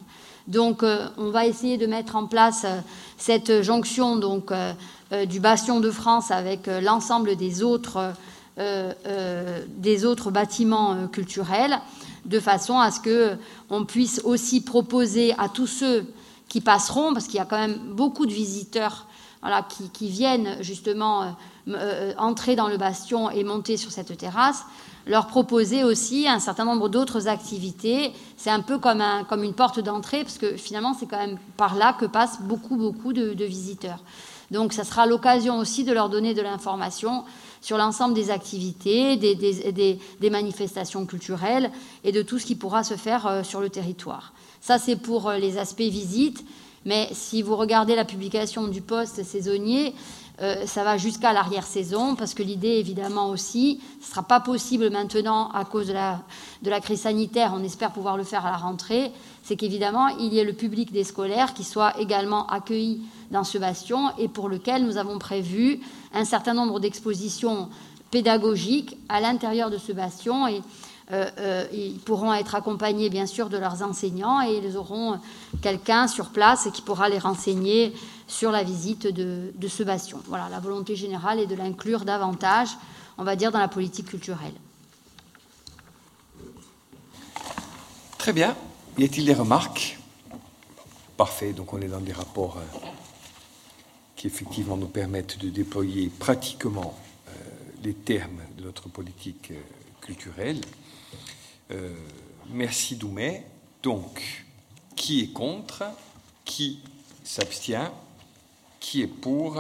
[0.48, 2.66] Donc, euh, on va essayer de mettre en place
[3.18, 4.20] cette jonction
[5.28, 8.14] du bastion de France avec l'ensemble des autres
[8.60, 11.80] euh, euh, des autres bâtiments euh, culturels,
[12.26, 13.36] de façon à ce que
[13.70, 16.06] on puisse aussi proposer à tous ceux
[16.48, 19.08] qui passeront, parce qu'il y a quand même beaucoup de visiteurs
[19.42, 21.36] voilà, qui, viennent justement
[22.18, 24.66] entrer dans le bastion et monter sur cette terrasse,
[25.08, 28.14] leur proposer aussi un certain nombre d'autres activités.
[28.38, 31.38] C'est un peu comme, un, comme une porte d'entrée, parce que finalement, c'est quand même
[31.58, 34.00] par là que passent beaucoup, beaucoup de, de visiteurs.
[34.52, 37.24] Donc, ça sera l'occasion aussi de leur donner de l'information
[37.62, 41.72] sur l'ensemble des activités, des, manifestations culturelles
[42.04, 44.34] et de tout ce qui pourra se faire euh, sur le territoire.
[44.62, 46.44] Ça, c'est pour euh, les aspects visites.
[46.86, 49.94] Mais si vous regardez la publication du poste saisonnier,
[50.42, 54.90] euh, ça va jusqu'à l'arrière-saison, parce que l'idée, évidemment aussi, ce ne sera pas possible
[54.90, 56.22] maintenant à cause de la,
[56.64, 59.12] de la crise sanitaire, on espère pouvoir le faire à la rentrée,
[59.44, 63.02] c'est qu'évidemment, il y ait le public des scolaires qui soit également accueilli
[63.32, 65.80] dans ce bastion et pour lequel nous avons prévu
[66.14, 67.70] un certain nombre d'expositions
[68.12, 70.62] pédagogiques à l'intérieur de ce bastion et
[71.74, 75.20] ils pourront être accompagnés bien sûr de leurs enseignants et ils auront
[75.62, 77.94] quelqu'un sur place qui pourra les renseigner
[78.28, 80.22] sur la visite de, de ce bastion.
[80.28, 82.70] Voilà, la volonté générale est de l'inclure davantage,
[83.18, 84.54] on va dire, dans la politique culturelle.
[88.18, 88.56] Très bien.
[88.98, 90.00] Y a-t-il des remarques?
[91.18, 91.54] Parfait.
[91.54, 92.78] Donc on est dans des rapports euh,
[94.22, 96.96] qui effectivement nous permettent de déployer pratiquement
[97.28, 97.32] euh,
[97.84, 99.60] les termes de notre politique euh,
[100.00, 100.62] culturelle.
[102.52, 103.48] merci Doumet.
[103.82, 104.46] Donc,
[104.96, 105.86] qui est contre?
[106.46, 106.82] Qui
[107.24, 107.90] s'abstient?
[108.80, 109.58] Qui est pour?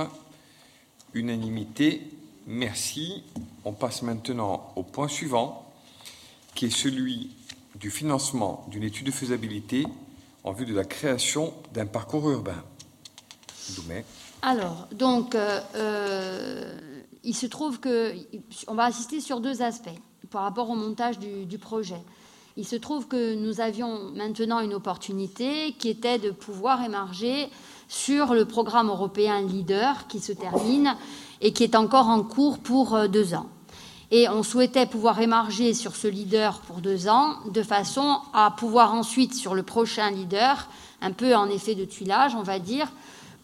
[1.15, 2.03] Unanimité.
[2.45, 3.23] Merci.
[3.65, 5.73] On passe maintenant au point suivant,
[6.53, 7.31] qui est celui
[7.73, 9.87] du financement d'une étude de faisabilité
[10.43, 12.63] en vue de la création d'un parcours urbain.
[13.75, 14.03] Doumé.
[14.43, 16.79] Alors, donc, euh, euh,
[17.23, 18.13] il se trouve que
[18.67, 19.89] on va assister sur deux aspects
[20.31, 22.01] par rapport au montage du, du, projet.
[22.57, 27.49] Il se trouve que nous avions maintenant une opportunité qui était de pouvoir émarger
[27.87, 30.95] sur le programme européen Leader qui se termine
[31.41, 33.47] et qui est encore en cours pour euh, deux ans.
[34.09, 38.93] Et on souhaitait pouvoir émarger sur ce leader pour deux ans, de façon à pouvoir
[38.93, 40.67] ensuite, sur le prochain leader,
[40.99, 42.91] un peu en effet de tuilage, on va dire,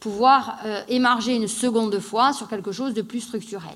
[0.07, 3.75] pouvoir euh, émarger une seconde fois sur quelque chose de plus structurel.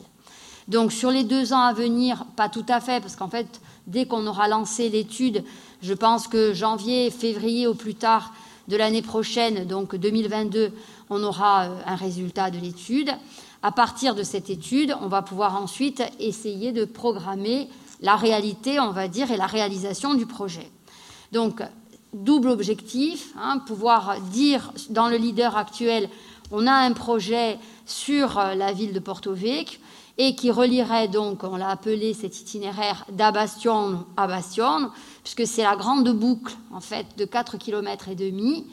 [0.70, 4.06] Donc sur les deux ans à venir, pas tout à fait, parce qu'en fait, dès
[4.06, 5.44] qu'on aura lancé l'étude,
[5.82, 8.32] je pense que janvier, février au plus tard
[8.70, 10.72] de l'année prochaine, donc 2022,
[11.10, 13.12] on aura euh, un résultat de l'étude.
[13.62, 17.68] À partir de cette étude, on va pouvoir ensuite essayer de programmer
[18.00, 20.72] la réalité, on va dire, et la réalisation du projet.
[21.34, 21.62] Donc,
[22.14, 26.10] double objectif, hein, pouvoir dire dans le leader actuel,
[26.52, 29.80] on a un projet sur euh, la ville de Porto Vecchio
[30.18, 34.92] et qui relierait donc, on l'a appelé cet itinéraire d'Abastion à Bastion,
[35.24, 38.68] puisque c'est la grande boucle en fait de 4 km et demi.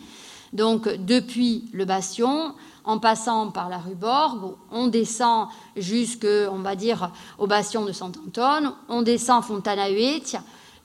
[0.53, 6.74] Donc depuis le Bastion, en passant par la rue Borg, on descend jusque, on va
[6.74, 9.89] dire, au bastion de Sant'Antone, on descend Fontana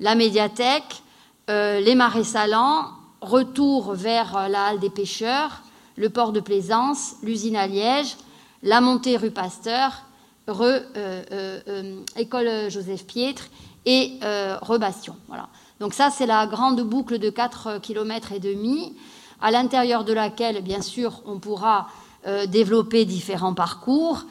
[0.01, 1.02] la médiathèque,
[1.49, 2.85] euh, les marais salants,
[3.19, 5.61] retour vers euh, la halle des pêcheurs,
[5.97, 8.15] le port de Plaisance, l'usine à Liège,
[8.61, 10.03] la montée rue Pasteur,
[10.47, 13.49] euh, école Joseph Pietre
[13.85, 14.19] et
[14.61, 15.17] Rebastion.
[15.27, 15.49] Voilà.
[15.81, 18.95] Donc ça, c'est la grande boucle de 4 km et demi
[19.41, 21.89] à l'intérieur de laquelle, bien sûr, on pourra
[22.47, 24.23] développer différents parcours,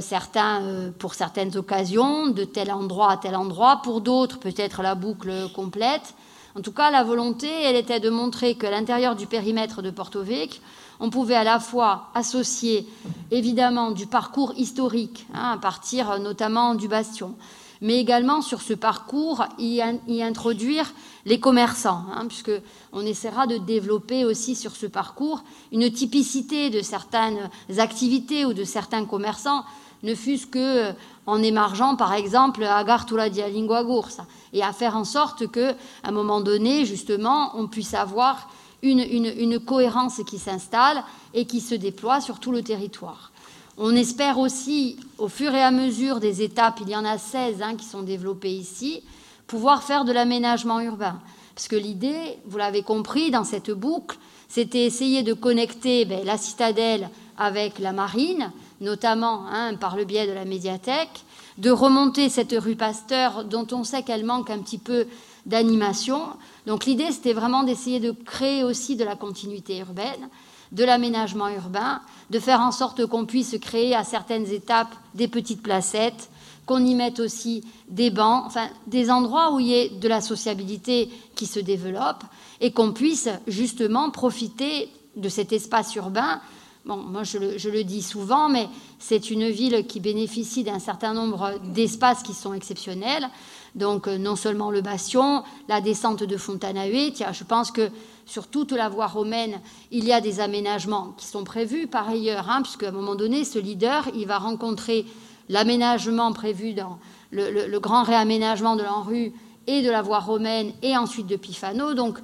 [0.00, 5.48] certains pour certaines occasions, de tel endroit à tel endroit, pour d'autres peut-être la boucle
[5.54, 6.14] complète.
[6.56, 10.22] En tout cas, la volonté, elle était de montrer qu'à l'intérieur du périmètre de Porto
[10.22, 10.60] Vecchio,
[10.98, 12.86] on pouvait à la fois associer
[13.30, 17.36] évidemment du parcours historique, hein, à partir notamment du bastion,
[17.80, 19.80] mais également sur ce parcours y,
[20.22, 20.92] introduire
[21.24, 22.52] les commerçants, hein, puisque
[22.92, 25.42] on essaiera de développer aussi sur ce parcours
[25.72, 27.48] une typicité de certaines
[27.78, 29.64] activités ou de certains commerçants,
[30.02, 30.92] ne fût-ce que euh,
[31.26, 35.70] en émargeant par exemple à Gartula di Lingua Gursa, et à faire en sorte que,
[35.70, 38.48] à un moment donné, justement, on puisse avoir
[38.82, 43.30] une, cohérence qui s'installe et qui se déploie sur tout le territoire.
[43.76, 47.62] On espère aussi, au fur et à mesure des étapes, il y en a 16
[47.62, 49.02] hein, qui sont développées ici,
[49.46, 51.20] pouvoir faire de l'aménagement urbain.
[51.54, 56.36] Parce que l'idée, vous l'avez compris, dans cette boucle, c'était essayer de connecter ben, la
[56.36, 57.08] citadelle
[57.40, 61.24] avec la marine, notamment hein, par le biais de la médiathèque,
[61.58, 65.06] de remonter cette rue Pasteur dont on sait qu'elle manque un petit peu
[65.46, 66.20] d'animation.
[66.66, 70.28] Donc l'idée, c'était vraiment d'essayer de créer aussi de la continuité urbaine
[70.72, 75.62] de l'aménagement urbain, de faire en sorte qu'on puisse créer à certaines étapes des petites
[75.62, 76.30] placettes,
[76.66, 80.20] qu'on y mette aussi des bancs, enfin des endroits où il y ait de la
[80.20, 82.22] sociabilité qui se développe
[82.60, 86.40] et qu'on puisse justement profiter de cet espace urbain.
[86.86, 88.68] Bon, moi je le, dis souvent, mais
[88.98, 93.28] c'est une ville qui bénéficie d'un certain nombre d'espaces qui sont exceptionnels.
[93.74, 97.90] Donc euh, non seulement le Bastion, la descente de Fontanaue, je pense que
[98.24, 99.60] sur toute la voie romaine,
[99.90, 103.14] il y a des aménagements qui sont prévus par ailleurs, hein, puisque à un moment
[103.14, 105.04] donné, ce leader, il va rencontrer
[105.50, 106.98] l'aménagement prévu dans
[107.30, 109.32] le, grand réaménagement de l'Enrue
[109.66, 111.94] et de la voie romaine et ensuite de Pifano.
[111.94, 112.18] Donc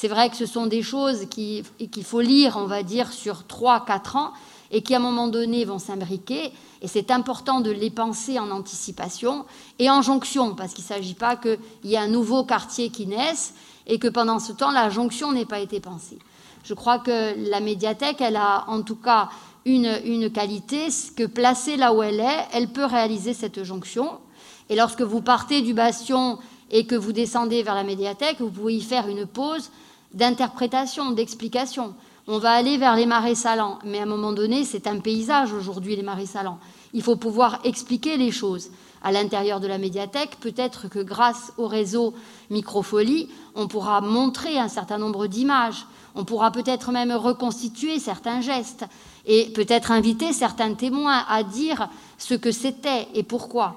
[0.00, 1.64] c'est vrai que ce sont des choses qu'il
[2.04, 4.32] faut lire, on va dire, sur 3-4 ans
[4.70, 6.52] et qui à un moment donné vont s'imbriquer.
[6.82, 9.44] Et c'est important de les penser en anticipation
[9.80, 13.08] et en jonction, parce qu'il ne s'agit pas qu'il y ait un nouveau quartier qui
[13.08, 13.54] naisse
[13.88, 16.20] et que pendant ce temps, la jonction n'ait pas été pensée.
[16.62, 19.30] Je crois que la médiathèque, elle a en tout cas
[19.64, 20.86] une, une qualité,
[21.16, 24.20] que placée là où elle est, elle peut réaliser cette jonction.
[24.68, 26.38] Et lorsque vous partez du bastion
[26.70, 29.72] et que vous descendez vers la médiathèque, vous pouvez y faire une pause
[30.12, 31.94] d'interprétation, d'explication.
[32.26, 35.52] On va aller vers les marais salants, mais à un moment donné, c'est un paysage
[35.52, 36.58] aujourd'hui, les marais salants.
[36.92, 38.70] Il faut pouvoir expliquer les choses
[39.02, 40.36] à l'intérieur de la médiathèque.
[40.40, 42.14] Peut-être que grâce au réseau
[42.50, 45.86] Microfolie, on pourra montrer un certain nombre d'images.
[46.14, 48.84] On pourra peut-être même reconstituer certains gestes
[49.26, 53.76] et peut-être inviter certains témoins à dire ce que c'était et pourquoi.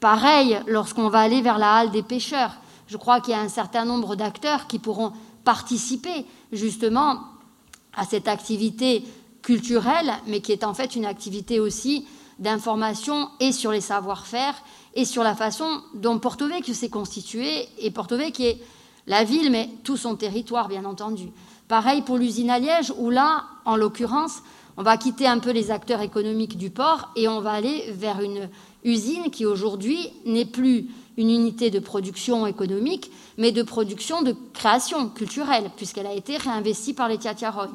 [0.00, 2.56] Pareil, lorsqu'on va aller vers la halle des pêcheurs,
[2.88, 5.12] je crois qu'il y a un certain nombre d'acteurs qui pourront
[5.46, 7.20] participer justement
[7.94, 9.04] à cette activité
[9.42, 12.04] culturelle, mais qui est en fait une activité aussi
[12.40, 14.54] d'information et sur les savoir-faire
[14.94, 18.58] et sur la façon dont Porto Vecchio s'est constitué, et Porto Vecchio est
[19.06, 21.28] la ville, mais tout son territoire, bien entendu.
[21.68, 24.42] Pareil pour l'usine à Liège, où là, en l'occurrence,
[24.76, 28.20] on va quitter un peu les acteurs économiques du port et on va aller vers
[28.20, 28.50] une
[28.84, 35.08] usine qui aujourd'hui n'est plus une unité de production économique, mais de production de création
[35.08, 37.68] culturelle, puisqu'elle a été réinvestie par les Tiatiaroy.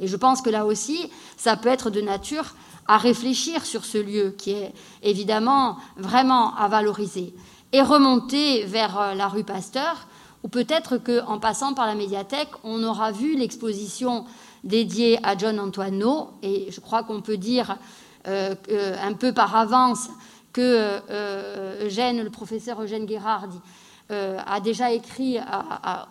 [0.00, 2.54] Et je pense que là aussi, ça peut être de nature
[2.86, 4.72] à réfléchir sur ce lieu qui est
[5.02, 7.34] évidemment vraiment à valoriser
[7.72, 10.06] et remonter vers euh, la rue Pasteur,
[10.42, 14.26] ou peut-être qu'en passant par la médiathèque, on aura vu l'exposition
[14.62, 16.02] dédiée à John Antoine
[16.42, 17.76] et je crois qu'on peut dire
[18.28, 18.54] euh,
[19.02, 20.08] un peu par avance
[20.54, 23.48] que euh, Eugène, le professeur Eugène Guérard
[24.10, 25.38] a déjà écrit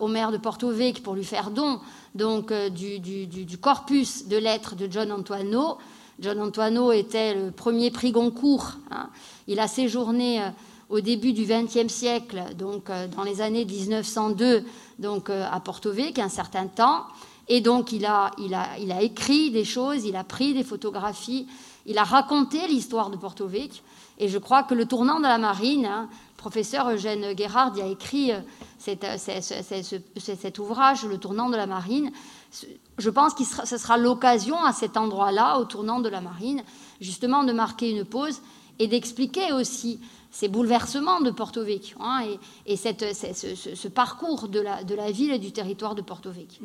[0.00, 1.78] au maire de Porto Vecchio pour lui faire don
[2.16, 5.76] donc, du, corpus de lettres de John Antoine
[6.20, 8.72] John Antoineau était le premier prix Goncourt.
[8.90, 9.08] Hein.
[9.48, 10.48] Il a séjourné euh,
[10.88, 14.64] au début du XXe siècle, donc euh, dans les années 1902,
[15.00, 17.04] donc euh, à Porto Vecchio, un certain temps.
[17.48, 18.30] Et donc il a
[19.02, 21.46] écrit des choses, il a pris des photographies,
[21.84, 23.82] il a raconté l'histoire de Porto Vecchio.
[24.18, 27.86] Et je crois que le tournant de la marine, hein, le professeur Eugène Guérard a
[27.86, 28.32] écrit
[28.78, 32.10] cet ouvrage, Le tournant de la marine
[32.98, 36.62] je pense que ce sera l'occasion à cet endroit-là, au tournant de la marine,
[37.00, 38.40] justement de marquer une pause
[38.78, 40.00] et d'expliquer aussi
[40.30, 42.22] ces bouleversements de Porto Vecchio hein,
[42.66, 46.64] et, ce, parcours de la, ville et du territoire de Porto Vecchio.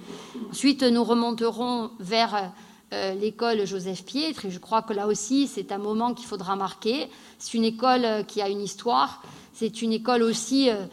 [0.49, 2.51] Ensuite, nous remonterons vers
[2.91, 6.55] euh, l'école Joseph Pietre et je crois que là aussi, c'est un moment qu'il faudra
[6.55, 7.07] marquer.
[7.37, 9.21] C'est une école euh, qui a une histoire,
[9.53, 10.69] c'est une école aussi...
[10.69, 10.85] Euh,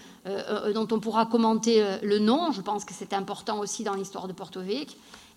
[0.72, 4.32] dont on pourra commenter le nom, je pense que c'est important aussi dans l'histoire de
[4.32, 4.58] Porto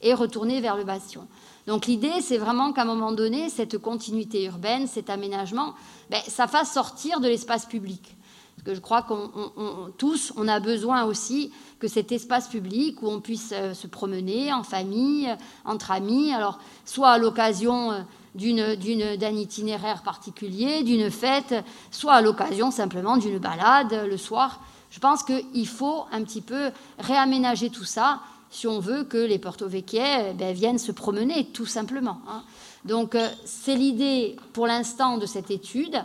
[0.01, 1.27] et retourner vers le bastion.
[1.67, 5.75] Donc l'idée, c'est vraiment qu'à un moment donné, cette continuité urbaine, cet aménagement,
[6.09, 8.15] ben, ça fasse sortir de l'espace public.
[8.59, 13.07] Parce que je crois qu'on tous, on a besoin aussi que cet espace public où
[13.07, 15.33] on puisse euh, se promener en famille,
[15.63, 18.05] entre amis, alors soit à l'occasion
[18.35, 21.55] d'un itinéraire particulier, d'une fête,
[21.89, 24.59] soit à l'occasion simplement d'une balade le soir.
[24.91, 29.39] Je pense qu'il faut un petit peu réaménager tout ça si on veut que les
[29.39, 32.19] porto-véquiers ben, viennent se promener, tout simplement.
[32.27, 32.43] Hein.
[32.85, 36.01] Donc euh, c'est l'idée pour l'instant de cette étude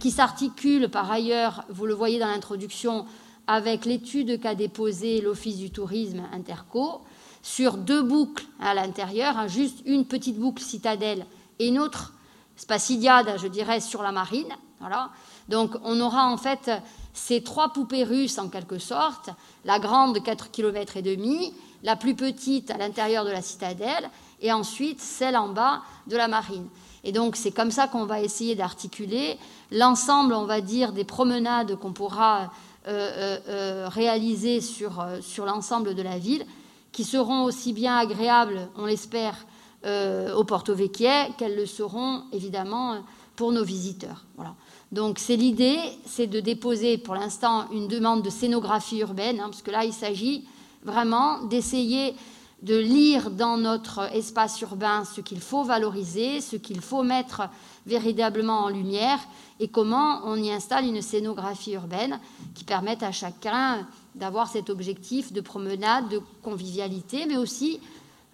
[0.00, 3.06] qui s'articule par ailleurs, vous le voyez dans l'introduction,
[3.46, 7.02] avec l'étude qu'a déposée l'Office du tourisme Interco
[7.42, 11.26] sur deux boucles à l'intérieur, hein, juste une petite boucle citadelle
[11.58, 12.12] et une autre
[12.56, 14.52] spacidiade, je dirais, sur la marine.
[14.80, 15.10] Voilà.
[15.48, 16.70] Donc on aura en fait
[17.12, 19.30] ces trois poupées russes en quelque sorte,
[19.64, 21.52] la grande de 4 km et demi,
[21.82, 24.08] la plus petite à l'intérieur de la citadelle
[24.42, 26.66] et ensuite celle en bas de la marine.
[27.04, 29.38] Et donc c'est comme ça qu'on va essayer d'articuler
[29.70, 32.52] l'ensemble, on va dire, des promenades qu'on pourra
[32.86, 36.44] euh, euh, euh, réaliser sur, sur l'ensemble de la ville,
[36.92, 39.46] qui seront aussi bien agréables, on l'espère,
[40.36, 43.02] au Porto Vecchio qu'elles le seront évidemment
[43.34, 44.24] pour nos visiteurs.
[44.36, 44.54] Voilà.
[44.92, 45.76] Donc c'est l'idée,
[46.06, 49.92] c'est de déposer pour l'instant une demande de scénographie urbaine, hein, parce que là il
[49.92, 50.44] s'agit
[50.84, 52.14] vraiment d'essayer
[52.62, 57.42] de lire dans notre espace urbain ce qu'il faut valoriser, ce qu'il faut mettre
[57.86, 59.18] véritablement en lumière
[59.58, 62.20] et comment on y installe une scénographie urbaine
[62.54, 67.80] qui permette à chacun d'avoir cet objectif de promenade, de convivialité, mais aussi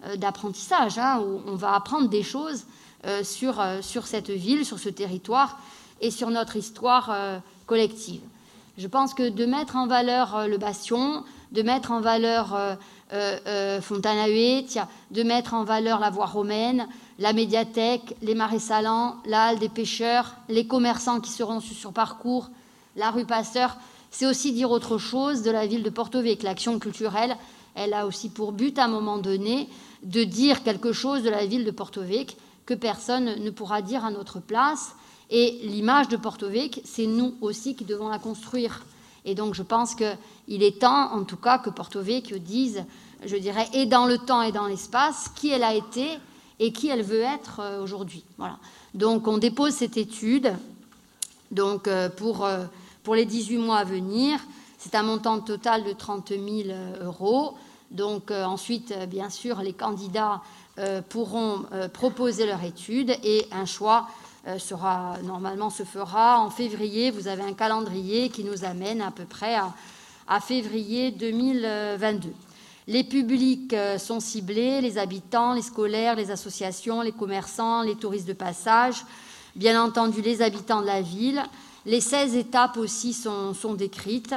[0.05, 2.65] euh, d'apprentissage, hein, où on va apprendre des choses
[3.05, 5.59] euh, sur, euh, sur cette ville, sur ce territoire
[6.01, 8.21] et sur notre histoire collective.
[8.77, 12.77] Je pense que de mettre en valeur le bastion, de mettre en valeur
[13.11, 16.87] euh, Fontana de mettre en valeur la voie romaine,
[17.17, 22.49] la médiathèque, les marais salants, la halle des pêcheurs, les commerçants qui seront sur parcours,
[22.95, 23.77] la rue Pasteur,
[24.11, 26.45] c'est aussi dire autre chose de la ville de Porto Vecchio.
[26.45, 27.35] L'action culturelle,
[27.75, 29.69] elle a aussi pour but à un moment donné
[30.03, 34.05] de dire quelque chose de la ville de Porto Vecchio que personne ne pourra dire
[34.05, 34.93] à notre place
[35.29, 38.85] et l'image de Porto Vecchio, c'est nous aussi qui devons la construire.
[39.29, 42.83] Et donc, je pense qu'il est temps, en tout cas, que Porto Vecchio dise,
[43.23, 46.17] je dirais, et dans le temps et dans l'espace, qui elle a été
[46.57, 48.23] et qui elle veut être euh, aujourd'hui.
[48.95, 50.51] Donc, on dépose cette étude
[51.51, 52.65] donc, euh, pour, euh,
[53.03, 54.39] pour les 18 mois à venir.
[54.79, 57.53] C'est un montant total de 30 000 euros.
[57.91, 60.41] Donc, ensuite, bien sûr, les candidats
[61.09, 64.07] pourront proposer leur étude et un choix
[64.57, 67.11] sera normalement se fera en février.
[67.11, 69.55] Vous avez un calendrier qui nous amène à peu près
[70.27, 72.29] à, février 2022.
[72.89, 78.27] Les publics euh, sont ciblés, les habitants, les scolaires, les associations, les commerçants, les touristes
[78.27, 79.05] de passage,
[79.55, 81.43] bien entendu les habitants de la ville.
[81.85, 84.33] Les 16 étapes aussi sont, décrites.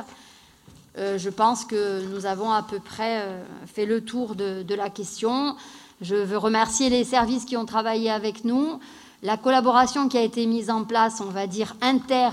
[0.98, 4.90] Euh, je pense que nous avons à peu près euh, fait le tour de, la
[4.90, 5.56] question.
[6.02, 8.80] Je veux remercier les services qui ont travaillé avec nous,
[9.22, 12.30] la collaboration qui a été mise en place, on va dire, inter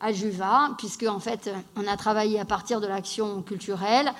[0.00, 4.12] à Juva, puisque en fait, on a travaillé à partir de l'action culturelle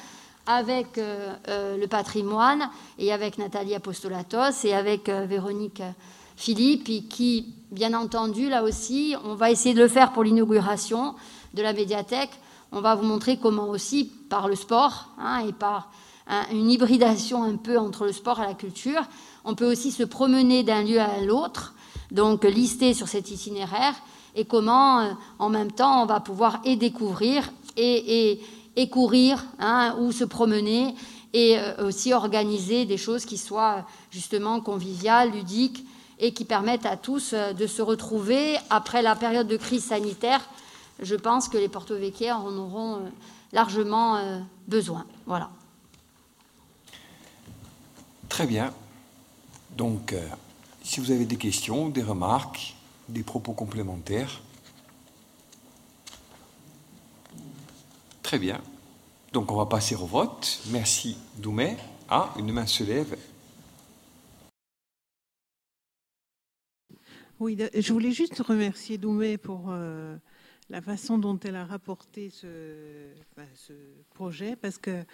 [0.47, 5.83] avec euh, euh, le patrimoine et avec Nathalie Apostolatos et avec euh, Véronique
[6.37, 11.17] Philippe, et qui, bien entendu, là aussi, on va essayer de le faire pour l'inauguration
[11.53, 12.31] de la médiathèque.
[12.73, 15.91] On va vous montrer comment aussi, par le sport hein, et par
[16.53, 19.03] une hybridation un peu entre le sport et la culture,
[19.45, 21.75] on peut aussi se promener d'un lieu à l'autre,
[22.11, 23.95] donc lister sur cet itinéraire,
[24.35, 28.41] et comment, en même temps, on va pouvoir et découvrir et,
[28.77, 30.95] et courir hein, ou se promener
[31.33, 35.85] et euh, aussi organiser des choses qui soient justement conviviales, ludiques
[36.19, 40.41] et qui permettent à tous euh, de se retrouver après la période de crise sanitaire.
[41.01, 43.09] Je pense que les porto en auront euh,
[43.53, 44.21] largement
[44.67, 45.07] besoin.
[45.27, 45.51] Voilà.
[48.29, 48.73] Très bien.
[49.77, 50.15] Donc,
[50.89, 52.75] si vous avez des questions, des remarques,
[53.09, 54.41] des propos complémentaires,
[58.29, 58.61] Très bien.
[59.33, 60.61] Donc on va passer au vote.
[60.71, 61.79] Merci Doumé.
[62.11, 63.17] Ah, une main se lève.
[67.41, 70.15] Oui, je voulais juste remercier Doumé pour euh,
[70.69, 73.15] la façon dont elle a rapporté ce,
[74.13, 75.07] projet, parce que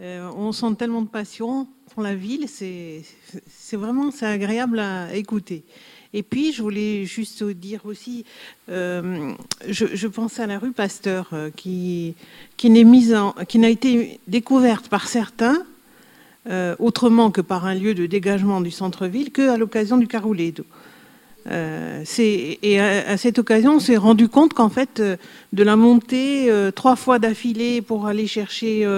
[0.00, 3.04] euh, on sent tellement de passion pour la ville, c'est
[3.76, 5.64] vraiment agréable à écouter.
[6.16, 8.24] Et puis, je voulais juste dire aussi,
[8.70, 9.32] euh,
[9.68, 12.14] je, je, pensais à la rue Pasteur, euh, qui,
[12.56, 15.64] qui n'a été découverte par certains,
[16.48, 20.64] euh, autrement que par un lieu de dégagement du centre-ville, qu'à l'occasion du Carouledo.
[21.50, 26.50] Euh, et à, à, cette occasion, on s'est rendu compte qu'en fait, de la montée
[26.74, 28.88] trois fois d'affilée pour aller chercher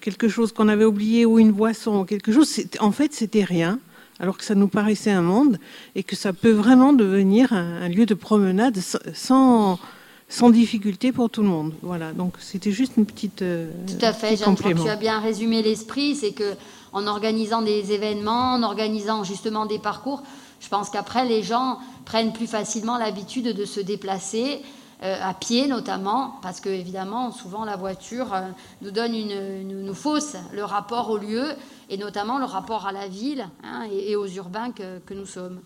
[0.00, 3.78] quelque chose qu'on avait oublié ou une boisson, quelque chose, en fait, c'était rien
[4.22, 5.58] alors que ça nous paraissait un monde,
[5.96, 8.78] et que ça peut vraiment devenir un, lieu de promenade
[9.14, 9.80] sans,
[10.28, 11.74] sans difficulté pour tout le monde.
[11.82, 13.42] Voilà, donc c'était juste une petite.
[13.42, 16.54] Euh, tout à fait, Jeanne, tu as bien résumé l'esprit, c'est que
[16.92, 20.22] en organisant des événements, en organisant justement des parcours,
[20.62, 24.62] je pense qu'après les gens prennent plus facilement l'habitude de se déplacer.
[25.02, 28.48] Euh, à pied notamment, parce que évidemment, souvent la voiture euh,
[28.82, 31.56] nous donne une, fausse le rapport au lieu,
[31.90, 35.60] et notamment le rapport à la ville hein, et, aux urbains que, nous sommes.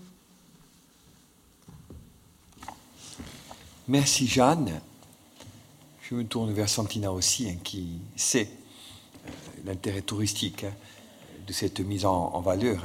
[3.88, 4.80] Merci Jeanne.
[6.00, 9.30] Je me tourne vers Santina aussi, hein, qui sait euh,
[9.66, 10.72] l'intérêt touristique hein,
[11.46, 12.84] de cette mise en, valeur,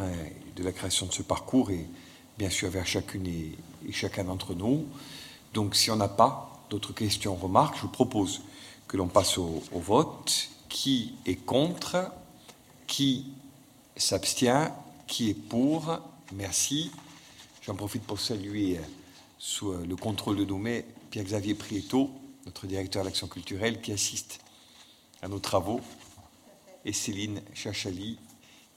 [0.57, 1.71] de la création de ce parcours,
[2.41, 4.87] bien sûr vers chacune et, chacun d'entre nous.
[5.53, 8.41] Donc si on n'a pas d'autres questions, remarques, je vous propose
[8.87, 10.49] que l'on passe au vote.
[10.67, 12.11] Qui est contre?
[12.87, 13.27] Qui
[13.95, 14.71] s'abstient?
[15.05, 15.99] Qui est pour?
[16.33, 16.89] Merci.
[17.61, 18.81] J'en profite pour saluer, euh,
[19.37, 22.09] sous euh, le contrôle de Domé, Pierre-Xavier Prieto,
[22.47, 24.39] notre directeur de l'action culturelle, qui assiste
[25.21, 25.79] à nos travaux,
[26.85, 28.17] et Céline Chachali,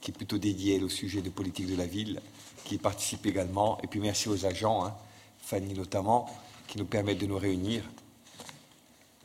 [0.01, 2.21] qui est plutôt dédiée au sujet de politique de la ville,
[2.65, 3.77] qui participe également.
[3.83, 4.93] Et puis merci aux agents, hein,
[5.39, 6.29] Fanny notamment,
[6.67, 7.83] qui nous permettent de nous réunir.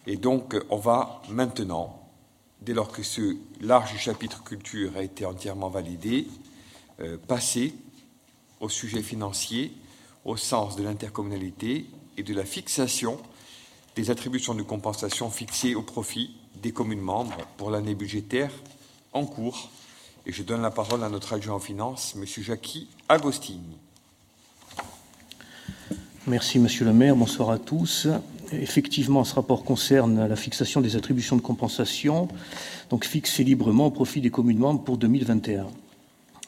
[0.06, 2.00] Et donc, on va maintenant
[2.60, 6.28] dès lors que ce large chapitre culture a été entièrement validé,
[7.00, 7.74] euh, passer
[8.60, 9.72] au sujet financier
[10.24, 11.86] au sens de l'intercommunalité
[12.16, 13.18] et de la fixation
[13.96, 18.52] des attributions de compensation fixées au profit des communes membres pour l'année budgétaire
[19.12, 19.70] en cours.
[20.26, 22.24] Et je donne la parole à notre adjoint aux finances, M.
[22.26, 23.58] Jackie Agostini.
[26.28, 27.16] Merci, Monsieur le maire.
[27.16, 28.06] Bonsoir à tous.
[28.52, 32.28] Effectivement, ce rapport concerne la fixation des attributions de compensation,
[32.88, 35.66] donc fixées librement au profit des communes membres pour 2021.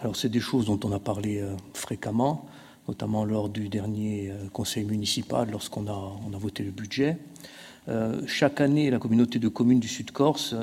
[0.02, 2.47] Alors, c'est des choses dont on a parlé euh, fréquemment,
[2.86, 7.18] notamment lors du dernier euh, conseil municipal, lorsqu'on a, voté le budget.
[8.28, 10.55] chaque année, la communauté de communes du Sud-Corse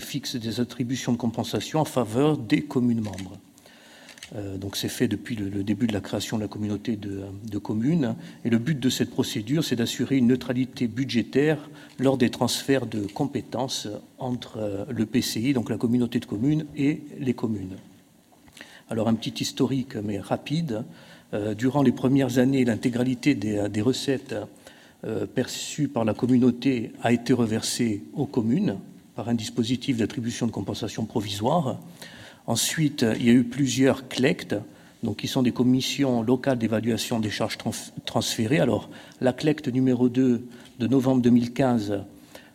[0.00, 3.38] fixe des attributions de compensation en faveur des communes membres.
[4.34, 8.16] Euh, donc c'est fait depuis le, début de la création de la communauté de, communes.
[8.44, 13.06] Et le but de cette procédure, c'est d'assurer une neutralité budgétaire lors des transferts de
[13.06, 13.88] compétences
[14.18, 17.76] entre euh, le PCI, donc la communauté de communes, et les communes.
[18.90, 20.84] Alors un petit historique, mais rapide.
[21.32, 24.34] Euh, durant les premières années, l'intégralité des, recettes
[25.34, 28.78] perçues par la communauté a été reversée aux communes
[29.14, 31.78] par un dispositif d'attribution de compensation provisoire.
[32.46, 34.56] Ensuite, il y a eu plusieurs CLECT,
[35.02, 37.58] donc qui sont des commissions locales d'évaluation des charges
[38.04, 38.60] transférées.
[38.60, 38.90] Alors,
[39.20, 40.46] la CLECT numéro 2
[40.78, 42.04] de novembre 2015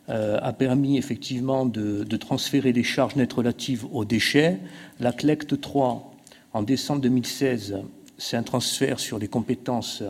[0.08, 4.58] euh, a permis effectivement de, transférer les charges nettes relatives aux déchets.
[4.98, 6.14] La CLECT 3,
[6.52, 7.78] en décembre 2016,
[8.18, 10.02] c'est un transfert sur les compétences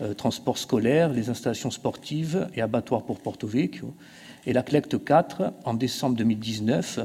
[0.00, 3.94] euh, transport scolaire, les installations sportives et abattoirs pour Porto Vecchio.
[4.46, 7.00] Et la CLECT 4, en décembre 2019,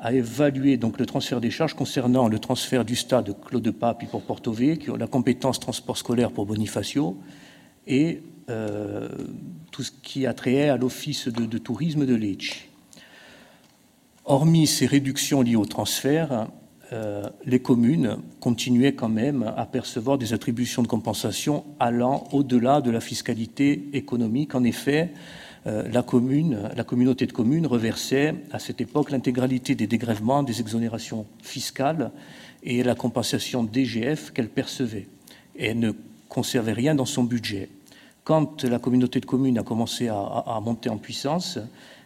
[0.00, 4.22] a évalué donc le transfert des charges concernant le transfert du stade Claude Pape pour
[4.22, 7.18] Porto Vecchio, la compétence transport scolaire pour Bonifacio
[7.86, 9.08] et euh,
[9.72, 12.64] tout ce qui a trait à l'office de, tourisme de Lecce.
[14.24, 16.48] Hormis ces réductions liées au transfert,
[16.92, 22.90] euh, les communes continuaient quand même à percevoir des attributions de compensation allant au-delà de
[22.90, 24.54] la fiscalité économique.
[24.54, 25.12] En effet,
[25.90, 31.26] la commune, la communauté de communes reversait à cette époque l'intégralité des dégrèvements, des exonérations
[31.42, 32.10] fiscales
[32.62, 35.08] et la compensation DGF qu'elle percevait.
[35.56, 35.92] Et elle ne
[36.28, 37.68] conservait rien dans son budget.
[38.24, 41.58] Quand la communauté de communes a commencé à, monter en puissance,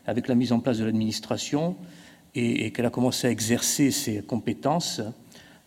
[0.06, 1.76] avec la mise en place de l'administration,
[2.34, 5.02] et, qu'elle a commencé à exercer ses compétences,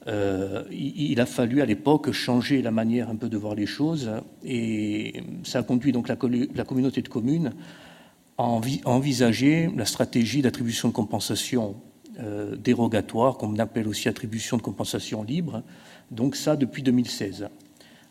[0.08, 4.12] euh, il, a fallu à l'époque changer la manière un peu de voir les choses,
[4.46, 7.52] et ça a conduit donc la communauté de communes
[8.38, 11.76] envisager la stratégie d'attribution de compensation
[12.20, 15.64] euh, dérogatoire, qu'on appelle aussi attribution de compensation libre,
[16.12, 17.48] donc ça depuis 2016,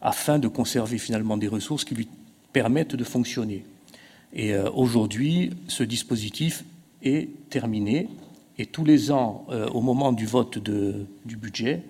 [0.00, 2.08] afin de conserver finalement des ressources qui lui
[2.52, 3.64] permettent de fonctionner.
[4.32, 6.64] Et euh, aujourd'hui, ce dispositif
[7.02, 8.08] est terminé,
[8.58, 11.82] et tous les ans, euh, au moment du vote du budget,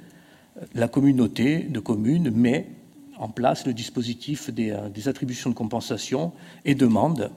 [0.75, 2.69] la communauté de communes met
[3.19, 6.33] en place le dispositif des, des attributions de compensation
[6.65, 7.31] et demande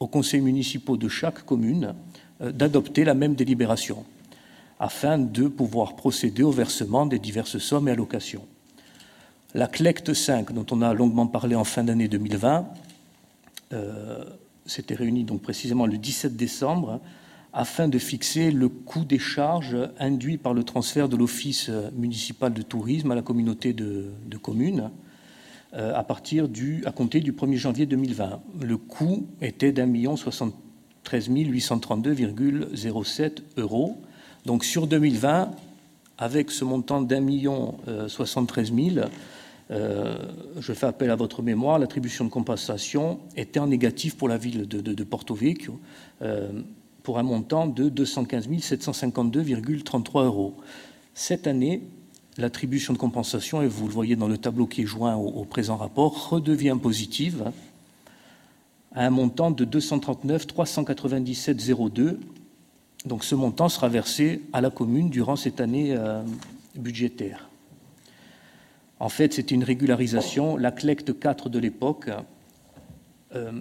[0.00, 1.94] aux conseils municipaux de chaque commune
[2.40, 4.04] euh, d'adopter la même délibération
[4.78, 8.46] afin de pouvoir procéder au versement des diverses sommes et allocations.
[9.52, 12.66] La CLECT 5, dont on a longuement parlé en fin d'année 2020,
[13.74, 14.24] euh,
[14.64, 17.00] s'était réunie donc précisément le 17 décembre
[17.52, 22.62] afin de fixer le coût des charges induits par le transfert de l'Office municipal de
[22.62, 25.09] tourisme à la communauté de communes euh,
[25.72, 28.40] à, partir du, à compter du 1er janvier 2020.
[28.60, 30.60] Le coût était d'un million 73
[31.30, 33.96] 832,07 euros.
[34.46, 35.50] Donc sur 2020,
[36.18, 37.76] avec ce montant d'un million
[38.08, 39.06] 73 000,
[39.70, 40.18] euh,
[40.58, 44.66] je fais appel à votre mémoire, l'attribution de compensation était en négatif pour la ville
[44.66, 45.78] de, Porto Vecchio,
[46.22, 46.50] euh,
[47.02, 50.56] pour un montant de 215 752,33 euros.
[51.14, 51.82] Cette année,
[52.38, 55.76] l'attribution de compensation, et vous le voyez dans le tableau qui est joint au, présent
[55.76, 57.50] rapport, redevient positive
[58.92, 62.16] à un montant de 239 397,02.
[63.06, 66.22] Donc ce montant sera versé à la commune durant cette année euh,
[66.74, 67.48] budgétaire.
[68.98, 70.56] En fait, c'était une régularisation.
[70.56, 72.10] La CLECT 4 de l'époque
[73.34, 73.52] euh,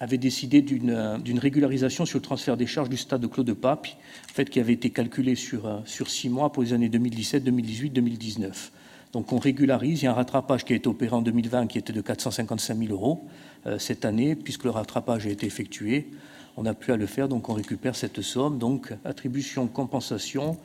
[0.00, 3.86] avait décidé euh, d'une régularisation sur le transfert des charges du stade de Claude Pape,
[4.32, 8.72] fait, qui avait été calculé sur, euh, six mois pour les années 2017, 2018, 2019.
[9.12, 10.02] Donc on régularise.
[10.02, 12.76] Il y a un rattrapage qui a été opéré en 2020 qui était de 455
[12.76, 13.26] 000 euros
[13.66, 16.10] euh, cette année, puisque le rattrapage a été effectué.
[16.58, 18.58] On n'a plus à le faire, donc on récupère cette somme.
[18.58, 20.58] Donc attribution, compensation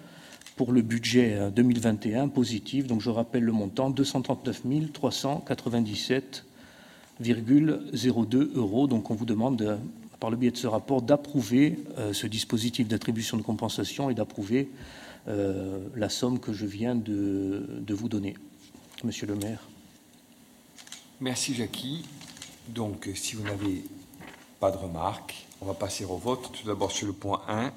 [0.55, 2.87] pour le budget 2021 positif.
[2.87, 4.63] Donc je rappelle le montant 239
[4.93, 6.45] 397
[7.21, 8.87] 0,02 euros.
[8.87, 9.79] Donc on vous demande,
[10.19, 14.69] par le biais de ce rapport, d'approuver euh, ce dispositif d'attribution de compensation et d'approuver
[15.27, 18.35] euh, la somme que je viens de, vous donner.
[19.03, 19.59] Monsieur le maire.
[21.19, 22.03] Merci Jackie.
[22.67, 23.83] Donc si vous n'avez
[24.59, 26.51] pas de remarques, on va passer au vote.
[26.53, 27.71] Tout d'abord sur le point 1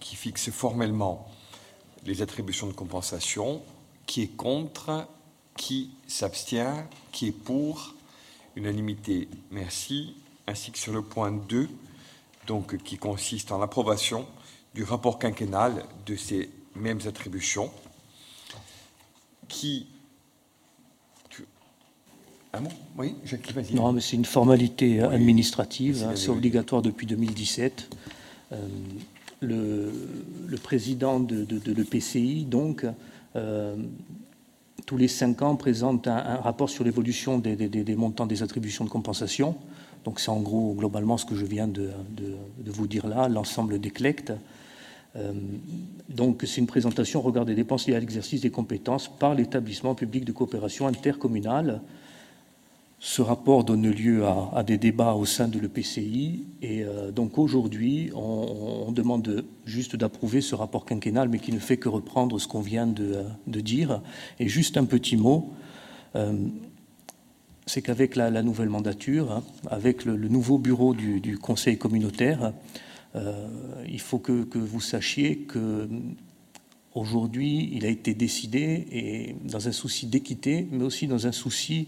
[0.00, 1.28] qui fixe formellement
[2.06, 3.62] les attributions de compensation.
[4.06, 5.06] Qui est contre?
[5.56, 6.86] Qui s'abstient?
[7.12, 7.94] Qui est pour?
[8.58, 10.14] Unanimité, merci.
[10.48, 11.68] Ainsi que sur le point 2,
[12.48, 14.26] donc, qui consiste en l'approbation
[14.74, 17.70] du rapport quinquennal de ces mêmes attributions,
[19.46, 19.86] qui
[22.52, 22.70] Un mot?
[22.96, 23.74] Oui, Jacques, vas-y.
[23.74, 27.96] Non, mais c'est une formalité administrative, hein, c'est obligatoire depuis 2017.
[28.50, 28.66] Euh,
[29.40, 29.92] le,
[30.48, 32.84] le, président de, de, de l'EPCI, donc,
[33.36, 33.76] euh,
[34.88, 39.54] tous les cinq ans, présente un, rapport sur l'évolution des, montants des attributions de compensation.
[40.06, 41.90] Donc c'est en gros, globalement, ce que je viens de,
[42.64, 43.92] vous dire là, l'ensemble des.
[45.16, 45.32] Euh,
[46.08, 49.94] donc c'est une présentation au regard des dépenses liées à l'exercice des compétences par l'établissement
[49.94, 51.82] public de coopération intercommunale
[53.00, 58.10] ce rapport donne lieu à, des débats au sein de l'EPCI et euh, donc aujourd'hui
[58.14, 62.60] on, demande juste d'approuver ce rapport quinquennal mais qui ne fait que reprendre ce qu'on
[62.60, 64.02] vient de, dire.
[64.40, 65.52] Et juste un petit mot,
[66.16, 66.32] euh,
[67.66, 72.52] c'est qu'avec la, nouvelle mandature, hein, avec le, nouveau bureau du, Conseil communautaire,
[73.14, 73.46] euh,
[73.88, 75.88] il faut que, vous sachiez que
[76.94, 81.86] aujourd'hui il a été décidé et dans un souci d'équité mais aussi dans un souci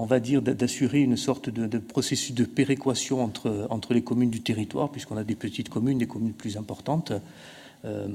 [0.00, 4.90] on va dire, d'assurer une sorte de, processus de péréquation entre, les communes du territoire,
[4.90, 7.12] puisqu'on a des petites communes, des communes plus importantes.
[7.84, 8.08] Euh,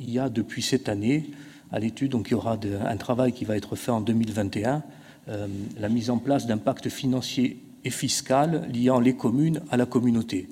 [0.00, 1.26] il y a depuis cette année,
[1.70, 4.82] à l'étude, donc il y aura un travail qui va être fait en 2021,
[5.28, 5.46] euh,
[5.78, 10.48] la mise en place d'un pacte financier et fiscal liant les communes à la communauté.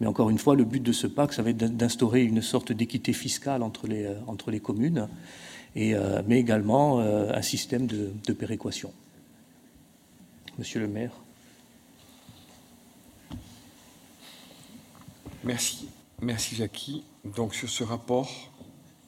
[0.00, 2.72] Mais encore une fois, le but de ce pacte, ça va être d'instaurer une sorte
[2.72, 5.06] d'équité fiscale entre les, euh, communes,
[5.76, 8.90] mais également un système de péréquation.
[10.58, 11.12] Monsieur le maire.
[15.44, 15.88] Merci.
[16.20, 17.04] Merci Jackie.
[17.24, 18.30] Donc sur ce rapport,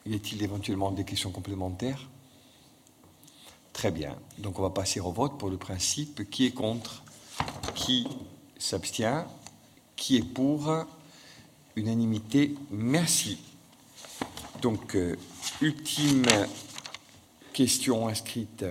[0.06, 2.08] y a-t-il éventuellement des questions complémentaires?
[3.72, 4.16] Très bien.
[4.38, 6.28] Donc on va passer au vote pour le principe.
[6.30, 7.04] Qui est contre
[7.74, 8.06] Qui
[8.58, 9.26] s'abstient
[9.96, 10.72] Qui est pour
[11.76, 12.54] Unanimité.
[12.70, 13.38] Merci.
[14.62, 15.16] Donc, euh,
[15.60, 16.26] ultime
[17.52, 18.64] question inscrite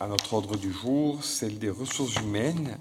[0.00, 2.78] à notre ordre du jour, celle des ressources humaines.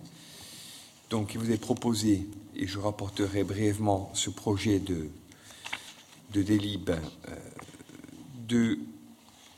[1.10, 2.26] Donc, il vous est proposé,
[2.56, 5.10] et je rapporterai brièvement ce projet de,
[6.34, 7.00] de délib, euh,
[8.48, 8.80] de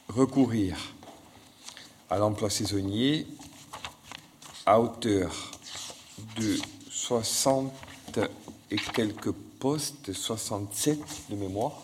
[0.10, 0.78] recourir
[2.10, 3.28] à l'emploi saisonnier
[4.66, 5.52] à hauteur
[6.38, 6.58] de
[6.90, 7.72] 60
[8.72, 11.84] et quelques postes, 67 de mémoire,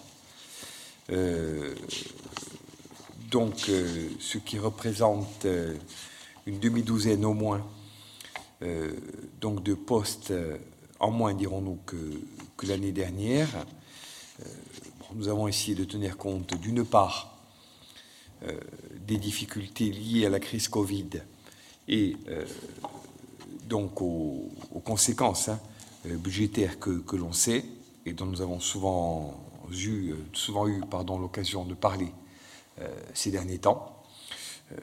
[1.12, 1.76] euh,
[3.30, 5.76] donc euh, ce qui représente euh,
[6.46, 7.66] une demi-douzaine au moins
[8.62, 8.92] euh,
[9.42, 10.34] donc de postes
[11.00, 13.48] en moins, dirons-nous, que, l'année dernière.
[15.14, 17.38] nous avons essayé de tenir compte, d'une part,
[19.06, 21.22] des difficultés liées à la crise Covid
[21.88, 22.18] et
[23.70, 24.50] donc aux,
[24.84, 25.60] conséquences hein,
[26.06, 27.64] budgétaires que, que l'on sait
[28.08, 29.40] et dont nous avons souvent
[29.72, 30.82] eu, souvent eu
[31.20, 32.12] l'occasion de parler
[33.14, 33.98] ces derniers temps.
[34.72, 34.76] Euh,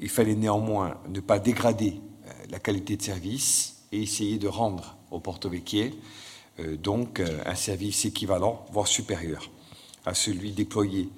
[0.00, 4.96] il fallait néanmoins ne pas dégrader euh, la qualité de service et essayer de rendre
[5.10, 5.94] au Porto Vecchie
[6.82, 9.50] donc un service équivalent, voire supérieur
[10.04, 11.08] à celui déployé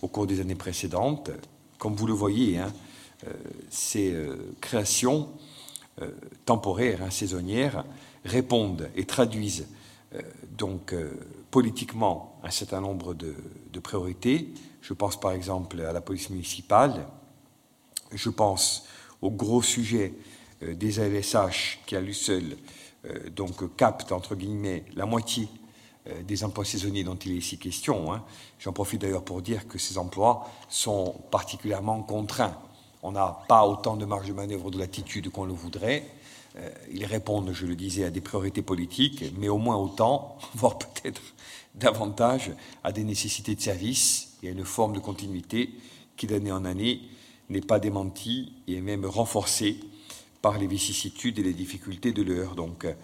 [0.00, 1.30] au cours des années précédentes.
[1.76, 2.72] Comme vous le voyez, hein,
[3.68, 4.16] ces
[4.62, 5.28] créations
[6.46, 7.84] temporaires, hein, saisonnières,
[8.24, 9.66] répondent et traduisent
[10.56, 10.94] donc
[11.50, 14.54] politiquement un certain nombre de priorités
[14.88, 17.06] je pense par exemple à la police municipale.
[18.10, 18.86] Je pense
[19.20, 20.14] au gros sujet
[20.62, 22.56] euh, des ALSH qui à lui seul
[23.04, 25.46] euh, donc capte entre guillemets la moitié
[26.06, 28.14] euh, des emplois saisonniers dont il est ici question.
[28.14, 28.24] Hein.
[28.58, 32.58] J'en profite d'ailleurs pour dire que ces emplois sont particulièrement contraints.
[33.02, 36.04] On n'a pas autant de marge de manœuvre de latitude qu'on le voudrait.
[36.92, 41.22] Ils répondent, je le disais, à des priorités politiques, mais au moins autant, voire peut-être
[41.76, 42.50] davantage,
[42.82, 45.70] à des nécessités de service y a une forme de continuité
[46.16, 47.02] qui, d'année en année,
[47.48, 49.80] n'est pas démentie et est même renforcée
[50.42, 52.54] par les vicissitudes et les difficultés de l'heure.
[52.54, 52.94] Donc euh,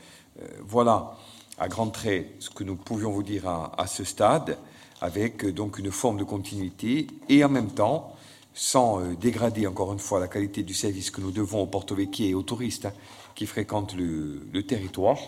[0.61, 1.17] voilà,
[1.59, 4.59] à grands traits, ce que nous pouvions vous dire à, ce stade,
[5.01, 8.14] avec euh, donc une forme de continuité et en même temps,
[8.55, 11.95] sans euh, dégrader encore une fois la qualité du service que nous devons aux Porto
[11.95, 12.93] Vecchie et aux touristes hein,
[13.35, 15.19] qui fréquentent le, territoire,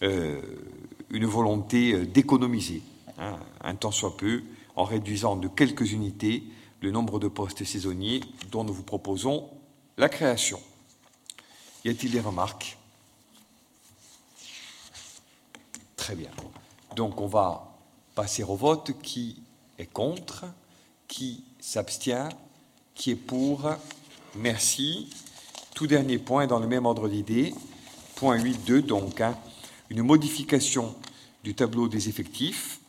[0.00, 2.82] une volonté d'économiser,
[3.18, 4.42] hein, un temps soit peu,
[4.74, 6.44] en réduisant de quelques unités
[6.80, 8.20] le nombre de postes saisonniers
[8.50, 9.48] dont nous vous proposons
[9.98, 10.60] la création.
[11.84, 12.78] Y a-t-il des remarques?
[15.96, 16.30] Très bien.
[16.96, 17.76] Donc on va
[18.14, 18.92] passer au vote.
[19.02, 19.42] Qui
[19.78, 20.46] est contre?
[21.06, 22.28] Qui s'abstient?
[22.94, 23.70] Qui est pour
[24.36, 25.10] Merci.
[25.74, 27.54] Tout dernier point dans le même ordre d'idées.
[28.16, 29.36] Point 8.2, donc, hein,
[29.90, 30.94] une modification
[31.42, 32.80] du tableau des effectifs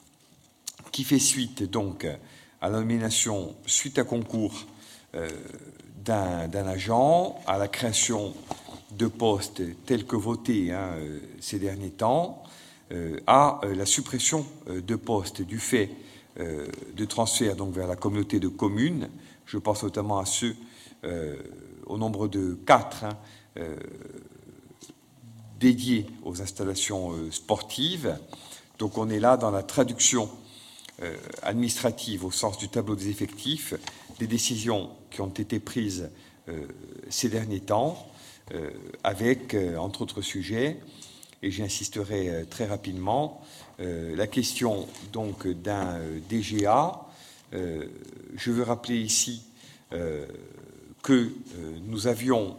[0.91, 2.05] qui fait suite donc
[2.61, 4.65] à la nomination suite à concours
[5.15, 5.29] euh,
[5.97, 8.33] d'un agent, à la création
[8.91, 10.95] de postes tels que votés hein,
[11.39, 12.43] ces derniers temps,
[13.25, 15.89] à la suppression de postes du fait
[16.37, 19.09] de transfert donc vers la communauté de communes.
[19.45, 20.55] Je pense notamment à ceux
[21.85, 23.17] au nombre de quatre hein,
[25.59, 28.17] dédiés aux installations sportives.
[28.79, 30.29] Donc on est là dans la traduction
[31.01, 33.73] euh, administrative au sens du tableau des effectifs
[34.19, 36.11] des décisions qui ont été prises
[36.49, 36.67] euh,
[37.09, 38.07] ces derniers temps
[38.53, 38.69] euh,
[39.03, 40.79] avec, entre autres sujets,
[41.41, 43.41] et j'insisterai très rapidement,
[43.79, 45.99] la question donc d'un
[46.29, 47.05] DGA.
[47.53, 49.43] Je veux rappeler ici
[49.91, 51.31] que
[51.85, 52.57] nous avions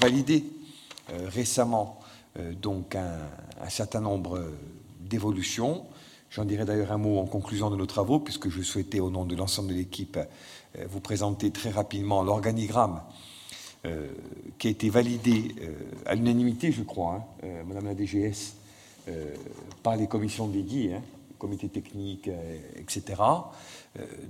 [0.00, 0.44] validé
[1.08, 2.00] récemment
[2.62, 4.40] donc un certain nombre
[5.00, 5.86] d'évolutions.
[6.30, 9.24] J'en dirai d'ailleurs un mot en conclusion de nos travaux, puisque je souhaitais, au nom
[9.24, 13.00] de l'ensemble de l'équipe, euh, vous présenter très rapidement l'organigramme
[13.86, 14.08] euh,
[14.58, 15.72] qui a été validé euh,
[16.04, 18.56] à l'unanimité, je crois, hein, Madame la DGS,
[19.82, 21.02] par les commissions dédiées, hein,
[21.38, 22.28] comité technique,
[22.76, 23.22] etc.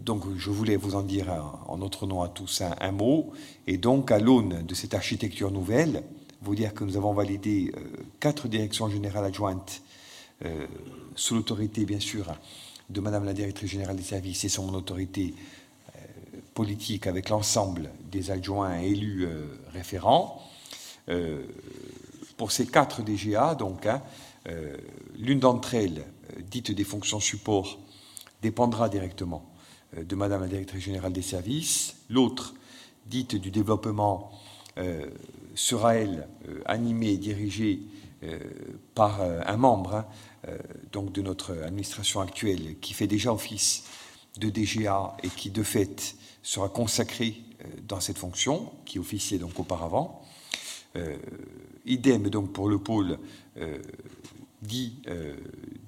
[0.05, 1.28] donc je voulais vous en dire
[1.66, 3.32] en notre nom à tous un, mot.
[3.66, 6.02] Et donc, à l'aune de cette architecture nouvelle,
[6.43, 7.72] vous dire que nous avons validé
[8.20, 9.82] quatre directions générales adjointes
[10.44, 10.66] euh,
[11.16, 12.32] sous l'autorité, bien sûr,
[12.90, 16.01] de Madame la Directrice Générale des Services et mon autorité euh,
[16.55, 20.43] politique avec l'ensemble des adjoints élus euh, référents.
[22.36, 24.02] pour ces quatre DGA, donc, hein,
[25.16, 26.05] l'une d'entre elles,
[26.50, 27.78] dite des fonctions support,
[28.42, 29.50] dépendra directement
[29.96, 31.96] de Madame la Directrice Générale des Services.
[32.10, 32.55] L'autre,
[33.06, 34.32] dite du développement,
[35.55, 36.28] sera, elle,
[36.66, 37.80] animée et dirigée
[38.94, 40.06] par un membre hein,
[40.46, 40.56] euh,
[40.92, 43.84] donc de notre administration actuelle, qui fait déjà office
[44.38, 49.59] de DGA et qui, de fait, sera consacré euh, dans cette fonction, qui officiait donc
[49.59, 50.22] auparavant.
[50.94, 51.16] Euh,
[51.86, 53.18] idem donc pour le pôle
[54.62, 55.02] dit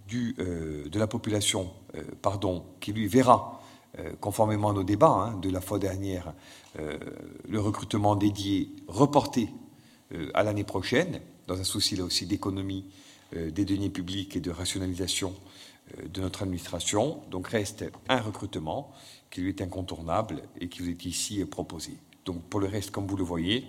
[0.06, 1.70] du, de la population,
[2.22, 3.60] pardon, qui lui verra,
[4.20, 6.32] conformément à nos débats hein, de la fois dernière,
[6.76, 9.48] le recrutement dédié reporté
[10.34, 12.84] à l'année prochaine, dans un souci là aussi d'économie
[13.36, 15.34] euh, des deniers publics et de rationalisation
[15.98, 17.22] euh, de notre administration.
[17.30, 18.92] Donc reste un recrutement
[19.30, 21.92] qui lui est incontournable et qui vous est ici proposé.
[22.24, 23.64] Donc pour le reste, comme vous le voyez,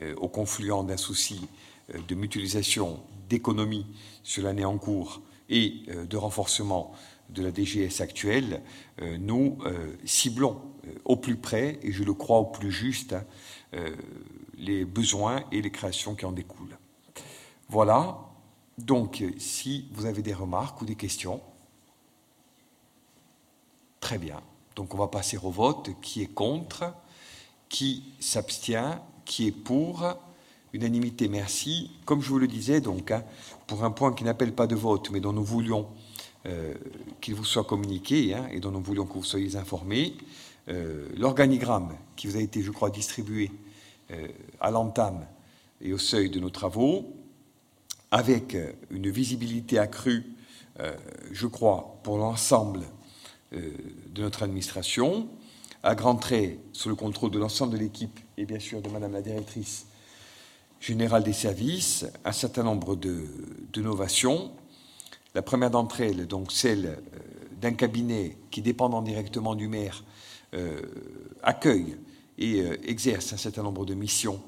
[0.00, 1.48] euh, au confluent d'un souci
[2.06, 3.86] de mutualisation d'économie
[4.22, 6.92] sur l'année en cours et de renforcement
[7.30, 8.62] de la DGS actuelle,
[9.18, 9.58] nous
[10.04, 10.60] ciblons
[11.04, 13.84] au plus près, et je le crois au plus juste, hein,
[14.56, 16.78] les besoins et les créations qui en découlent.
[17.68, 18.18] Voilà,
[18.78, 21.40] donc, si vous avez des remarques ou des questions,
[24.00, 24.40] très bien.
[24.76, 25.90] Donc, on va passer au vote.
[26.00, 26.94] Qui est contre?
[27.68, 29.00] Qui s'abstient?
[29.24, 30.04] Qui est pour?
[30.74, 31.90] Unanimité, merci.
[32.04, 33.24] Comme je vous le disais, donc, hein,
[33.66, 35.88] pour un point qui n'appelle pas de vote, mais dont nous voulions
[36.46, 36.74] euh,
[37.20, 40.14] qu'il vous soit communiqué hein, et dont nous voulions que vous soyez informés,
[40.68, 43.50] euh, l'organigramme qui vous a été, je crois, distribué
[44.10, 44.28] euh,
[44.60, 45.26] à l'entame
[45.80, 47.14] et au seuil de nos travaux
[48.10, 48.56] avec
[48.90, 50.24] une visibilité accrue,
[51.30, 52.80] je crois, pour l'ensemble
[53.52, 55.28] de notre administration,
[55.82, 59.12] à grands traits, sous le contrôle de l'ensemble de l'équipe et bien sûr de Madame
[59.12, 59.87] la directrice
[60.80, 63.26] générale des services, un certain nombre de,
[63.76, 64.52] novations.
[65.34, 66.98] La première d'entre elles, donc celle
[67.60, 70.02] d'un cabinet qui, dépendant directement du maire,
[71.42, 71.96] accueille
[72.38, 74.40] et exerce un certain nombre de missions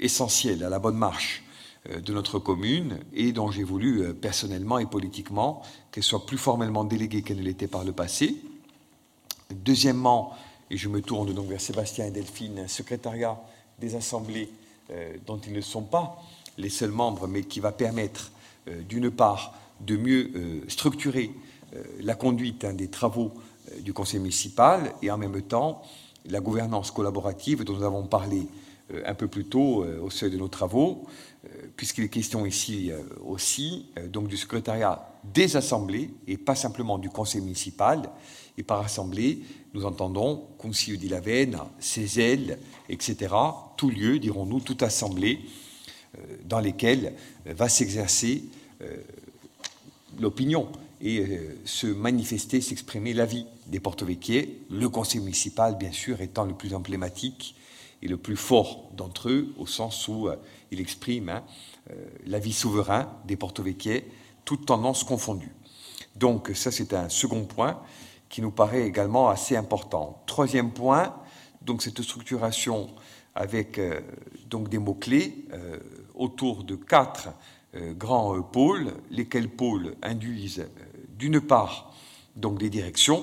[0.00, 1.44] essentielles à la bonne marche
[1.88, 6.36] euh, de notre commune et dont j'ai voulu euh, personnellement et politiquement qu'elle soit plus
[6.36, 8.36] formellement déléguée qu'elle ne l'était par le passé.
[9.50, 10.34] Deuxièmement,
[10.70, 13.40] et je me tourne donc vers Sébastien et Delphine, secrétariat
[13.78, 14.59] des assemblées euh,
[15.26, 16.20] dont ils ne sont pas
[16.58, 18.32] les seuls membres, mais qui va permettre,
[18.88, 20.30] d'une part, de mieux
[20.68, 21.30] structurer
[22.00, 23.32] la conduite hein, des travaux
[23.80, 25.82] du conseil municipal et en même temps
[26.28, 28.46] la gouvernance collaborative dont nous avons parlé
[29.06, 31.06] un peu plus tôt au seuil de nos travaux,
[31.76, 37.08] puisqu'il est question ici euh, aussi euh, du secrétariat des assemblées et pas simplement du
[37.08, 38.10] conseil municipal.
[38.58, 39.40] Et par assemblée,
[39.72, 42.58] nous entendons Concile d'Ilavène, Cézelle,
[42.92, 43.34] etc.
[43.76, 45.40] Tout lieu, dirons-nous, toute assemblée
[46.18, 47.14] euh, dans lesquelles
[47.46, 48.44] va s'exercer
[50.18, 50.68] l'opinion
[51.02, 56.72] et se manifester, s'exprimer l'avis des porte-véquiers, le conseil municipal, bien sûr, étant le plus
[56.72, 57.56] emblématique
[58.00, 60.30] et le plus fort d'entre eux, au sens où
[60.70, 61.42] il exprime hein,
[61.90, 61.94] euh,
[62.26, 64.04] l'avis souverain des porto-véquiers,
[64.44, 65.54] toutes tendances confondues.
[66.16, 67.80] Donc ça, c'est un second point
[68.28, 70.22] qui nous paraît également assez important.
[70.26, 71.14] Troisième point,
[71.70, 72.90] donc cette structuration
[73.36, 73.80] avec
[74.48, 75.46] donc des mots-clés
[76.16, 77.28] autour de quatre
[77.96, 80.66] grands pôles, lesquels pôles induisent
[81.16, 81.94] d'une part
[82.34, 83.22] donc des directions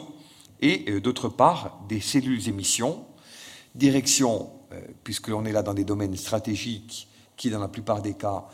[0.62, 3.06] et d'autre part des cellules émissions.
[3.76, 4.50] Direction,
[5.04, 8.48] puisque l'on est là dans des domaines stratégiques qui, dans la plupart des cas,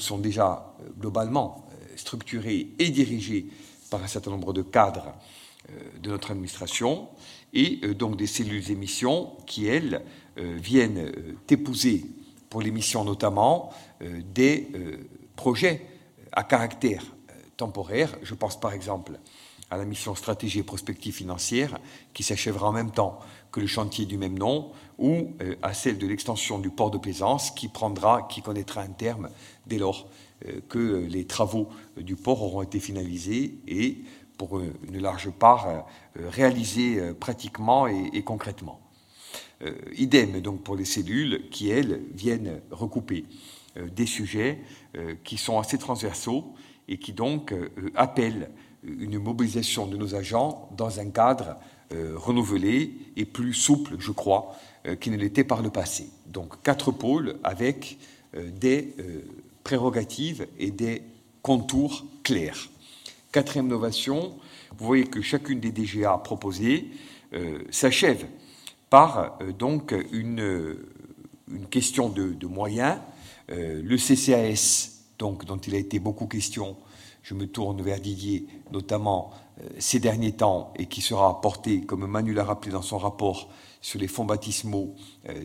[0.00, 3.46] sont déjà globalement structurés et dirigés
[3.90, 5.14] par un certain nombre de cadres
[5.68, 7.08] euh, de notre administration,
[7.52, 10.02] et euh, donc des cellules émissions qui, elles,
[10.38, 11.12] euh, viennent
[11.48, 12.06] épouser,
[12.48, 13.70] pour l'émission notamment,
[14.00, 14.68] des
[15.36, 15.86] projets
[16.32, 17.04] à caractère
[17.56, 18.16] temporaire.
[18.24, 19.20] Je pense par exemple
[19.70, 21.78] à la mission stratégie et prospective financière
[22.12, 23.20] qui s'achèvera en même temps
[23.52, 25.28] que le chantier du même nom, ou
[25.62, 29.28] à celle de l'extension du port de plaisance qui prendra, qui connaîtra un terme
[29.68, 30.08] dès lors
[30.46, 31.68] euh, que les travaux
[31.98, 33.98] du port auront été finalisés et,
[34.40, 38.80] pour une large part, euh, réalisés euh, pratiquement et, concrètement.
[39.94, 43.26] idem donc pour les cellules qui, elles, viennent recouper
[43.76, 44.58] des sujets
[45.22, 46.54] qui sont assez transversaux
[46.88, 47.54] et qui donc
[47.94, 48.50] appellent
[48.82, 51.56] une mobilisation de nos agents dans un cadre
[51.90, 54.56] renouvelé et plus souple, je crois,
[55.00, 56.08] qu'il ne l'était par le passé.
[56.26, 57.98] Donc quatre pôles avec
[58.34, 58.94] des
[59.62, 61.02] prérogatives et des
[61.42, 62.70] contours clairs.
[63.32, 64.34] Quatrième innovation,
[64.76, 66.90] vous voyez que chacune des DGA proposées
[67.32, 68.26] euh, s'achève
[68.88, 70.76] par euh, donc une,
[71.48, 72.98] une, question de, moyens.
[73.50, 76.76] Euh, le CCAS, donc, dont il a été beaucoup question,
[77.22, 79.30] je me tourne vers Didier, notamment
[79.78, 83.50] ces derniers temps, et qui sera porté, comme Manu l'a rappelé dans son rapport,
[83.80, 84.96] sur les fonds baptismaux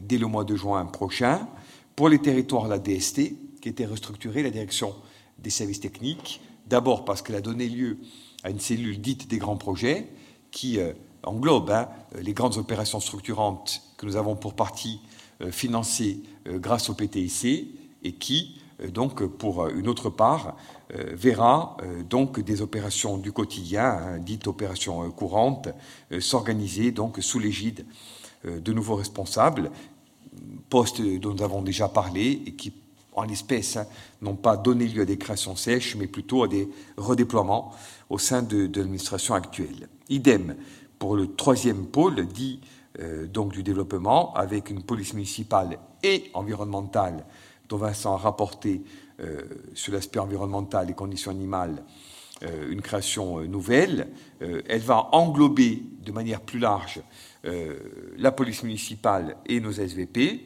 [0.01, 1.47] dès le mois de juin prochain.
[1.95, 4.95] Pour les territoires, la DST, qui était restructurée, la direction
[5.37, 7.97] des services techniques, d'abord parce qu'elle a donné lieu
[8.43, 10.07] à une cellule dite des grands projets,
[10.51, 10.93] qui euh,
[11.23, 11.89] englobe hein,
[12.21, 15.01] les grandes opérations structurantes que nous avons pour partie
[15.41, 18.61] euh, financées euh, grâce au PTIC, et qui,
[18.93, 20.57] donc, pour une autre part,
[20.91, 21.75] verra
[22.45, 25.69] des opérations du quotidien, hein, dites opérations courantes,
[26.19, 27.87] s'organiser sous l'égide
[28.43, 29.71] de nouveaux responsables,
[30.69, 32.71] postes dont nous avons déjà parlé et qui
[33.15, 33.87] en l'espèce, hein,
[34.21, 37.73] n'ont pas donné lieu à des créations sèches, mais plutôt à des redéploiements
[38.09, 39.89] au sein de, l'administration actuelle.
[40.09, 40.55] Idem
[40.99, 42.61] pour le troisième pôle, dit
[42.99, 47.25] euh, donc du développement, avec une police municipale et environnementale,
[47.67, 48.83] dont Vincent a rapporté
[49.19, 49.41] euh,
[49.73, 51.83] sur l'aspect environnemental et conditions animales
[52.43, 54.09] euh, une création nouvelle.
[54.39, 57.01] elle va englober de manière plus large
[58.17, 60.41] la police municipale et nos SVP,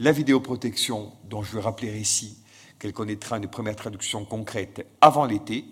[0.00, 2.38] la vidéoprotection, dont je veux rappeler ici
[2.78, 5.64] qu'elle connaîtra une première traduction concrète avant l'été,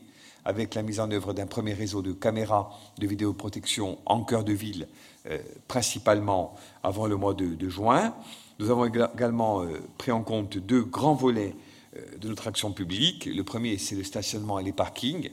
[0.44, 4.52] avec la mise en œuvre d'un premier réseau de caméras de vidéoprotection en cœur de
[4.52, 4.88] ville,
[5.26, 5.38] euh,
[5.68, 8.14] principalement avant le mois de, juin.
[8.58, 11.54] Nous avons également euh, pris en compte deux grands volets
[11.96, 13.26] euh, de notre action publique.
[13.26, 15.30] Le premier, c'est le stationnement et les parkings,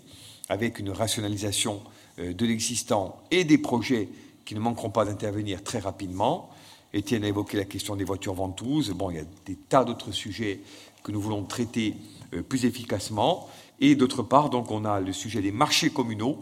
[0.49, 1.82] avec une rationalisation
[2.18, 4.10] de l'existant et des projets
[4.45, 6.53] qui ne manqueront pas d'intervenir très rapidement.
[6.94, 8.91] Étienne a évoqué la question des voitures ventouses.
[8.91, 10.60] Bon, il y a des tas d'autres sujets
[11.03, 11.95] que nous voulons traiter
[12.34, 13.49] euh, plus efficacement.
[13.80, 16.40] Et d'autre part, donc, on a le sujet des marchés communaux,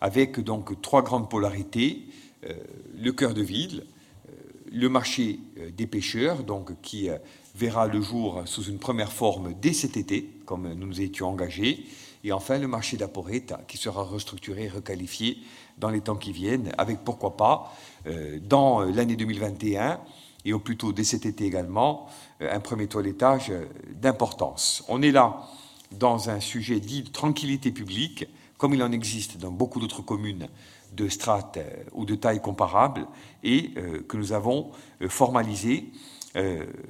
[0.00, 2.04] avec donc trois grandes polarités
[2.44, 2.54] euh,
[2.96, 3.84] le cœur de ville,
[4.28, 4.32] euh,
[4.70, 5.40] le marché
[5.76, 7.08] des pêcheurs, donc qui
[7.56, 11.84] verra le jour sous une première forme dès cet été, comme nous nous étions engagés,
[12.22, 15.38] et enfin le marché d'Aporeta, qui sera restructuré et requalifié
[15.80, 17.74] dans les temps qui viennent, avec pourquoi pas,
[18.06, 20.00] euh, dans l'année 2021,
[20.44, 22.06] et au plus tôt dès cet été également,
[22.40, 23.52] euh, un premier toilettage
[23.94, 24.84] d'importance.
[24.88, 25.42] On est là
[25.90, 28.26] dans un sujet dit de tranquillité publique,
[28.58, 30.48] comme il en existe dans beaucoup d'autres communes
[30.92, 33.06] de strates euh, ou de taille comparable,
[33.42, 33.72] et
[34.06, 34.70] que nous avons
[35.08, 35.90] formalisé.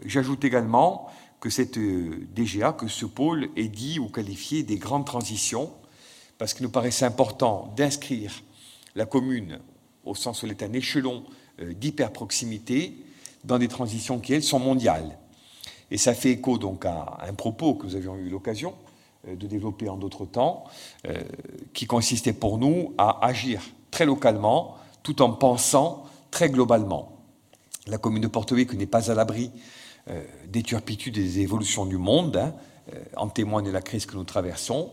[0.04, 1.08] J'ajoute également
[1.38, 5.70] que cette DGA, que ce pôle est dit ou qualifié des grandes transitions,
[6.38, 8.32] parce qu'il nous paraissait important d'inscrire
[8.94, 9.60] la commune,
[10.04, 11.24] au sens où elle est un échelon
[11.60, 12.96] euh, d'hyper-proximité,
[13.44, 15.18] dans des transitions qui, elles, sont mondiales.
[15.90, 18.74] Et ça fait écho donc à un propos que nous avions eu l'occasion
[19.28, 20.64] euh, de développer en d'autres temps,
[21.06, 21.20] euh,
[21.72, 27.16] qui consistait pour nous à agir très localement tout en pensant très globalement.
[27.86, 29.50] La commune de Porto-Vecchio n'est pas à l'abri
[30.48, 32.54] des turpitudes et des évolutions du monde, hein,
[33.16, 34.90] en témoigne la crise que nous traversons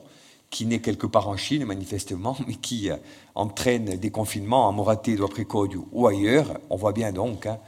[0.49, 2.97] qui naît quelque part en Chine, manifestement, mais qui euh,
[3.35, 6.59] entraîne des confinements à Moraté, Précodio ou ailleurs.
[6.69, 7.59] On voit bien donc hein,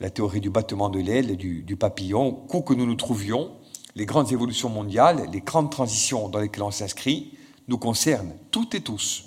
[0.00, 2.42] la théorie du battement de l'aile, du, du, papillon.
[2.52, 3.52] Où que nous nous trouvions,
[3.96, 7.36] les grandes évolutions mondiales, les grandes transitions dans lesquelles on s'inscrit,
[7.68, 9.24] nous concernent toutes et tous.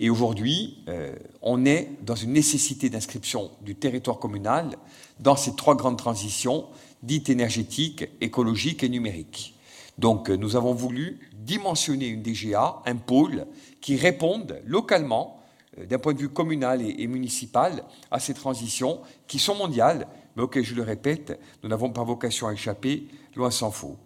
[0.00, 4.76] Et aujourd'hui, euh, on est dans une nécessité d'inscription du territoire communal
[5.20, 6.66] dans ces trois grandes transitions
[7.02, 9.54] dites énergétiques, écologiques et numériques.
[9.98, 13.46] Donc euh, nous avons voulu dimensionner une DGA, un pôle,
[13.80, 15.40] qui réponde localement,
[15.78, 20.06] euh, d'un point de vue communal et, municipal, à ces transitions qui sont mondiales,
[20.36, 23.06] mais auxquelles, je le répète, nous n'avons pas vocation à échapper,
[23.36, 23.96] loin s'en faut.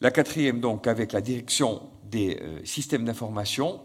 [0.00, 3.80] La quatrième, donc, avec la direction des euh, systèmes d'information,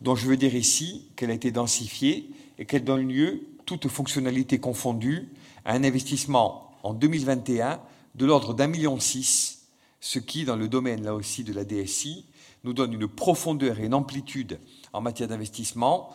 [0.00, 4.58] dont je veux dire ici qu'elle a été densifiée et qu'elle donne lieu, toutes fonctionnalités
[4.58, 5.28] confondues,
[5.64, 7.80] à un investissement en 2021
[8.14, 9.57] de l'ordre d'un million six,
[10.00, 12.26] ce qui, dans le domaine là aussi de la DSI,
[12.64, 14.58] nous donne une profondeur et une amplitude
[14.92, 16.10] en matière d'investissement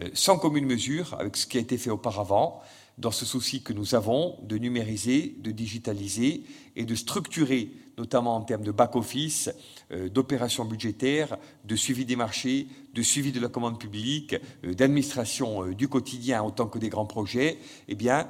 [0.00, 2.62] euh, sans commune mesure avec ce qui a été fait auparavant,
[2.98, 6.42] dans ce souci que nous avons de numériser, de digitaliser
[6.74, 9.50] et de structurer, notamment en termes de back-office,
[9.92, 14.34] euh, d'opérations budgétaires, de suivi des marchés, de suivi de la commande publique,
[14.64, 18.28] euh, d'administration euh, du quotidien autant que des grands projets, eh bien,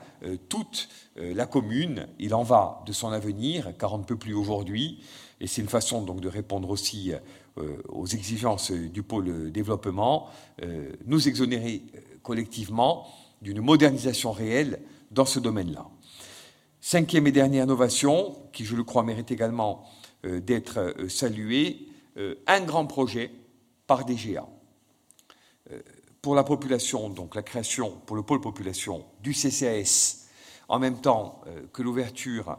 [0.49, 5.01] toute la commune, il en va de son avenir, car on ne peut plus aujourd'hui,
[5.41, 7.13] et c'est une façon donc de répondre aussi
[7.89, 10.29] aux exigences du pôle développement,
[11.07, 11.83] nous exonérer
[12.23, 13.09] collectivement
[13.43, 15.87] d'une modernisation réelle dans ce domaine-là.
[16.81, 19.85] Cinquième et dernière innovation, qui je le crois mérite également
[20.25, 23.31] euh, d'être euh, saluée, euh, un grand projet
[23.87, 24.47] par DGA.
[26.21, 30.27] pour la population, donc la création pour le pôle population du CCAS,
[30.69, 31.43] en même temps
[31.73, 32.59] que l'ouverture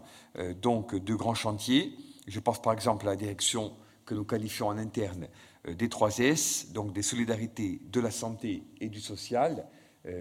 [0.61, 1.95] donc de grands chantiers.
[2.27, 3.73] Je pense par exemple à la direction
[4.05, 5.27] que nous qualifions en interne
[5.67, 9.67] des 3S, donc des solidarités de la santé et du social,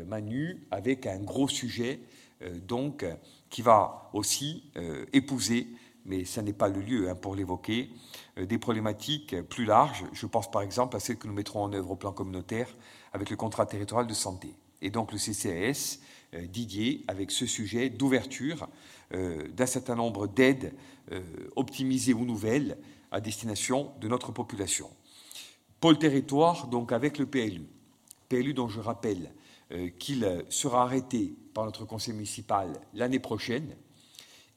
[0.06, 2.00] Manu avec un gros sujet
[2.42, 3.04] euh, donc
[3.50, 5.68] qui va aussi euh, épouser,
[6.04, 7.90] mais ce n'est pas le lieu hein, pour l'évoquer,
[8.36, 10.04] des problématiques plus larges.
[10.12, 12.68] Je pense par exemple à celles que nous mettrons en œuvre au plan communautaire
[13.12, 14.54] avec le contrat territorial de santé.
[14.80, 15.98] Et donc le CCAS,
[16.48, 18.68] Didier, avec ce sujet d'ouverture
[19.10, 20.72] d'un certain nombre d'aides
[21.56, 22.78] optimisées ou nouvelles
[23.10, 24.88] à destination de notre population.
[25.80, 27.66] Pôle territoire, donc avec le PLU.
[28.28, 29.37] PLU dont je rappelle euh,
[29.98, 33.76] qu'il sera arrêté par notre conseil municipal l'année prochaine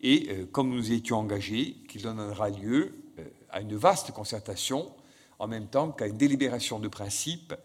[0.01, 4.91] et, euh, comme nous étions engagés, qu'il donnera lieu euh, à une vaste concertation
[5.39, 7.55] en même temps qu'à une délibération de principe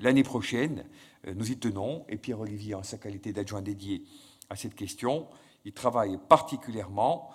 [0.00, 0.84] l'année prochaine.
[1.34, 4.04] Nous y tenons et Pierre-Olivier, en sa qualité d'adjoint dédié
[4.48, 5.26] à cette question,
[5.66, 7.30] il travaille particulièrement.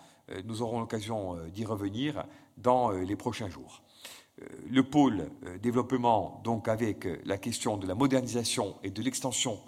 [0.45, 2.25] Nous aurons l'occasion d'y revenir
[2.57, 3.83] dans les prochains jours
[4.69, 9.59] le pôle euh, développement, donc avec euh, la question de la modernisation et de l'extension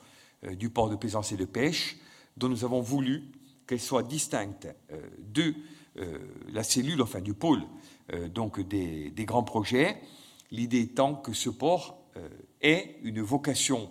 [0.43, 1.97] euh, du port de plaisance et de pêche,
[2.37, 3.31] dont nous avons voulu
[3.67, 4.67] qu'elle soit distincte
[5.19, 5.55] de
[6.49, 7.63] la cellule, enfin du pôle,
[8.31, 9.99] donc des, grands projets,
[10.51, 12.05] l'idée étant que ce port
[12.61, 13.89] ait une vocation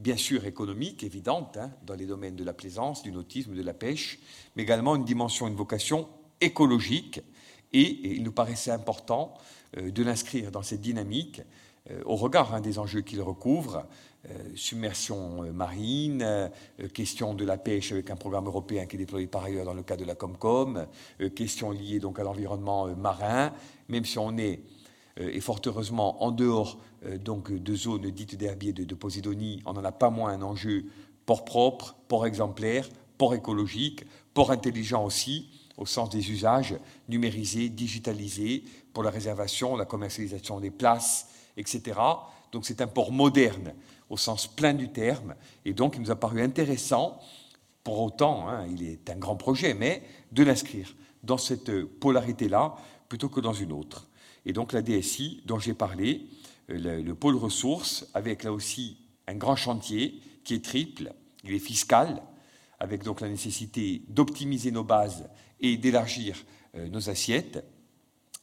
[0.00, 3.74] bien sûr économique, évidente, hein, dans les domaines de la plaisance, du nautisme, de la
[3.74, 4.18] pêche,
[4.56, 6.08] mais également une dimension, une vocation
[6.40, 7.20] écologique.
[7.72, 9.34] et il nous paraissait important
[9.76, 11.42] de l'inscrire dans cette dynamique
[11.90, 13.86] euh, au regard hein, des enjeux qu'il recouvre,
[14.28, 16.50] euh, submersion marine,
[16.94, 19.82] question de la pêche avec un programme européen qui est déployé par ailleurs dans le
[19.82, 20.86] cadre de la Comcom,
[21.34, 23.52] question liée donc à l'environnement marin,
[23.88, 24.60] même si on est
[25.18, 26.78] et fort heureusement en dehors
[27.22, 30.84] donc de zones dites d'herbier de, de Posidonie, on n'en a pas moins un enjeu
[31.26, 32.88] port propre, port exemplaire,
[33.18, 34.04] port écologique,
[34.34, 36.76] port intelligent aussi, au sens des usages
[37.08, 41.98] numérisés, digitalisés, pour la réservation, la commercialisation des places, etc.
[42.52, 43.72] Donc c'est un port moderne
[44.10, 45.34] au sens plein du terme,
[45.64, 47.18] et donc il nous a paru intéressant,
[47.82, 52.76] pour autant, hein, il est un grand projet, mais de l'inscrire dans cette polarité-là
[53.08, 54.08] plutôt que dans une autre.
[54.44, 56.26] Et donc la DSI dont j'ai parlé,
[56.70, 61.12] euh, le, le, pôle ressources, avec là aussi un grand chantier qui est triple,
[61.44, 62.22] il est fiscal,
[62.82, 65.28] avec donc la nécessité d'optimiser nos bases
[65.60, 66.44] et d'élargir
[66.74, 67.64] euh, nos assiettes,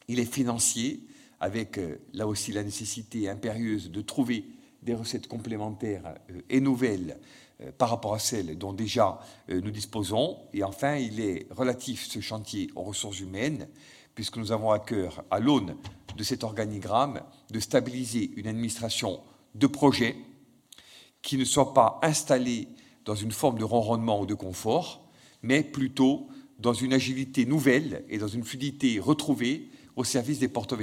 [0.08, 1.06] il est financier,
[1.40, 4.46] avec euh, là aussi la nécessité impérieuse de trouver
[4.82, 7.18] des recettes complémentaires euh, et nouvelles
[7.76, 10.38] par rapport à celles dont déjà nous disposons.
[10.54, 13.68] Et enfin, il est relatif, ce chantier, aux ressources humaines,
[14.14, 15.76] puisque nous avons à cœur, à l'aune
[16.16, 19.20] de cet organigramme, de stabiliser une administration
[19.54, 20.16] de projet
[21.20, 22.68] qui ne soit pas installée
[23.04, 25.08] dans une forme de ronronnement ou de confort,
[25.42, 26.28] mais plutôt
[26.58, 30.76] dans une agilité nouvelle et dans une fluidité retrouvée au service des porto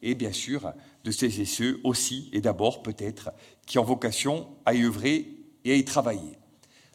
[0.00, 0.72] et bien sûr
[1.04, 3.30] de ces et ceux aussi et d'abord peut-être
[3.66, 5.26] qui ont vocation à y œuvrer
[5.64, 6.38] et à y travailler.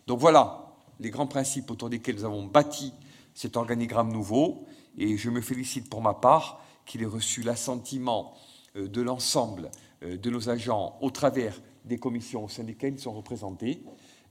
[0.07, 2.93] Donc voilà les grands principes autour desquels nous avons bâti
[3.33, 4.65] cet organigramme nouveau
[4.97, 8.35] et je me félicite pour ma part qu'il ait reçu l'assentiment
[8.75, 9.71] euh, de l'ensemble
[10.01, 13.81] de nos agents au travers des commissions au sein desquelles ils sont représentés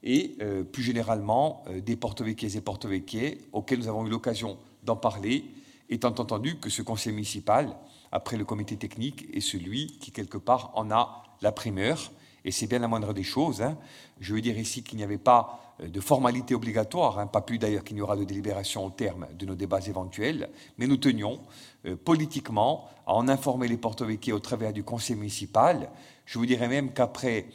[0.02, 0.36] et
[0.72, 5.44] plus généralement des porte-véquiers et porte-véquiers auxquels nous avons eu l'occasion d'en parler,
[5.90, 7.76] étant entendu que ce conseil municipal,
[8.10, 12.10] après le comité technique, est celui qui, quelque part, en a la primeur
[12.44, 13.62] et c'est bien la moindre des choses.
[13.62, 13.78] Hein.
[14.20, 17.58] Je veux dire ici qu'il n'y avait pas euh, de formalité obligatoire, hein, pas plus
[17.58, 21.40] d'ailleurs qu'il n'y aura de délibération au terme de nos débats éventuels, mais nous tenions
[21.86, 25.90] euh, politiquement à en informer les porto-véquiers au travers du conseil municipal.
[26.26, 27.46] Je vous dirais même qu'après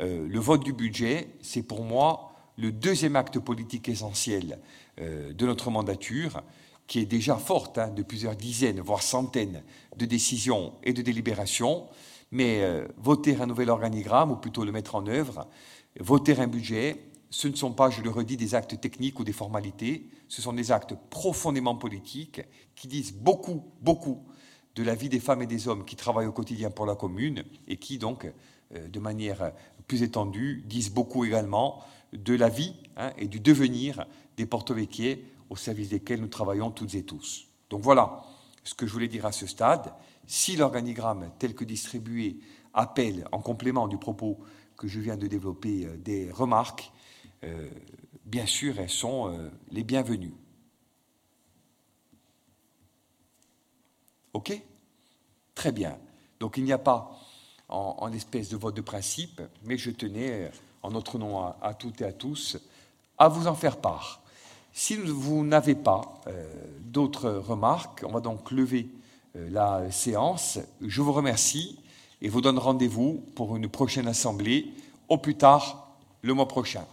[0.00, 4.60] euh, le vote du budget, c'est pour moi le deuxième acte politique essentiel
[4.96, 6.40] de notre mandature,
[6.86, 9.62] qui est déjà forte hein, de plusieurs dizaines, voire centaines
[9.96, 11.86] de décisions et de délibérations.
[12.30, 15.46] Mais euh, voter un nouvel organigramme, ou plutôt le mettre en œuvre,
[16.00, 19.32] voter un budget, ce ne sont pas, je le redis, des actes techniques ou des
[19.32, 22.42] formalités, ce sont des actes profondément politiques
[22.74, 24.24] qui disent beaucoup, beaucoup
[24.74, 27.44] de la vie des femmes et des hommes qui travaillent au quotidien pour la commune
[27.68, 28.26] et qui, donc,
[28.74, 29.52] euh, de manière
[29.86, 31.82] plus étendue, disent beaucoup également
[32.12, 34.06] de la vie hein, et du devenir
[34.36, 37.46] des porte-véquiers au service desquels nous travaillons toutes et tous.
[37.70, 38.22] Donc voilà
[38.62, 39.92] ce que je voulais dire à ce stade.
[40.26, 42.38] Si l'organigramme tel que distribué
[42.72, 44.38] appelle, en complément du propos
[44.76, 46.92] que je viens de développer, euh, des remarques,
[47.44, 47.70] euh,
[48.24, 50.34] bien sûr, elles sont euh, les bienvenues.
[54.32, 54.60] OK?
[55.54, 55.98] Très bien.
[56.40, 57.16] Donc il n'y a pas
[57.68, 60.50] en, espèce de vote de principe, mais je tenais,
[60.82, 62.58] en notre nom à, toutes et à tous,
[63.18, 64.20] à vous en faire part.
[64.72, 66.20] Si vous n'avez pas
[66.80, 68.88] d'autres remarques, on va donc lever
[69.36, 70.58] euh, la séance.
[70.80, 71.78] Je vous remercie
[72.22, 74.72] et vous donne rendez-vous pour une prochaine assemblée,
[75.08, 75.88] au plus tard
[76.22, 76.84] le mois prochain.